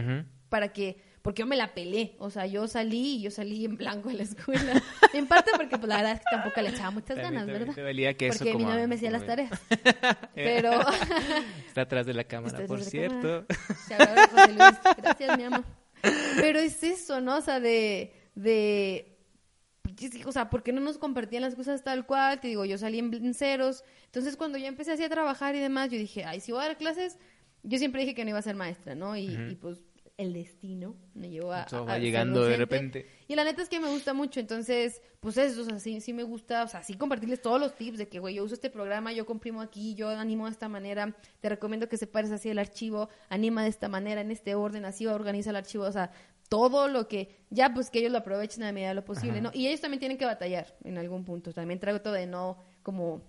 Para 0.47 0.71
que 0.71 1.10
porque 1.21 1.41
yo 1.41 1.45
me 1.45 1.55
la 1.55 1.73
pelé, 1.73 2.15
o 2.17 2.29
sea, 2.31 2.47
yo 2.47 2.67
salí 2.67 3.17
y 3.17 3.21
yo 3.21 3.31
salí 3.31 3.63
en 3.65 3.77
blanco 3.77 4.09
de 4.09 4.15
la 4.15 4.23
escuela. 4.23 4.81
en 5.13 5.27
parte 5.27 5.51
porque 5.55 5.77
pues 5.77 5.87
la 5.87 5.97
verdad 5.97 6.13
es 6.13 6.19
que 6.19 6.25
tampoco 6.31 6.61
le 6.61 6.69
echaba 6.69 6.91
muchas 6.91 7.17
ganas, 7.17 7.45
¿verdad? 7.45 7.75
Que 8.15 8.29
porque 8.29 8.55
mi 8.55 8.63
novio 8.63 8.87
me 8.87 8.95
hacía 8.95 9.11
las 9.11 9.25
tareas. 9.25 9.51
Pero 10.35 10.71
está 11.67 11.81
atrás 11.81 12.05
de 12.07 12.13
la 12.13 12.23
cámara, 12.23 12.65
por 12.65 12.83
cierto. 12.83 13.45
Gracias, 14.97 15.37
mi 15.37 15.43
amor. 15.43 15.63
Pero 16.37 16.59
es 16.59 16.83
eso, 16.83 17.21
¿no? 17.21 17.37
O 17.37 17.41
sea, 17.41 17.59
de 17.59 18.13
de 18.33 19.07
o 20.25 20.31
sea, 20.31 20.49
¿por 20.49 20.63
qué 20.63 20.73
no 20.73 20.81
nos 20.81 20.97
compartían 20.97 21.43
las 21.43 21.53
cosas 21.53 21.83
tal 21.83 22.07
cual? 22.07 22.39
Te 22.39 22.47
digo, 22.47 22.65
yo 22.65 22.79
salí 22.79 22.97
en 22.97 23.33
ceros. 23.35 23.83
Entonces, 24.05 24.35
cuando 24.35 24.57
ya 24.57 24.67
empecé 24.67 24.93
así 24.93 25.03
a 25.03 25.09
trabajar 25.09 25.53
y 25.53 25.59
demás, 25.59 25.91
yo 25.91 25.99
dije, 25.99 26.23
ay, 26.25 26.39
si 26.39 26.51
voy 26.51 26.63
a 26.63 26.67
dar 26.67 26.77
clases, 26.77 27.19
yo 27.61 27.77
siempre 27.77 28.01
dije 28.01 28.15
que 28.15 28.23
no 28.23 28.31
iba 28.31 28.39
a 28.39 28.43
ser 28.43 28.55
maestra, 28.55 28.95
¿no? 28.95 29.15
Y, 29.15 29.27
y 29.27 29.55
pues 29.55 29.83
el 30.21 30.33
destino 30.33 30.95
me 31.13 31.29
llevó 31.29 31.53
a, 31.53 31.65
va 31.65 31.97
llegando 31.97 32.45
de 32.45 32.57
repente. 32.57 33.07
Y 33.27 33.35
la 33.35 33.43
neta 33.43 33.61
es 33.61 33.69
que 33.69 33.79
me 33.79 33.89
gusta 33.89 34.13
mucho 34.13 34.39
entonces 34.39 35.01
pues 35.19 35.37
eso 35.37 35.61
o 35.61 35.65
sea 35.65 35.79
sí, 35.79 36.01
sí 36.01 36.13
me 36.13 36.23
gusta 36.23 36.63
o 36.63 36.67
sea 36.67 36.83
sí 36.83 36.95
compartirles 36.95 37.41
todos 37.41 37.59
los 37.59 37.75
tips 37.75 37.97
de 37.97 38.07
que 38.07 38.19
güey 38.19 38.35
yo 38.35 38.43
uso 38.43 38.53
este 38.53 38.69
programa 38.69 39.13
yo 39.13 39.25
comprimo 39.25 39.61
aquí 39.61 39.93
yo 39.95 40.09
animo 40.09 40.45
de 40.45 40.51
esta 40.51 40.69
manera 40.69 41.15
te 41.39 41.49
recomiendo 41.49 41.87
que 41.89 41.97
separes 41.97 42.31
así 42.31 42.49
el 42.49 42.59
archivo 42.59 43.09
anima 43.29 43.63
de 43.63 43.69
esta 43.69 43.87
manera 43.87 44.21
en 44.21 44.31
este 44.31 44.55
orden 44.55 44.85
así 44.85 45.05
organiza 45.07 45.49
el 45.51 45.57
archivo 45.57 45.85
o 45.85 45.91
sea 45.91 46.11
todo 46.49 46.87
lo 46.87 47.07
que 47.07 47.45
ya 47.49 47.73
pues 47.73 47.89
que 47.89 47.99
ellos 47.99 48.11
lo 48.11 48.19
aprovechen 48.19 48.63
a 48.63 48.67
la 48.67 48.71
medida 48.73 48.89
de 48.89 48.95
lo 48.95 49.05
posible 49.05 49.41
no 49.41 49.51
y 49.53 49.67
ellos 49.67 49.81
también 49.81 49.99
tienen 49.99 50.17
que 50.17 50.25
batallar 50.25 50.75
en 50.83 50.97
algún 50.97 51.23
punto 51.23 51.53
también 51.53 51.79
trato 51.79 52.11
de 52.11 52.27
no 52.27 52.57
como 52.83 53.21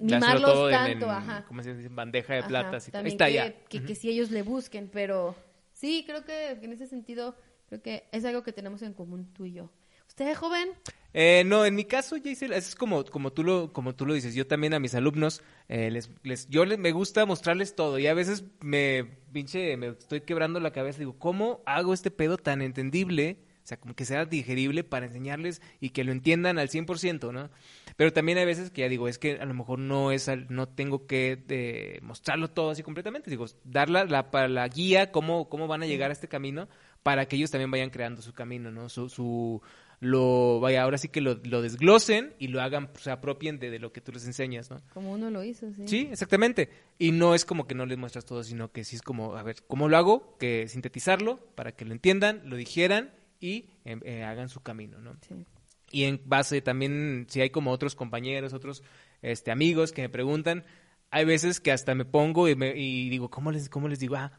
mimarlos 0.00 0.70
tanto, 0.70 1.10
ajá. 1.10 1.44
como 1.46 1.62
se 1.62 1.74
dice, 1.74 1.88
bandeja 1.88 2.34
de 2.34 2.42
plata, 2.44 2.78
también 2.90 3.16
que, 3.16 3.56
que, 3.68 3.84
que 3.84 3.94
si 3.94 4.08
ellos 4.08 4.30
le 4.30 4.42
busquen, 4.42 4.88
pero 4.88 5.36
Sí, 5.80 6.04
creo 6.06 6.26
que 6.26 6.50
en 6.50 6.72
ese 6.74 6.86
sentido, 6.86 7.34
creo 7.70 7.80
que 7.80 8.04
es 8.12 8.26
algo 8.26 8.42
que 8.42 8.52
tenemos 8.52 8.82
en 8.82 8.92
común 8.92 9.32
tú 9.32 9.46
y 9.46 9.52
yo. 9.52 9.70
¿Usted 10.06 10.28
es 10.28 10.36
joven? 10.36 10.68
Eh, 11.14 11.42
no, 11.46 11.64
en 11.64 11.74
mi 11.74 11.86
caso, 11.86 12.16
Jason, 12.22 12.52
es 12.52 12.74
como, 12.74 13.02
como, 13.06 13.32
tú 13.32 13.42
lo, 13.42 13.72
como 13.72 13.94
tú 13.94 14.04
lo 14.04 14.12
dices. 14.12 14.34
Yo 14.34 14.46
también 14.46 14.74
a 14.74 14.78
mis 14.78 14.94
alumnos, 14.94 15.40
eh, 15.68 15.90
les, 15.90 16.10
les, 16.22 16.46
yo 16.50 16.66
les, 16.66 16.78
me 16.78 16.92
gusta 16.92 17.24
mostrarles 17.24 17.74
todo 17.74 17.98
y 17.98 18.06
a 18.08 18.12
veces 18.12 18.44
me, 18.60 19.04
pinche, 19.32 19.78
me 19.78 19.88
estoy 19.88 20.20
quebrando 20.20 20.60
la 20.60 20.70
cabeza. 20.70 20.98
Digo, 20.98 21.18
¿cómo 21.18 21.62
hago 21.64 21.94
este 21.94 22.10
pedo 22.10 22.36
tan 22.36 22.60
entendible? 22.60 23.38
O 23.70 23.72
sea, 23.72 23.78
como 23.78 23.94
que 23.94 24.04
sea 24.04 24.24
digerible 24.24 24.82
para 24.82 25.06
enseñarles 25.06 25.62
y 25.78 25.90
que 25.90 26.02
lo 26.02 26.10
entiendan 26.10 26.58
al 26.58 26.68
100%, 26.68 27.32
¿no? 27.32 27.50
Pero 27.96 28.12
también 28.12 28.36
hay 28.36 28.44
veces 28.44 28.72
que 28.72 28.80
ya 28.80 28.88
digo, 28.88 29.06
es 29.06 29.16
que 29.16 29.34
a 29.34 29.44
lo 29.44 29.54
mejor 29.54 29.78
no 29.78 30.10
es 30.10 30.28
no 30.48 30.66
tengo 30.68 31.06
que 31.06 31.44
eh, 31.48 32.00
mostrarlo 32.02 32.50
todo 32.50 32.70
así 32.70 32.82
completamente, 32.82 33.30
digo, 33.30 33.46
dar 33.62 33.88
la, 33.88 34.32
para 34.32 34.48
la 34.48 34.66
guía, 34.66 35.12
cómo, 35.12 35.48
cómo 35.48 35.68
van 35.68 35.84
a 35.84 35.86
llegar 35.86 36.10
a 36.10 36.14
este 36.14 36.26
camino, 36.26 36.68
para 37.04 37.26
que 37.26 37.36
ellos 37.36 37.52
también 37.52 37.70
vayan 37.70 37.90
creando 37.90 38.22
su 38.22 38.32
camino, 38.32 38.72
¿no? 38.72 38.88
Su, 38.88 39.08
su 39.08 39.62
lo, 40.00 40.58
vaya, 40.58 40.82
ahora 40.82 40.98
sí 40.98 41.06
que 41.06 41.20
lo, 41.20 41.38
lo 41.44 41.62
desglosen 41.62 42.34
y 42.40 42.48
lo 42.48 42.60
hagan, 42.60 42.90
se 42.98 43.12
apropien 43.12 43.60
de, 43.60 43.70
de, 43.70 43.78
lo 43.78 43.92
que 43.92 44.00
tú 44.00 44.10
les 44.10 44.26
enseñas, 44.26 44.68
¿no? 44.68 44.78
Como 44.92 45.12
uno 45.12 45.30
lo 45.30 45.44
hizo, 45.44 45.72
sí. 45.72 45.86
Sí, 45.86 46.08
exactamente. 46.10 46.70
Y 46.98 47.12
no 47.12 47.36
es 47.36 47.44
como 47.44 47.68
que 47.68 47.76
no 47.76 47.86
les 47.86 47.98
muestras 47.98 48.24
todo, 48.24 48.42
sino 48.42 48.72
que 48.72 48.82
sí 48.82 48.96
es 48.96 49.02
como, 49.02 49.36
a 49.36 49.44
ver, 49.44 49.62
¿cómo 49.68 49.88
lo 49.88 49.96
hago? 49.96 50.36
Que 50.38 50.66
sintetizarlo 50.66 51.36
para 51.54 51.70
que 51.70 51.84
lo 51.84 51.92
entiendan, 51.92 52.42
lo 52.46 52.56
digieran 52.56 53.12
y 53.40 53.70
em, 53.84 54.00
eh, 54.04 54.22
hagan 54.24 54.48
su 54.48 54.60
camino, 54.60 54.98
¿no? 54.98 55.16
Sí 55.26 55.44
y 55.90 56.04
en 56.04 56.20
base 56.24 56.62
también, 56.62 57.26
si 57.28 57.40
hay 57.40 57.50
como 57.50 57.72
otros 57.72 57.94
compañeros, 57.94 58.52
otros 58.52 58.82
este, 59.22 59.50
amigos 59.50 59.92
que 59.92 60.02
me 60.02 60.08
preguntan, 60.08 60.64
hay 61.10 61.24
veces 61.24 61.60
que 61.60 61.72
hasta 61.72 61.94
me 61.94 62.04
pongo 62.04 62.48
y, 62.48 62.54
me, 62.54 62.76
y 62.76 63.08
digo, 63.10 63.28
¿cómo 63.28 63.50
les, 63.50 63.68
¿cómo 63.68 63.88
les 63.88 63.98
digo? 63.98 64.14
Ah, 64.16 64.32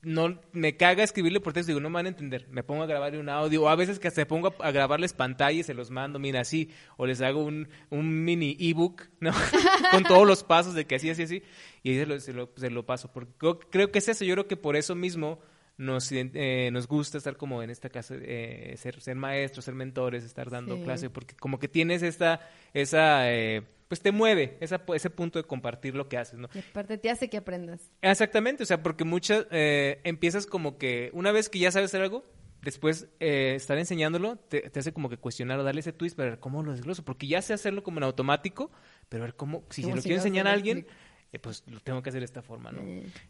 no, 0.00 0.38
me 0.52 0.76
caga 0.76 1.02
escribirle 1.02 1.40
por 1.40 1.52
texto, 1.52 1.70
digo, 1.70 1.80
no 1.80 1.88
me 1.88 1.94
van 1.94 2.06
a 2.06 2.10
entender, 2.10 2.46
me 2.50 2.62
pongo 2.62 2.82
a 2.82 2.86
grabar 2.86 3.16
un 3.16 3.28
audio, 3.28 3.62
o 3.62 3.68
a 3.68 3.76
veces 3.76 3.98
que 3.98 4.08
hasta 4.08 4.22
me 4.22 4.26
pongo 4.26 4.54
a, 4.58 4.70
grabarles 4.70 5.12
pantalla 5.12 5.60
y 5.60 5.62
se 5.62 5.74
los 5.74 5.90
mando, 5.90 6.18
mira, 6.18 6.40
así, 6.40 6.70
o 6.96 7.06
les 7.06 7.20
hago 7.20 7.44
un, 7.44 7.68
un 7.90 8.24
mini 8.24 8.56
ebook, 8.58 9.08
¿no? 9.20 9.32
Con 9.90 10.04
todos 10.04 10.26
los 10.26 10.42
pasos 10.42 10.74
de 10.74 10.86
que 10.86 10.96
así, 10.96 11.10
así, 11.10 11.22
así, 11.22 11.42
y 11.82 11.90
ahí 11.90 11.98
se 11.98 12.06
lo, 12.06 12.20
se 12.20 12.32
lo, 12.32 12.50
se 12.56 12.70
lo 12.70 12.86
paso, 12.86 13.12
porque 13.12 13.32
creo 13.70 13.90
que 13.90 13.98
es 13.98 14.08
eso, 14.08 14.24
yo 14.24 14.34
creo 14.34 14.48
que 14.48 14.56
por 14.56 14.76
eso 14.76 14.94
mismo 14.94 15.38
nos, 15.76 16.10
eh, 16.12 16.70
nos 16.72 16.86
gusta 16.86 17.18
estar 17.18 17.36
como 17.36 17.62
en 17.62 17.70
esta 17.70 17.88
casa, 17.88 18.14
eh, 18.18 18.74
ser, 18.76 19.00
ser 19.00 19.16
maestros, 19.16 19.64
ser 19.64 19.74
mentores, 19.74 20.24
estar 20.24 20.50
dando 20.50 20.82
clase, 20.82 21.10
porque 21.10 21.34
como 21.34 21.58
que 21.58 21.68
tienes 21.68 22.02
esta, 22.02 22.40
esa, 22.72 23.32
eh, 23.32 23.62
pues 23.88 24.00
te 24.00 24.12
mueve 24.12 24.56
esa, 24.60 24.82
ese 24.94 25.10
punto 25.10 25.38
de 25.38 25.44
compartir 25.44 25.94
lo 25.94 26.08
que 26.08 26.16
haces, 26.16 26.38
¿no? 26.38 26.48
Y 26.54 26.58
aparte 26.58 26.98
te 26.98 27.10
hace 27.10 27.28
que 27.28 27.36
aprendas. 27.36 27.90
Exactamente, 28.02 28.62
o 28.62 28.66
sea, 28.66 28.82
porque 28.82 29.04
muchas, 29.04 29.46
eh, 29.50 30.00
empiezas 30.04 30.46
como 30.46 30.78
que, 30.78 31.10
una 31.12 31.32
vez 31.32 31.48
que 31.48 31.58
ya 31.58 31.70
sabes 31.70 31.90
hacer 31.90 32.02
algo, 32.02 32.24
después 32.62 33.08
eh, 33.20 33.54
estar 33.56 33.76
enseñándolo 33.76 34.36
te, 34.36 34.70
hace 34.74 34.92
como 34.92 35.10
que 35.10 35.18
cuestionar 35.18 35.58
o 35.58 35.64
darle 35.64 35.80
ese 35.80 35.92
twist 35.92 36.16
para 36.16 36.30
ver 36.30 36.40
cómo 36.40 36.62
lo 36.62 36.72
desgloso, 36.72 37.04
porque 37.04 37.26
ya 37.26 37.42
sé 37.42 37.52
hacerlo 37.52 37.82
como 37.82 37.98
en 37.98 38.04
automático, 38.04 38.70
pero 39.08 39.24
a 39.24 39.26
ver 39.26 39.36
cómo, 39.36 39.64
si 39.70 39.82
se 39.82 39.94
lo 39.94 40.00
quiero 40.00 40.16
enseñar 40.16 40.46
a 40.46 40.52
alguien... 40.52 40.86
Eh, 41.34 41.40
pues 41.40 41.64
lo 41.66 41.80
tengo 41.80 42.00
que 42.00 42.10
hacer 42.10 42.20
de 42.20 42.26
esta 42.26 42.42
forma, 42.42 42.70
¿no? 42.70 42.80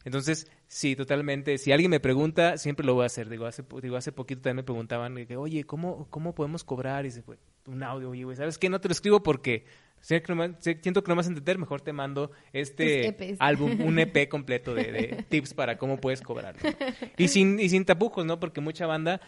Entonces, 0.04 0.46
sí, 0.66 0.94
totalmente. 0.94 1.56
Si 1.56 1.72
alguien 1.72 1.90
me 1.90 2.00
pregunta, 2.00 2.58
siempre 2.58 2.84
lo 2.84 2.92
voy 2.92 3.04
a 3.04 3.06
hacer. 3.06 3.30
Digo, 3.30 3.46
hace, 3.46 3.64
digo, 3.80 3.96
hace 3.96 4.12
poquito 4.12 4.42
también 4.42 4.56
me 4.56 4.62
preguntaban, 4.62 5.16
oye, 5.38 5.64
¿cómo, 5.64 6.06
¿cómo 6.10 6.34
podemos 6.34 6.64
cobrar? 6.64 7.06
Y 7.06 7.10
se 7.10 7.22
fue 7.22 7.38
un 7.66 7.82
audio, 7.82 8.10
oye, 8.10 8.24
güey, 8.24 8.36
¿sabes 8.36 8.58
qué? 8.58 8.68
No 8.68 8.78
te 8.78 8.88
lo 8.88 8.92
escribo 8.92 9.22
porque 9.22 9.64
siento 10.00 11.02
que 11.02 11.14
no 11.14 11.18
a 11.18 11.24
entender, 11.24 11.56
mejor 11.56 11.80
te 11.80 11.94
mando 11.94 12.30
este 12.52 13.36
álbum, 13.38 13.80
un 13.80 13.98
EP 13.98 14.28
completo 14.28 14.74
de, 14.74 15.24
tips 15.30 15.54
para 15.54 15.78
cómo 15.78 15.98
puedes 15.98 16.20
cobrar. 16.20 16.56
Y 17.16 17.28
sin, 17.28 17.58
y 17.58 17.70
sin 17.70 17.86
tapujos, 17.86 18.26
¿no? 18.26 18.38
Porque 18.38 18.60
mucha 18.60 18.86
banda 18.86 19.20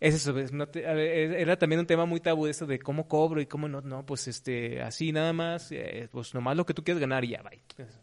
es 0.00 0.14
eso, 0.14 0.34
era 0.38 1.58
también 1.58 1.80
un 1.80 1.86
tema 1.86 2.06
muy 2.06 2.20
tabú 2.20 2.46
eso 2.46 2.66
de 2.66 2.78
cómo 2.78 3.06
cobro 3.06 3.38
y 3.38 3.46
cómo 3.46 3.68
no, 3.68 3.82
no, 3.82 4.06
pues 4.06 4.28
este, 4.28 4.80
así 4.80 5.12
nada 5.12 5.34
más, 5.34 5.70
eh, 5.72 6.08
pues 6.10 6.32
nomás 6.32 6.56
lo 6.56 6.64
que 6.64 6.72
tú 6.72 6.82
quieres 6.82 7.02
ganar 7.02 7.22
y 7.22 7.28
ya, 7.28 7.42
va. 7.42 7.50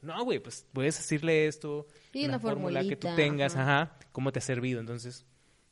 No, 0.03 0.23
güey, 0.23 0.37
pues 0.37 0.67
puedes 0.71 0.95
decirle 0.95 1.47
esto, 1.47 1.87
sí, 2.13 2.25
una, 2.25 2.39
fórmula 2.39 2.83
que 2.83 2.95
tú 2.95 3.07
tengas, 3.15 3.55
ajá. 3.55 3.97
cómo 4.11 4.31
te 4.31 4.37
ha 4.37 4.43
servido. 4.43 4.79
Entonces, 4.79 5.25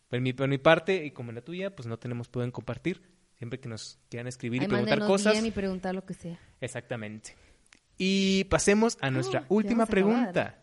por 0.10 0.20
mi, 0.20 0.34
por 0.34 0.48
mi 0.48 0.58
parte 0.58 1.06
y 1.06 1.12
como 1.12 1.30
en 1.30 1.36
la 1.36 1.42
tuya, 1.42 1.76
pues 1.76 1.88
no 1.88 2.00
tenemos, 2.00 2.28
pueden 2.28 2.50
compartir, 2.50 3.04
siempre 3.38 3.60
que 3.60 3.70
nos 3.70 4.00
quieran 4.10 4.26
escribir 4.26 4.64
y 4.64 4.68
preguntar 4.68 5.06
cosas. 5.06 5.44
y 5.44 5.52
preguntar 5.52 5.94
lo 5.94 6.06
que 6.08 6.16
sea. 6.16 6.40
Exactamente. 6.60 7.36
Y 8.00 8.46
pasemos 8.46 8.98
a 9.00 9.12
nuestra 9.12 9.46
oh, 9.48 9.56
última 9.56 9.86
pregunta. 9.86 10.60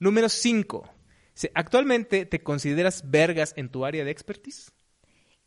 Número 0.00 0.28
5. 0.28 0.92
¿Actualmente 1.54 2.26
te 2.26 2.42
consideras 2.42 3.08
vergas 3.08 3.54
en 3.56 3.68
tu 3.68 3.84
área 3.84 4.04
de 4.04 4.10
expertise? 4.10 4.72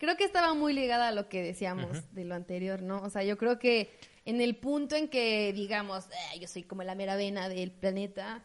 Creo 0.02 0.18
que 0.18 0.24
estaba 0.24 0.56
muy 0.56 0.74
ligada 0.74 1.10
a 1.10 1.12
lo 1.12 1.30
que 1.30 1.44
decíamos 1.44 2.12
de 2.16 2.26
lo 2.26 2.34
anterior, 2.34 2.82
¿no? 2.82 3.04
O 3.04 3.12
sea, 3.12 3.24
yo 3.24 3.38
creo 3.38 3.60
que 3.60 3.92
en 4.26 4.42
el 4.42 4.56
punto 4.56 4.96
en 4.96 5.08
que 5.08 5.54
digamos, 5.54 6.08
eh, 6.08 6.40
yo 6.40 6.48
soy 6.48 6.64
como 6.64 6.82
la 6.82 6.96
mera 6.96 7.16
vena 7.16 7.50
del 7.50 7.70
planeta, 7.70 8.44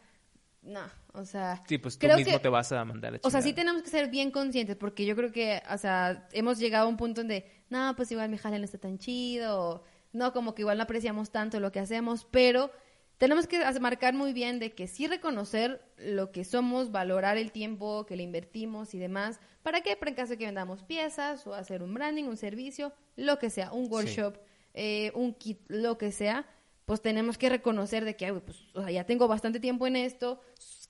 no, 0.61 0.81
o 1.13 1.25
sea... 1.25 1.63
Sí, 1.67 1.79
pues 1.79 1.97
tú 1.97 2.05
mismo 2.15 2.39
te 2.39 2.49
vas 2.49 2.71
a 2.71 2.85
mandar 2.85 3.15
a 3.15 3.19
O 3.23 3.31
sea, 3.31 3.41
sí 3.41 3.53
tenemos 3.53 3.81
que 3.81 3.89
ser 3.89 4.07
bien 4.11 4.29
conscientes, 4.29 4.75
porque 4.75 5.03
yo 5.07 5.15
creo 5.15 5.31
que, 5.31 5.63
o 5.71 5.77
sea, 5.79 6.27
hemos 6.31 6.59
llegado 6.59 6.85
a 6.85 6.89
un 6.89 6.97
punto 6.97 7.21
donde, 7.21 7.49
no, 7.71 7.95
pues 7.95 8.11
igual 8.11 8.29
mi 8.29 8.37
jale 8.37 8.59
no 8.59 8.65
está 8.65 8.77
tan 8.77 8.99
chido, 8.99 9.59
o, 9.59 9.83
no, 10.13 10.33
como 10.33 10.53
que 10.53 10.61
igual 10.61 10.77
no 10.77 10.83
apreciamos 10.83 11.31
tanto 11.31 11.59
lo 11.59 11.71
que 11.71 11.79
hacemos, 11.79 12.27
pero 12.29 12.69
tenemos 13.17 13.47
que 13.47 13.59
marcar 13.79 14.13
muy 14.13 14.33
bien 14.33 14.59
de 14.59 14.73
que 14.73 14.87
sí 14.87 15.07
reconocer 15.07 15.81
lo 15.97 16.31
que 16.31 16.43
somos, 16.43 16.91
valorar 16.91 17.37
el 17.37 17.51
tiempo 17.51 18.05
que 18.05 18.15
le 18.15 18.23
invertimos 18.23 18.93
y 18.93 18.99
demás. 18.99 19.39
¿Para 19.63 19.81
qué? 19.81 19.95
Para 19.95 20.09
en 20.09 20.15
caso 20.15 20.31
de 20.31 20.37
que 20.37 20.45
vendamos 20.45 20.83
piezas 20.83 21.45
o 21.47 21.53
hacer 21.53 21.81
un 21.81 21.93
branding, 21.93 22.25
un 22.25 22.37
servicio, 22.37 22.93
lo 23.15 23.39
que 23.39 23.49
sea, 23.49 23.71
un 23.71 23.91
workshop, 23.91 24.37
eh, 24.73 25.11
un 25.15 25.33
kit, 25.33 25.59
lo 25.67 25.97
que 25.97 26.11
sea. 26.11 26.45
pues 26.85 27.01
tenemos 27.01 27.37
que 27.37 27.49
reconocer 27.49 28.05
de 28.05 28.15
que, 28.15 28.31
pues, 28.33 28.57
o 28.73 28.81
sea, 28.81 28.89
ya 28.91 29.03
tengo 29.03 29.27
bastante 29.27 29.59
tiempo 29.59 29.87
en 29.87 29.97
esto, 29.97 30.39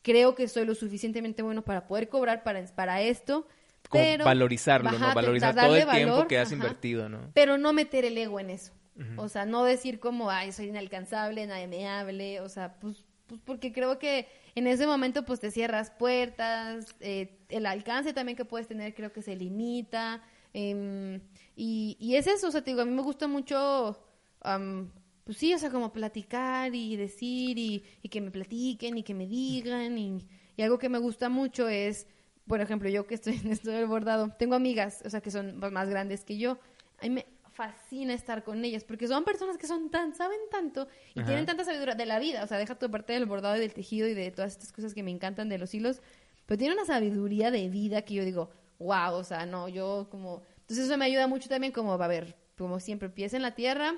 creo 0.04 0.36
que 0.36 0.48
soy 0.48 0.64
lo 0.64 0.76
suficientemente 0.76 1.42
bueno 1.42 1.64
para 1.64 1.88
poder 1.88 2.08
cobrar 2.08 2.44
para, 2.44 2.64
para 2.76 3.02
esto, 3.02 3.48
Como 3.90 4.04
pero... 4.04 4.24
valorizarlo, 4.24 4.92
¿no? 4.92 5.16
Valorizar 5.16 5.56
todo 5.56 5.76
el 5.76 5.90
tiempo 5.90 6.12
valor, 6.12 6.28
que 6.28 6.38
has 6.38 6.50
ajá. 6.50 6.56
invertido, 6.56 7.10
¿no? 7.10 7.32
Pero 7.34 7.58
no 7.58 7.74
meter 7.74 8.06
el 8.06 8.16
ego 8.16 8.40
en 8.40 8.52
eso. 8.52 8.74
O 9.18 9.30
sea, 9.30 9.46
no 9.46 9.64
decir 9.64 10.00
como, 10.00 10.30
ay, 10.32 10.52
soy 10.52 10.68
inalcanzable, 10.68 11.46
nadie 11.46 11.68
me. 11.68 12.40
O 12.42 12.50
sea, 12.50 12.80
pues, 12.80 13.06
pues 13.28 13.40
porque 13.46 13.72
creo 13.72 14.00
que 14.00 14.28
en 14.56 14.68
ese 14.68 14.88
momento 14.88 15.24
pues 15.26 15.40
te 15.40 15.52
cierras 15.52 15.92
puertas, 15.92 16.96
eh, 17.00 17.38
el 17.50 17.66
alcance 17.66 18.14
también 18.14 18.36
que 18.36 18.46
puedes 18.46 18.68
tener 18.68 18.96
creo 18.96 19.12
que 19.14 19.22
se 19.22 19.36
limita. 19.36 20.24
em, 20.54 21.22
y, 21.56 21.98
y 22.00 22.16
es 22.16 22.28
eso, 22.28 22.48
o 22.48 22.52
sea, 22.52 22.64
te 22.64 22.72
digo, 22.72 22.82
a 22.82 22.86
mí 22.86 22.92
me 22.92 23.02
gusta 23.04 23.28
mucho, 23.28 24.00
am, 24.42 24.92
pues 25.24 25.38
sí, 25.38 25.54
o 25.54 25.60
sea, 25.60 25.70
como 25.70 25.92
platicar 25.94 26.74
y 26.74 26.96
decir 26.96 27.58
y, 27.60 27.84
y 28.02 28.10
que 28.10 28.22
me 28.22 28.32
platiquen 28.32 28.98
y 28.98 29.04
que 29.04 29.14
me 29.14 29.28
digan. 29.28 29.98
Y, 29.98 30.26
y 30.56 30.62
algo 30.64 30.78
que 30.80 30.90
me 30.90 30.98
gusta 31.00 31.30
mucho 31.30 31.68
es, 31.70 32.08
por 32.48 32.62
ejemplo, 32.62 32.90
yo 32.90 33.06
que 33.08 33.16
estoy 33.16 33.36
en 33.44 33.52
esto 33.52 33.70
del 33.72 33.86
bordado, 33.88 34.34
tengo 34.40 34.56
amigas, 34.56 35.04
o 35.06 35.10
sea, 35.10 35.22
que 35.22 35.32
son 35.32 35.60
más 35.60 35.90
grandes 35.90 36.24
que 36.24 36.38
yo. 36.38 36.60
A 37.02 37.10
me 37.10 37.26
fascina 37.58 38.14
estar 38.14 38.44
con 38.44 38.64
ellas 38.64 38.84
porque 38.84 39.08
son 39.08 39.24
personas 39.24 39.58
que 39.58 39.66
son 39.66 39.90
tan, 39.90 40.14
saben 40.14 40.38
tanto 40.52 40.88
y 41.16 41.20
Ajá. 41.20 41.28
tienen 41.28 41.46
tanta 41.48 41.66
sabiduría 41.66 41.96
de 41.96 42.06
la 42.06 42.20
vida. 42.20 42.44
O 42.44 42.48
sea, 42.48 42.60
deja 42.60 42.76
tu 42.76 42.90
parte 42.92 43.14
del 43.14 43.26
bordado 43.26 43.58
y 43.58 43.60
del 43.60 43.74
tejido 43.74 44.08
y 44.08 44.14
de 44.14 44.30
todas 44.30 44.54
estas 44.54 44.72
cosas 44.72 44.94
que 44.94 45.02
me 45.02 45.10
encantan 45.10 45.50
de 45.50 45.58
los 45.58 45.74
hilos, 45.74 46.02
pero 46.46 46.60
tienen 46.60 46.78
una 46.78 46.86
sabiduría 46.86 47.50
de 47.50 47.68
vida 47.68 48.04
que 48.04 48.14
yo 48.14 48.24
digo, 48.24 48.52
wow, 48.78 49.14
o 49.14 49.24
sea, 49.24 49.48
no, 49.48 49.68
yo 49.68 50.08
como... 50.12 50.44
Entonces 50.62 50.86
eso 50.86 50.98
me 50.98 51.06
ayuda 51.06 51.28
mucho 51.28 51.50
también 51.50 51.74
como, 51.74 51.94
a 51.94 52.08
ver, 52.08 52.36
como 52.58 52.80
siempre, 52.80 53.10
pies 53.10 53.34
en 53.34 53.42
la 53.42 53.56
tierra, 53.56 53.96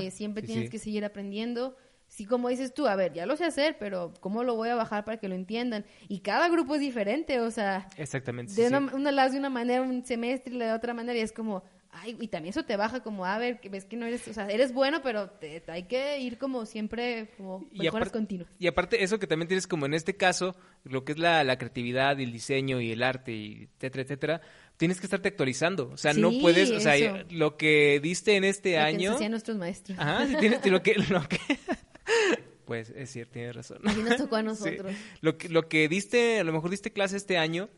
eh, 0.00 0.10
siempre 0.10 0.42
sí, 0.42 0.48
tienes 0.48 0.64
sí. 0.66 0.70
que 0.70 0.78
seguir 0.78 1.04
aprendiendo. 1.04 1.76
Sí, 2.08 2.24
como 2.24 2.48
dices 2.48 2.72
tú, 2.72 2.86
a 2.86 2.96
ver, 2.96 3.12
ya 3.12 3.26
lo 3.26 3.36
sé 3.36 3.44
hacer, 3.44 3.76
pero 3.78 4.14
¿cómo 4.20 4.42
lo 4.42 4.54
voy 4.54 4.68
a 4.68 4.74
bajar 4.74 5.04
para 5.04 5.18
que 5.18 5.28
lo 5.28 5.34
entiendan? 5.34 5.84
Y 6.08 6.20
cada 6.20 6.48
grupo 6.48 6.74
es 6.74 6.80
diferente, 6.80 7.40
o 7.40 7.50
sea, 7.50 7.88
Exactamente. 7.96 8.52
de 8.54 8.68
sí. 8.68 8.74
una, 8.74 8.94
una 8.94 9.12
la 9.12 9.24
hace 9.24 9.34
de 9.34 9.40
una 9.40 9.50
manera 9.50 9.82
un 9.82 10.04
semestre 10.04 10.54
y 10.54 10.58
la 10.58 10.66
de 10.66 10.72
otra 10.72 10.94
manera 10.94 11.18
y 11.18 11.22
es 11.22 11.32
como, 11.32 11.62
ay, 11.96 12.16
y 12.20 12.28
también 12.28 12.50
eso 12.50 12.64
te 12.64 12.76
baja 12.76 13.02
como, 13.02 13.26
a 13.26 13.38
ver, 13.38 13.60
que 13.60 13.68
ves 13.68 13.84
que 13.84 13.96
no 13.96 14.06
eres, 14.06 14.26
o 14.28 14.34
sea, 14.34 14.48
eres 14.48 14.72
bueno, 14.72 15.00
pero 15.02 15.30
te, 15.30 15.62
hay 15.68 15.84
que 15.84 16.18
ir 16.20 16.38
como 16.38 16.66
siempre, 16.66 17.30
como 17.36 17.68
mejoras 17.72 18.10
continuas. 18.10 18.50
Y 18.58 18.66
aparte, 18.66 19.02
eso 19.02 19.18
que 19.18 19.26
también 19.26 19.48
tienes 19.48 19.66
como 19.66 19.86
en 19.86 19.94
este 19.94 20.16
caso, 20.16 20.56
lo 20.84 21.04
que 21.04 21.12
es 21.12 21.18
la, 21.18 21.44
la 21.44 21.58
creatividad 21.58 22.18
y 22.18 22.24
el 22.24 22.32
diseño 22.32 22.80
y 22.80 22.92
el 22.92 23.02
arte 23.02 23.32
y 23.32 23.68
etcétera, 23.76 24.02
etcétera, 24.02 24.40
tienes 24.76 25.00
que 25.00 25.06
estarte 25.06 25.28
actualizando. 25.28 25.90
O 25.90 25.96
sea, 25.96 26.12
no 26.12 26.30
puedes, 26.40 26.70
o 26.70 26.80
sea, 26.80 26.96
eso. 26.96 27.16
lo 27.30 27.56
que 27.56 28.00
diste 28.00 28.36
en 28.36 28.44
este 28.44 28.72
Lo 28.72 28.76
que 28.76 28.80
nos 28.80 28.94
año... 28.94 29.12
hacían 29.14 29.30
nuestros 29.30 29.56
maestros. 29.56 29.98
Ajá, 29.98 30.26
tienes 30.38 30.64
lo 30.66 30.82
que... 30.82 30.94
Lo 30.94 31.28
que 31.28 31.38
pues 32.64 32.90
es 32.90 33.10
cierto, 33.10 33.34
tienes 33.34 33.56
razón. 33.56 33.78
Así 33.84 34.02
nos 34.02 34.16
tocó 34.16 34.36
a 34.36 34.40
Sí. 34.40 34.46
nosotros. 34.46 34.94
Lo, 35.20 35.38
que, 35.38 35.48
lo 35.48 35.68
que 35.68 35.88
diste, 35.88 36.40
a 36.40 36.44
lo 36.44 36.52
mejor 36.52 36.70
diste 36.70 36.92
clase 36.92 37.16
este 37.16 37.38
año, 37.38 37.68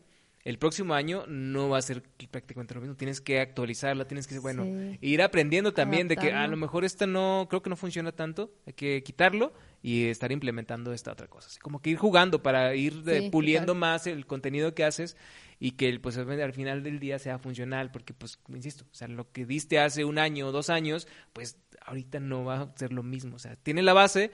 el 0.45 0.57
próximo 0.57 0.93
año 0.93 1.25
no 1.27 1.67
va 1.69 1.77
a 1.79 1.81
ser 1.81 2.01
prácticamente 2.31 2.73
lo 2.73 2.81
mismo. 2.81 2.95
Tienes 2.95 3.19
que 3.21 3.39
actualizarla, 3.39 4.07
tienes 4.07 4.25
que, 4.25 4.39
bueno, 4.39 4.63
Sí. 4.63 4.97
ir 5.01 5.21
aprendiendo 5.21 5.73
también 5.73 6.07
de 6.07 6.15
que 6.15 6.31
a 6.31 6.47
lo 6.47 6.55
mejor 6.57 6.85
esta 6.85 7.05
no, 7.05 7.47
creo 7.49 7.61
que 7.61 7.69
no 7.69 7.75
funciona 7.75 8.11
tanto, 8.13 8.53
hay 8.65 8.73
que 8.73 9.03
quitarlo 9.03 9.53
y 9.81 10.05
estar 10.05 10.31
implementando 10.31 10.93
esta 10.93 11.11
otra 11.11 11.27
cosa. 11.27 11.47
Así 11.47 11.59
como 11.59 11.81
que 11.81 11.89
ir 11.89 11.97
jugando 11.97 12.41
para 12.41 12.73
ir 12.75 13.03
Sí, 13.05 13.29
puliendo 13.29 13.75
más 13.75 14.07
el 14.07 14.25
contenido 14.25 14.73
que 14.73 14.83
haces 14.85 15.17
y 15.59 15.71
que 15.71 15.99
pues 15.99 16.17
al 16.17 16.53
final 16.53 16.83
del 16.83 16.99
día 16.99 17.19
sea 17.19 17.37
funcional, 17.37 17.91
porque 17.91 18.13
pues, 18.13 18.39
insisto, 18.47 18.85
o 18.89 18.95
sea, 18.95 19.09
lo 19.09 19.29
que 19.31 19.45
diste 19.45 19.79
hace 19.79 20.05
un 20.05 20.17
año 20.19 20.47
o 20.47 20.51
dos 20.53 20.69
años, 20.69 21.07
pues 21.33 21.57
ahorita 21.85 22.19
no 22.21 22.45
va 22.45 22.61
a 22.61 22.73
ser 22.77 22.93
lo 22.93 23.03
mismo. 23.03 23.35
O 23.35 23.39
sea, 23.39 23.57
tiene 23.57 23.81
la 23.81 23.93
base, 23.93 24.31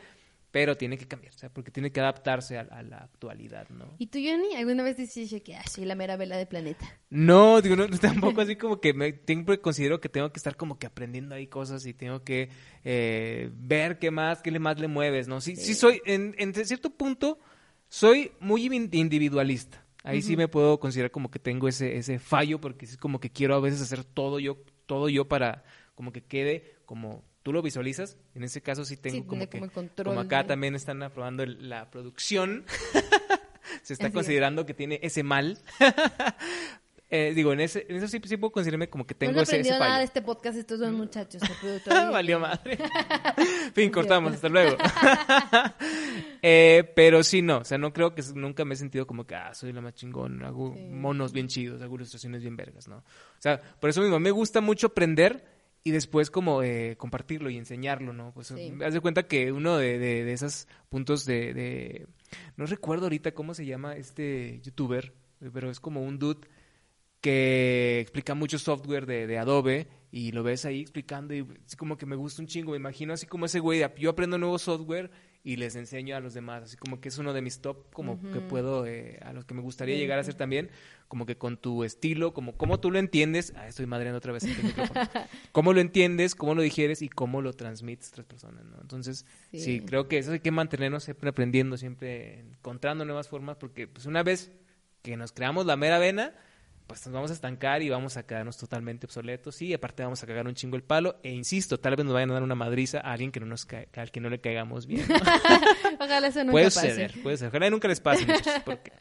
pero 0.56 0.78
tiene 0.78 0.98
que 0.98 1.06
cambiar, 1.06 1.34
o 1.34 1.38
sea, 1.38 1.50
porque 1.50 1.70
tiene 1.70 1.92
que 1.92 2.00
adaptarse 2.00 2.58
a, 2.58 2.62
a 2.62 2.82
la 2.82 3.00
actualidad, 3.00 3.68
¿no? 3.72 3.94
¿Y 3.98 4.08
tú, 4.08 4.20
Johnny, 4.24 4.56
alguna 4.56 4.84
vez 4.84 4.96
decís 4.96 5.36
que 5.44 5.54
ah, 5.54 5.64
soy 5.70 5.84
la 5.84 5.96
mera 5.96 6.16
vela 6.16 6.38
del 6.38 6.48
planeta? 6.48 6.88
No, 7.10 7.60
digo, 7.60 7.76
no, 7.76 7.90
tampoco 8.00 8.40
así 8.40 8.56
como 8.56 8.80
que 8.80 8.94
me, 8.94 9.20
siempre 9.28 9.60
considero 9.60 10.00
que 10.00 10.08
tengo 10.08 10.32
que 10.32 10.38
estar 10.38 10.56
como 10.56 10.80
que 10.80 10.88
aprendiendo 10.88 11.36
ahí 11.36 11.48
cosas 11.48 11.86
y 11.86 11.94
tengo 11.94 12.24
que 12.24 12.48
eh, 12.86 13.50
ver 13.54 14.00
qué 14.00 14.12
más, 14.12 14.42
qué 14.42 14.50
le 14.50 14.60
más 14.60 14.80
le 14.80 14.88
mueves, 14.88 15.28
¿no? 15.28 15.42
Sí, 15.42 15.58
sí, 15.58 15.74
soy, 15.74 16.02
en, 16.06 16.34
en 16.38 16.54
cierto 16.54 16.90
punto, 16.90 17.38
soy 17.90 18.32
muy 18.40 18.64
in- 18.74 18.88
individualista. 18.94 19.84
Ahí 20.06 20.22
sí 20.22 20.38
me 20.38 20.48
puedo 20.48 20.80
considerar 20.80 21.12
como 21.12 21.30
que 21.30 21.40
tengo 21.40 21.68
ese, 21.68 21.98
ese 21.98 22.18
fallo 22.18 22.62
porque 22.62 22.86
es 22.86 22.96
como 22.96 23.20
que 23.20 23.30
quiero 23.30 23.56
a 23.56 23.60
veces 23.60 23.82
hacer 23.82 24.06
todo 24.06 24.40
yo, 24.40 24.64
todo 24.86 25.10
yo 25.10 25.28
para 25.28 25.66
como 25.96 26.14
que 26.14 26.24
quede 26.24 26.78
como 26.86 27.26
tú 27.46 27.54
lo 27.54 27.62
visualizas. 27.62 28.18
En 28.34 28.44
ese 28.44 28.60
caso 28.62 28.84
sí 28.86 28.98
tengo 28.98 29.18
Sí, 29.18 29.22
como 29.22 29.42
que, 29.42 29.50
como 29.60 29.66
el 29.66 29.72
control 29.72 30.08
como 30.08 30.20
acá 30.20 30.48
también 30.48 30.74
están 30.74 31.04
aprobando 31.04 31.44
el- 31.44 31.70
la 31.70 31.92
producción. 31.92 32.66
Se 33.84 33.94
está 33.94 34.06
Así 34.06 34.12
es. 34.12 34.14
considerando 34.16 34.66
que 34.66 34.74
tiene 34.74 35.00
ese 35.04 35.22
mal. 35.22 35.60
Eh, 37.12 37.34
digo, 37.36 37.54
en, 37.54 37.60
ese, 37.62 37.86
en 37.88 37.98
eso 37.98 38.08
sí, 38.08 38.20
sí 38.26 38.36
puedo 38.36 38.52
considerarme 38.52 38.90
como 38.90 39.06
que 39.06 39.14
tengo 39.14 39.34
no 39.34 39.42
ese, 39.44 39.60
ese 39.60 39.70
aprendido 39.70 39.76
nada 39.80 39.86
fallo. 39.92 40.00
de 40.00 40.06
este 40.06 40.22
podcast 40.24 40.58
estos 40.58 40.80
dos 40.80 40.92
muchachos. 40.92 41.40
Valió 42.12 42.40
madre. 42.40 42.80
fin, 43.76 43.92
cortamos, 43.92 44.34
hasta 44.34 44.50
luego. 44.50 44.76
Eh, 46.42 46.92
pero 46.96 47.24
sí, 47.24 47.44
no, 47.44 47.60
o 47.60 47.64
sea, 47.64 47.78
no 47.78 47.94
creo 47.94 48.16
que 48.16 48.24
nunca 48.34 48.66
me 48.66 48.74
he 48.74 48.78
sentido 48.78 49.06
como 49.06 49.26
que, 49.26 49.36
ah, 49.36 49.54
soy 49.54 49.72
la 49.72 49.82
más 49.82 49.94
chingón, 49.94 50.44
hago 50.44 50.74
Sí. 50.76 50.82
monos 50.82 51.32
bien 51.32 51.48
chidos, 51.48 51.82
hago 51.84 51.96
ilustraciones 51.96 52.42
bien 52.42 52.56
vergas, 52.56 52.88
¿no? 52.88 52.98
O 52.98 53.04
sea, 53.40 53.62
por 53.80 53.92
eso 53.92 54.02
mismo, 54.02 54.20
me 54.20 54.32
gusta 54.32 54.60
mucho 54.60 54.88
aprender 54.88 55.55
y 55.86 55.92
después 55.92 56.32
como 56.32 56.64
eh, 56.64 56.96
compartirlo 56.98 57.50
y 57.52 57.58
enseñarlo, 57.58 58.12
¿no? 58.12 58.34
Pues 58.34 58.48
Sí. 58.48 58.74
haz 58.84 58.94
de 58.94 59.00
cuenta 59.02 59.28
que 59.28 59.52
uno 59.52 59.78
de, 59.78 60.00
de, 60.00 60.26
de 60.26 60.34
esos 60.34 60.68
puntos 60.90 61.26
de, 61.26 61.54
de... 61.54 62.08
No 62.58 62.66
recuerdo 62.66 63.06
ahorita 63.06 63.34
cómo 63.36 63.54
se 63.54 63.68
llama 63.68 63.96
este 63.96 64.60
youtuber, 64.64 65.14
pero 65.54 65.70
es 65.70 65.80
como 65.80 66.02
un 66.02 66.18
dude 66.18 66.42
que 67.22 68.00
explica 68.02 68.34
mucho 68.36 68.58
software 68.60 69.06
de, 69.06 69.28
de 69.28 69.38
Adobe 69.38 69.88
y 70.12 70.32
lo 70.32 70.42
ves 70.44 70.66
ahí 70.66 70.82
explicando 70.82 71.34
y 71.36 71.46
así 71.66 71.76
como 71.78 71.98
que 71.98 72.06
me 72.06 72.16
gusta 72.16 72.42
un 72.42 72.48
chingo, 72.48 72.72
me 72.72 72.78
imagino 72.78 73.14
así 73.14 73.28
como 73.28 73.46
ese 73.46 73.60
güey, 73.60 73.84
yo 73.98 74.10
aprendo 74.10 74.38
nuevo 74.38 74.58
software 74.58 75.12
y 75.46 75.58
les 75.58 75.76
enseño 75.76 76.16
a 76.16 76.20
los 76.20 76.34
demás, 76.34 76.64
así 76.64 76.76
como 76.76 77.00
que 77.00 77.08
es 77.08 77.20
uno 77.20 77.32
de 77.32 77.44
mis 77.44 77.60
top, 77.60 77.94
como 77.94 78.20
que 78.32 78.42
puedo, 78.42 78.88
eh, 78.88 79.20
a 79.22 79.32
los 79.32 79.46
que 79.46 79.54
me 79.54 79.62
gustaría 79.62 79.96
llegar 79.96 80.18
a 80.18 80.24
ser 80.24 80.34
también, 80.34 80.72
como 81.08 81.28
que 81.28 81.38
con 81.38 81.58
tu 81.58 81.84
estilo, 81.84 82.34
como 82.34 82.58
cómo 82.58 82.80
tú 82.80 82.90
lo 82.90 82.98
entiendes, 82.98 83.54
ah, 83.56 83.68
estoy 83.68 83.86
madreando 83.86 84.18
otra 84.18 84.34
vez 84.34 84.44
el 84.44 84.64
micrófono, 84.64 85.00
cómo 85.52 85.72
lo 85.72 85.82
entiendes, 85.82 86.34
cómo 86.34 86.56
lo 86.56 86.64
digieres 86.64 87.04
y 87.04 87.10
cómo 87.10 87.44
lo 87.44 87.54
transmites 87.54 88.08
a 88.08 88.12
otras 88.14 88.26
personas, 88.26 88.66
¿no? 88.66 88.82
Entonces, 88.82 89.28
sí. 89.52 89.60
Sí. 89.60 89.80
creo 89.82 90.08
que 90.08 90.18
eso 90.18 90.32
hay 90.32 90.40
que 90.40 90.50
mantenernos 90.50 91.04
siempre 91.04 91.30
aprendiendo, 91.30 91.78
siempre 91.78 92.40
encontrando 92.40 93.06
nuevas 93.06 93.30
formas, 93.30 93.58
porque 93.58 93.88
pues 93.88 94.08
una 94.08 94.24
vez 94.24 94.52
que 95.04 95.16
nos 95.16 95.32
creamos 95.32 95.68
la 95.68 95.78
mera 95.78 96.00
vena, 96.00 96.34
pues 96.88 97.06
nos 97.06 97.14
vamos 97.14 97.32
a 97.32 97.34
estancar 97.34 97.82
y 97.82 97.90
vamos 97.90 98.16
a 98.18 98.26
quedarnos 98.26 98.58
totalmente 98.58 99.06
obsoletos 99.08 99.62
y 99.62 99.74
aparte 99.74 100.04
vamos 100.04 100.22
a 100.22 100.28
cagar 100.28 100.46
un 100.48 100.54
chingo 100.54 100.76
el 100.76 100.84
palo 100.84 101.18
e 101.24 101.32
insisto, 101.32 101.80
tal 101.80 101.96
vez 101.96 102.06
nos 102.06 102.14
vayan 102.14 102.30
a 102.32 102.34
dar 102.36 102.44
una 102.44 102.56
madriza 102.56 103.00
a 103.00 103.12
alguien 103.14 103.32
que 103.32 103.40
no 103.40 103.46
nos 103.48 103.66
ca- 103.66 103.86
al 103.96 104.12
que 104.12 104.20
no 104.20 104.30
le 104.30 104.40
caigamos 104.40 104.86
bien. 104.86 105.06
¿no? 105.08 105.16
Ojalá 106.06 106.28
eso 106.28 106.40
nunca 106.40 106.52
puede 106.52 106.66
pase. 106.66 106.90
suceder, 106.90 107.14
puede 107.24 107.38
ser. 107.38 107.48
Ojalá 107.50 107.70
nunca 107.70 107.88
les 107.88 108.00
pase, 108.00 108.26
muchachos, 108.26 108.62
porque 108.66 108.92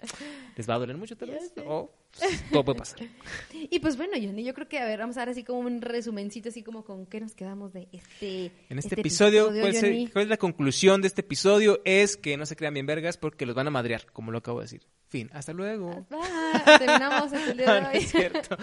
les 0.57 0.68
va 0.68 0.75
a 0.75 0.79
doler 0.79 0.97
mucho 0.97 1.16
tal 1.16 1.31
vez. 1.31 1.53
O 1.66 1.92
todo 2.53 2.64
puede 2.64 2.79
pasar. 2.79 3.00
Y 3.70 3.79
pues 3.81 3.96
bueno, 3.96 4.12
Johnny, 4.14 4.44
yo 4.44 4.53
creo 4.55 4.68
que, 4.68 4.79
a 4.79 4.85
ver, 4.85 4.98
vamos 5.00 5.16
a 5.16 5.20
dar 5.20 5.31
así 5.31 5.42
como 5.42 5.61
un 5.61 5.81
resumencito, 5.81 6.48
así 6.50 6.62
como 6.62 6.85
con 6.85 7.07
qué 7.07 7.20
nos 7.20 7.35
quedamos 7.35 7.72
de 7.72 7.88
este 7.92 8.53
En 8.68 8.79
este, 8.79 9.00
episodio, 9.00 9.46
¿cuál, 9.46 9.66
es 9.68 9.83
el- 9.83 9.90
Johnny? 9.92 10.07
cuál 10.09 10.22
es 10.24 10.29
la 10.29 10.37
conclusión 10.37 11.00
de 11.00 11.09
este 11.09 11.22
episodio? 11.22 11.81
Es 11.85 12.16
que 12.16 12.37
no 12.37 12.46
se 12.46 12.57
crean 12.57 12.74
bien 12.74 12.87
vergas 12.87 13.16
porque 13.16 13.46
los 13.46 13.55
van 13.55 13.66
a 13.66 13.70
madrear, 13.70 14.07
como 14.12 14.31
lo 14.33 14.38
acabo 14.38 14.59
de 14.61 14.64
decir. 14.64 14.87
Fin, 15.09 15.31
hasta 15.33 15.53
luego. 15.53 16.07
Bye. 16.11 16.79
Terminamos 16.79 17.33
el 17.33 17.57
día 17.57 17.66
de 17.74 17.81
No, 17.81 17.87
no 17.87 17.88
hoy. 17.90 17.96
es 17.98 18.11
cierto. 18.11 18.57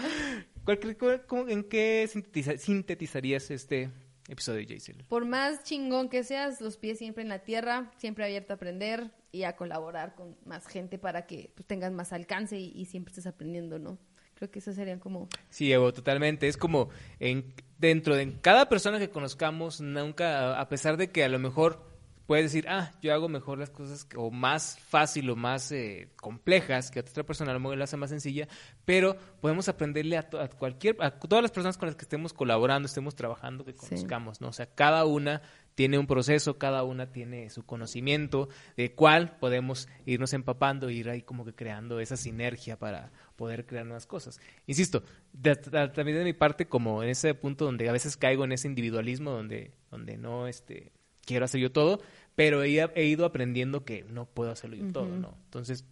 ¿Cuál 0.64 0.80
cre- 0.80 0.96
cuál- 0.98 1.26
cómo- 1.26 1.48
¿En 1.48 1.64
qué 1.64 2.08
sintetiza- 2.12 2.56
sintetizarías 2.58 3.50
este 3.50 3.90
episodio, 4.28 4.66
Jaisel? 4.66 5.04
Por 5.08 5.24
más 5.24 5.64
chingón 5.64 6.08
que 6.08 6.24
seas, 6.24 6.60
los 6.60 6.76
pies 6.76 6.98
siempre 6.98 7.22
en 7.22 7.28
la 7.28 7.40
tierra, 7.40 7.90
siempre 7.96 8.24
abierto 8.24 8.52
a 8.52 8.56
aprender 8.56 9.10
y 9.32 9.44
a 9.44 9.56
colaborar 9.56 10.14
con 10.14 10.36
más 10.44 10.66
gente 10.66 10.98
para 10.98 11.26
que 11.26 11.50
pues, 11.54 11.66
tengas 11.66 11.92
más 11.92 12.12
alcance 12.12 12.58
y, 12.58 12.72
y 12.74 12.84
siempre 12.86 13.10
estés 13.10 13.26
aprendiendo, 13.26 13.78
¿no? 13.78 13.98
Creo 14.34 14.50
que 14.50 14.58
eso 14.58 14.72
serían 14.72 14.98
como... 14.98 15.28
Sí, 15.50 15.72
Evo, 15.72 15.92
totalmente. 15.92 16.48
Es 16.48 16.56
como 16.56 16.88
en, 17.20 17.54
dentro 17.78 18.16
de 18.16 18.40
cada 18.40 18.68
persona 18.68 18.98
que 18.98 19.08
conozcamos, 19.08 19.80
nunca, 19.80 20.58
a 20.58 20.68
pesar 20.68 20.96
de 20.96 21.10
que 21.10 21.22
a 21.22 21.28
lo 21.28 21.38
mejor 21.38 21.91
puedes 22.26 22.44
decir, 22.46 22.66
ah, 22.68 22.92
yo 23.02 23.12
hago 23.12 23.28
mejor 23.28 23.58
las 23.58 23.70
cosas 23.70 24.04
que- 24.04 24.16
o 24.16 24.30
más 24.30 24.78
fácil 24.78 25.28
o 25.30 25.36
más 25.36 25.70
eh, 25.72 26.10
complejas 26.16 26.90
que 26.90 27.00
otra 27.00 27.24
persona, 27.24 27.50
a 27.50 27.54
lo 27.54 27.60
mejor 27.60 27.80
hace 27.82 27.96
más 27.96 28.10
sencilla, 28.10 28.48
pero 28.84 29.16
podemos 29.40 29.68
aprenderle 29.68 30.16
a, 30.16 30.28
to- 30.28 30.40
a 30.40 30.48
cualquier, 30.48 30.96
a 31.00 31.10
todas 31.18 31.42
las 31.42 31.50
personas 31.50 31.76
con 31.78 31.86
las 31.88 31.96
que 31.96 32.02
estemos 32.02 32.32
colaborando, 32.32 32.86
estemos 32.86 33.14
trabajando, 33.14 33.64
que 33.64 33.72
Sí. 33.72 33.78
conozcamos, 33.78 34.40
¿no? 34.40 34.48
O 34.48 34.52
sea, 34.52 34.66
cada 34.66 35.04
una 35.04 35.42
tiene 35.74 35.98
un 35.98 36.06
proceso, 36.06 36.58
cada 36.58 36.82
una 36.84 37.12
tiene 37.12 37.48
su 37.48 37.64
conocimiento, 37.64 38.48
de 38.76 38.94
cuál 38.94 39.38
podemos 39.38 39.88
irnos 40.04 40.32
empapando 40.34 40.90
ir 40.90 41.08
ahí 41.08 41.22
como 41.22 41.44
que 41.46 41.54
creando 41.54 41.98
esa 41.98 42.16
sinergia 42.18 42.78
para 42.78 43.10
poder 43.36 43.64
crear 43.66 43.86
nuevas 43.86 44.06
cosas. 44.06 44.38
Insisto, 44.66 45.02
de- 45.32 45.54
de- 45.54 45.88
también 45.88 46.18
de 46.18 46.24
mi 46.24 46.34
parte, 46.34 46.66
como 46.66 47.02
en 47.02 47.08
ese 47.08 47.32
punto 47.34 47.64
donde 47.64 47.88
a 47.88 47.92
veces 47.92 48.16
caigo 48.18 48.44
en 48.44 48.52
ese 48.52 48.68
individualismo, 48.68 49.30
donde, 49.30 49.72
donde 49.90 50.18
no, 50.18 50.46
este, 50.46 50.92
quiero 51.24 51.44
hacer 51.44 51.60
yo 51.60 51.72
todo, 51.72 52.00
pero 52.34 52.62
he, 52.62 52.78
he 52.94 53.04
ido 53.06 53.24
aprendiendo 53.26 53.84
que 53.84 54.04
no 54.04 54.26
puedo 54.26 54.50
hacerlo 54.50 54.76
yo 54.76 54.92
todo, 54.92 55.06
¿no? 55.16 55.36
Entonces, 55.44 55.84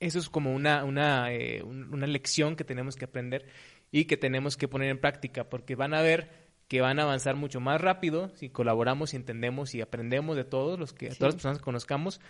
eso 0.00 0.18
es 0.18 0.28
como 0.28 0.54
una, 0.54 0.84
una, 0.84 1.32
eh, 1.32 1.62
un- 1.62 1.92
una 1.92 2.06
lección 2.06 2.54
que 2.56 2.64
tenemos 2.64 2.96
que 2.96 3.04
aprender 3.06 3.46
y 3.90 4.04
que 4.04 4.16
tenemos 4.16 4.56
que 4.56 4.68
poner 4.68 4.90
en 4.90 4.98
práctica, 5.00 5.48
porque 5.48 5.74
van 5.74 5.94
a 5.94 6.02
ver 6.02 6.48
que 6.68 6.82
van 6.82 6.98
a 7.00 7.04
avanzar 7.04 7.34
mucho 7.34 7.60
más 7.60 7.80
rápido 7.80 8.28
si 8.34 8.50
colaboramos 8.50 9.14
y 9.14 9.16
entendemos 9.16 9.74
y 9.74 9.80
aprendemos 9.80 10.36
de 10.36 10.44
todos 10.44 10.78
los 10.78 10.92
que, 10.92 11.10
Sí. 11.10 11.18
todas 11.18 11.28
las 11.32 11.36
personas 11.36 11.58
que 11.58 11.64
conozcamos 11.64 12.20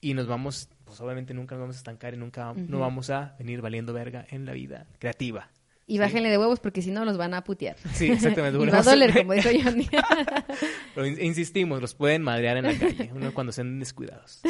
y 0.00 0.14
nos 0.14 0.28
vamos, 0.28 0.68
pues 0.84 1.00
obviamente 1.00 1.34
nunca 1.34 1.56
nos 1.56 1.62
vamos 1.62 1.76
a 1.76 1.78
estancar 1.80 2.14
y 2.14 2.16
nunca 2.16 2.52
no 2.54 2.78
vamos 2.78 3.10
a 3.10 3.34
venir 3.40 3.60
valiendo 3.60 3.92
verga 3.92 4.24
en 4.30 4.46
la 4.46 4.52
vida 4.52 4.86
creativa. 5.00 5.50
Y 5.90 5.98
bájenle 5.98 6.28
de 6.28 6.36
huevos 6.36 6.60
porque 6.60 6.82
si 6.82 6.90
no 6.90 7.04
los 7.06 7.16
van 7.16 7.32
a 7.32 7.42
putear. 7.42 7.76
Sí, 7.94 8.10
exactamente. 8.10 8.58
y 8.62 8.66
va 8.68 8.78
a 8.78 8.82
doler, 8.82 9.12
como 9.14 9.32
dijo 9.32 9.48
Johnny. 9.64 9.88
Pero 10.94 11.06
in- 11.06 11.20
insistimos, 11.20 11.80
los 11.80 11.94
pueden 11.94 12.22
madrear 12.22 12.58
en 12.58 12.64
la 12.66 12.78
calle, 12.78 13.10
uno 13.14 13.32
cuando 13.32 13.52
sean 13.52 13.78
descuidados. 13.80 14.40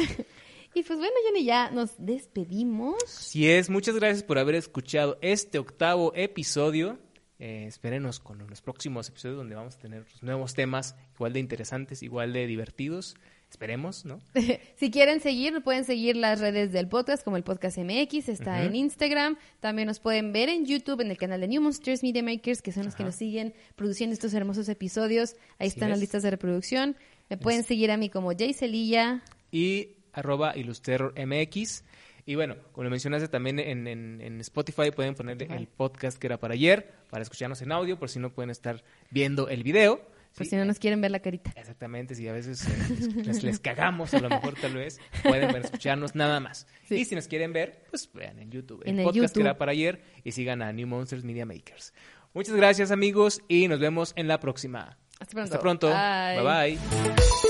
y 0.73 0.83
pues 0.83 0.99
bueno, 0.99 1.13
Johnny, 1.25 1.45
ya 1.45 1.71
nos 1.71 1.91
despedimos. 1.97 3.01
Así 3.05 3.49
es, 3.49 3.69
muchas 3.69 3.95
gracias 3.95 4.23
por 4.23 4.37
haber 4.37 4.55
escuchado 4.55 5.17
este 5.21 5.59
octavo 5.59 6.11
episodio. 6.15 6.99
Eh, 7.39 7.65
espérenos 7.67 8.19
con 8.19 8.45
los 8.49 8.61
próximos 8.61 9.07
episodios 9.07 9.37
donde 9.37 9.55
vamos 9.55 9.75
a 9.75 9.79
tener 9.79 10.03
nuevos 10.21 10.53
temas 10.55 10.97
igual 11.15 11.31
de 11.31 11.39
interesantes, 11.39 12.03
igual 12.03 12.33
de 12.33 12.45
divertidos. 12.47 13.15
Esperemos, 13.49 14.05
¿no? 14.05 14.19
si 14.75 14.91
quieren 14.91 15.19
seguir, 15.21 15.61
pueden 15.63 15.83
seguir 15.83 16.15
las 16.15 16.39
redes 16.39 16.71
del 16.71 16.87
podcast, 16.87 17.23
como 17.23 17.35
el 17.35 17.43
Podcast 17.43 17.77
MX, 17.77 18.29
está 18.29 18.63
en 18.63 18.75
Instagram. 18.75 19.37
También 19.59 19.87
nos 19.87 19.99
pueden 19.99 20.31
ver 20.31 20.49
en 20.49 20.65
YouTube, 20.65 21.01
en 21.01 21.09
el 21.11 21.17
canal 21.17 21.41
de 21.41 21.47
New 21.47 21.61
Monsters 21.61 22.03
Media 22.03 22.21
Makers, 22.23 22.61
que 22.61 22.71
son 22.71 22.85
los 22.85 22.95
que 22.95 23.03
nos 23.03 23.15
siguen 23.15 23.53
produciendo 23.75 24.13
estos 24.13 24.33
hermosos 24.33 24.69
episodios. 24.69 25.33
Ahí 25.57 25.67
Así 25.67 25.75
están 25.77 25.89
las 25.89 25.99
listas 25.99 26.21
de 26.23 26.29
reproducción. 26.29 26.95
Me 27.29 27.37
pueden 27.37 27.63
seguir 27.63 27.91
a 27.91 27.97
mí 27.97 28.09
como 28.09 28.31
Jay 28.37 28.53
Celilla. 28.53 29.21
y 29.51 29.89
arroba 30.13 30.53
MX. 30.55 31.83
Y 32.25 32.35
bueno, 32.35 32.55
como 32.73 32.83
lo 32.83 32.89
mencionaste 32.91 33.27
también 33.27 33.57
en, 33.59 33.87
en- 33.87 34.21
en 34.21 34.39
Spotify, 34.41 34.91
pueden 34.95 35.15
poner 35.15 35.41
el 35.51 35.67
podcast 35.67 36.19
que 36.19 36.27
era 36.27 36.37
para 36.39 36.53
ayer, 36.53 36.93
para 37.09 37.23
escucharnos 37.23 37.61
en 37.63 37.71
audio, 37.71 37.97
por 37.97 38.09
si 38.09 38.19
no 38.19 38.31
pueden 38.31 38.51
estar 38.51 38.83
viendo 39.09 39.49
el 39.49 39.63
video. 39.63 40.01
Por 40.35 40.45
Sí, 40.45 40.51
si 40.51 40.55
no 40.55 40.63
nos 40.65 40.79
quieren 40.79 41.01
ver 41.01 41.11
la 41.11 41.19
carita. 41.19 41.51
Exactamente, 41.55 42.15
si 42.15 42.27
a 42.27 42.33
veces 42.33 42.65
eh, 42.67 42.71
les, 43.15 43.25
les- 43.27 43.43
les 43.43 43.59
cagamos, 43.59 44.13
a 44.13 44.19
lo 44.19 44.29
mejor 44.29 44.53
tal 44.59 44.73
vez, 44.75 44.99
pueden 45.23 45.51
ver, 45.51 45.65
escucharnos 45.65 46.15
nada 46.15 46.39
más. 46.39 46.67
Sí. 46.87 46.95
Y 46.95 47.05
si 47.05 47.15
nos 47.15 47.27
quieren 47.27 47.51
ver, 47.51 47.83
pues 47.89 48.09
vean 48.13 48.39
en 48.39 48.51
YouTube. 48.51 48.81
En 48.85 48.95
el 48.95 48.99
el 48.99 49.05
podcast 49.05 49.33
que 49.35 49.41
era 49.41 49.57
para 49.57 49.71
ayer 49.71 50.01
y 50.23 50.31
sigan 50.31 50.61
a 50.61 50.71
New 50.71 50.87
Monsters 50.87 51.23
Media 51.23 51.45
Makers. 51.45 51.93
Muchas 52.33 52.55
gracias 52.55 52.91
amigos 52.91 53.41
y 53.47 53.67
nos 53.67 53.79
vemos 53.79 54.13
en 54.15 54.27
la 54.27 54.39
próxima. 54.39 54.97
Hasta 55.19 55.33
pronto. 55.33 55.53
Hasta 55.55 55.59
pronto. 55.59 55.87
Bye. 55.89 56.77
bye. 56.77 56.77
bye. 56.77 57.48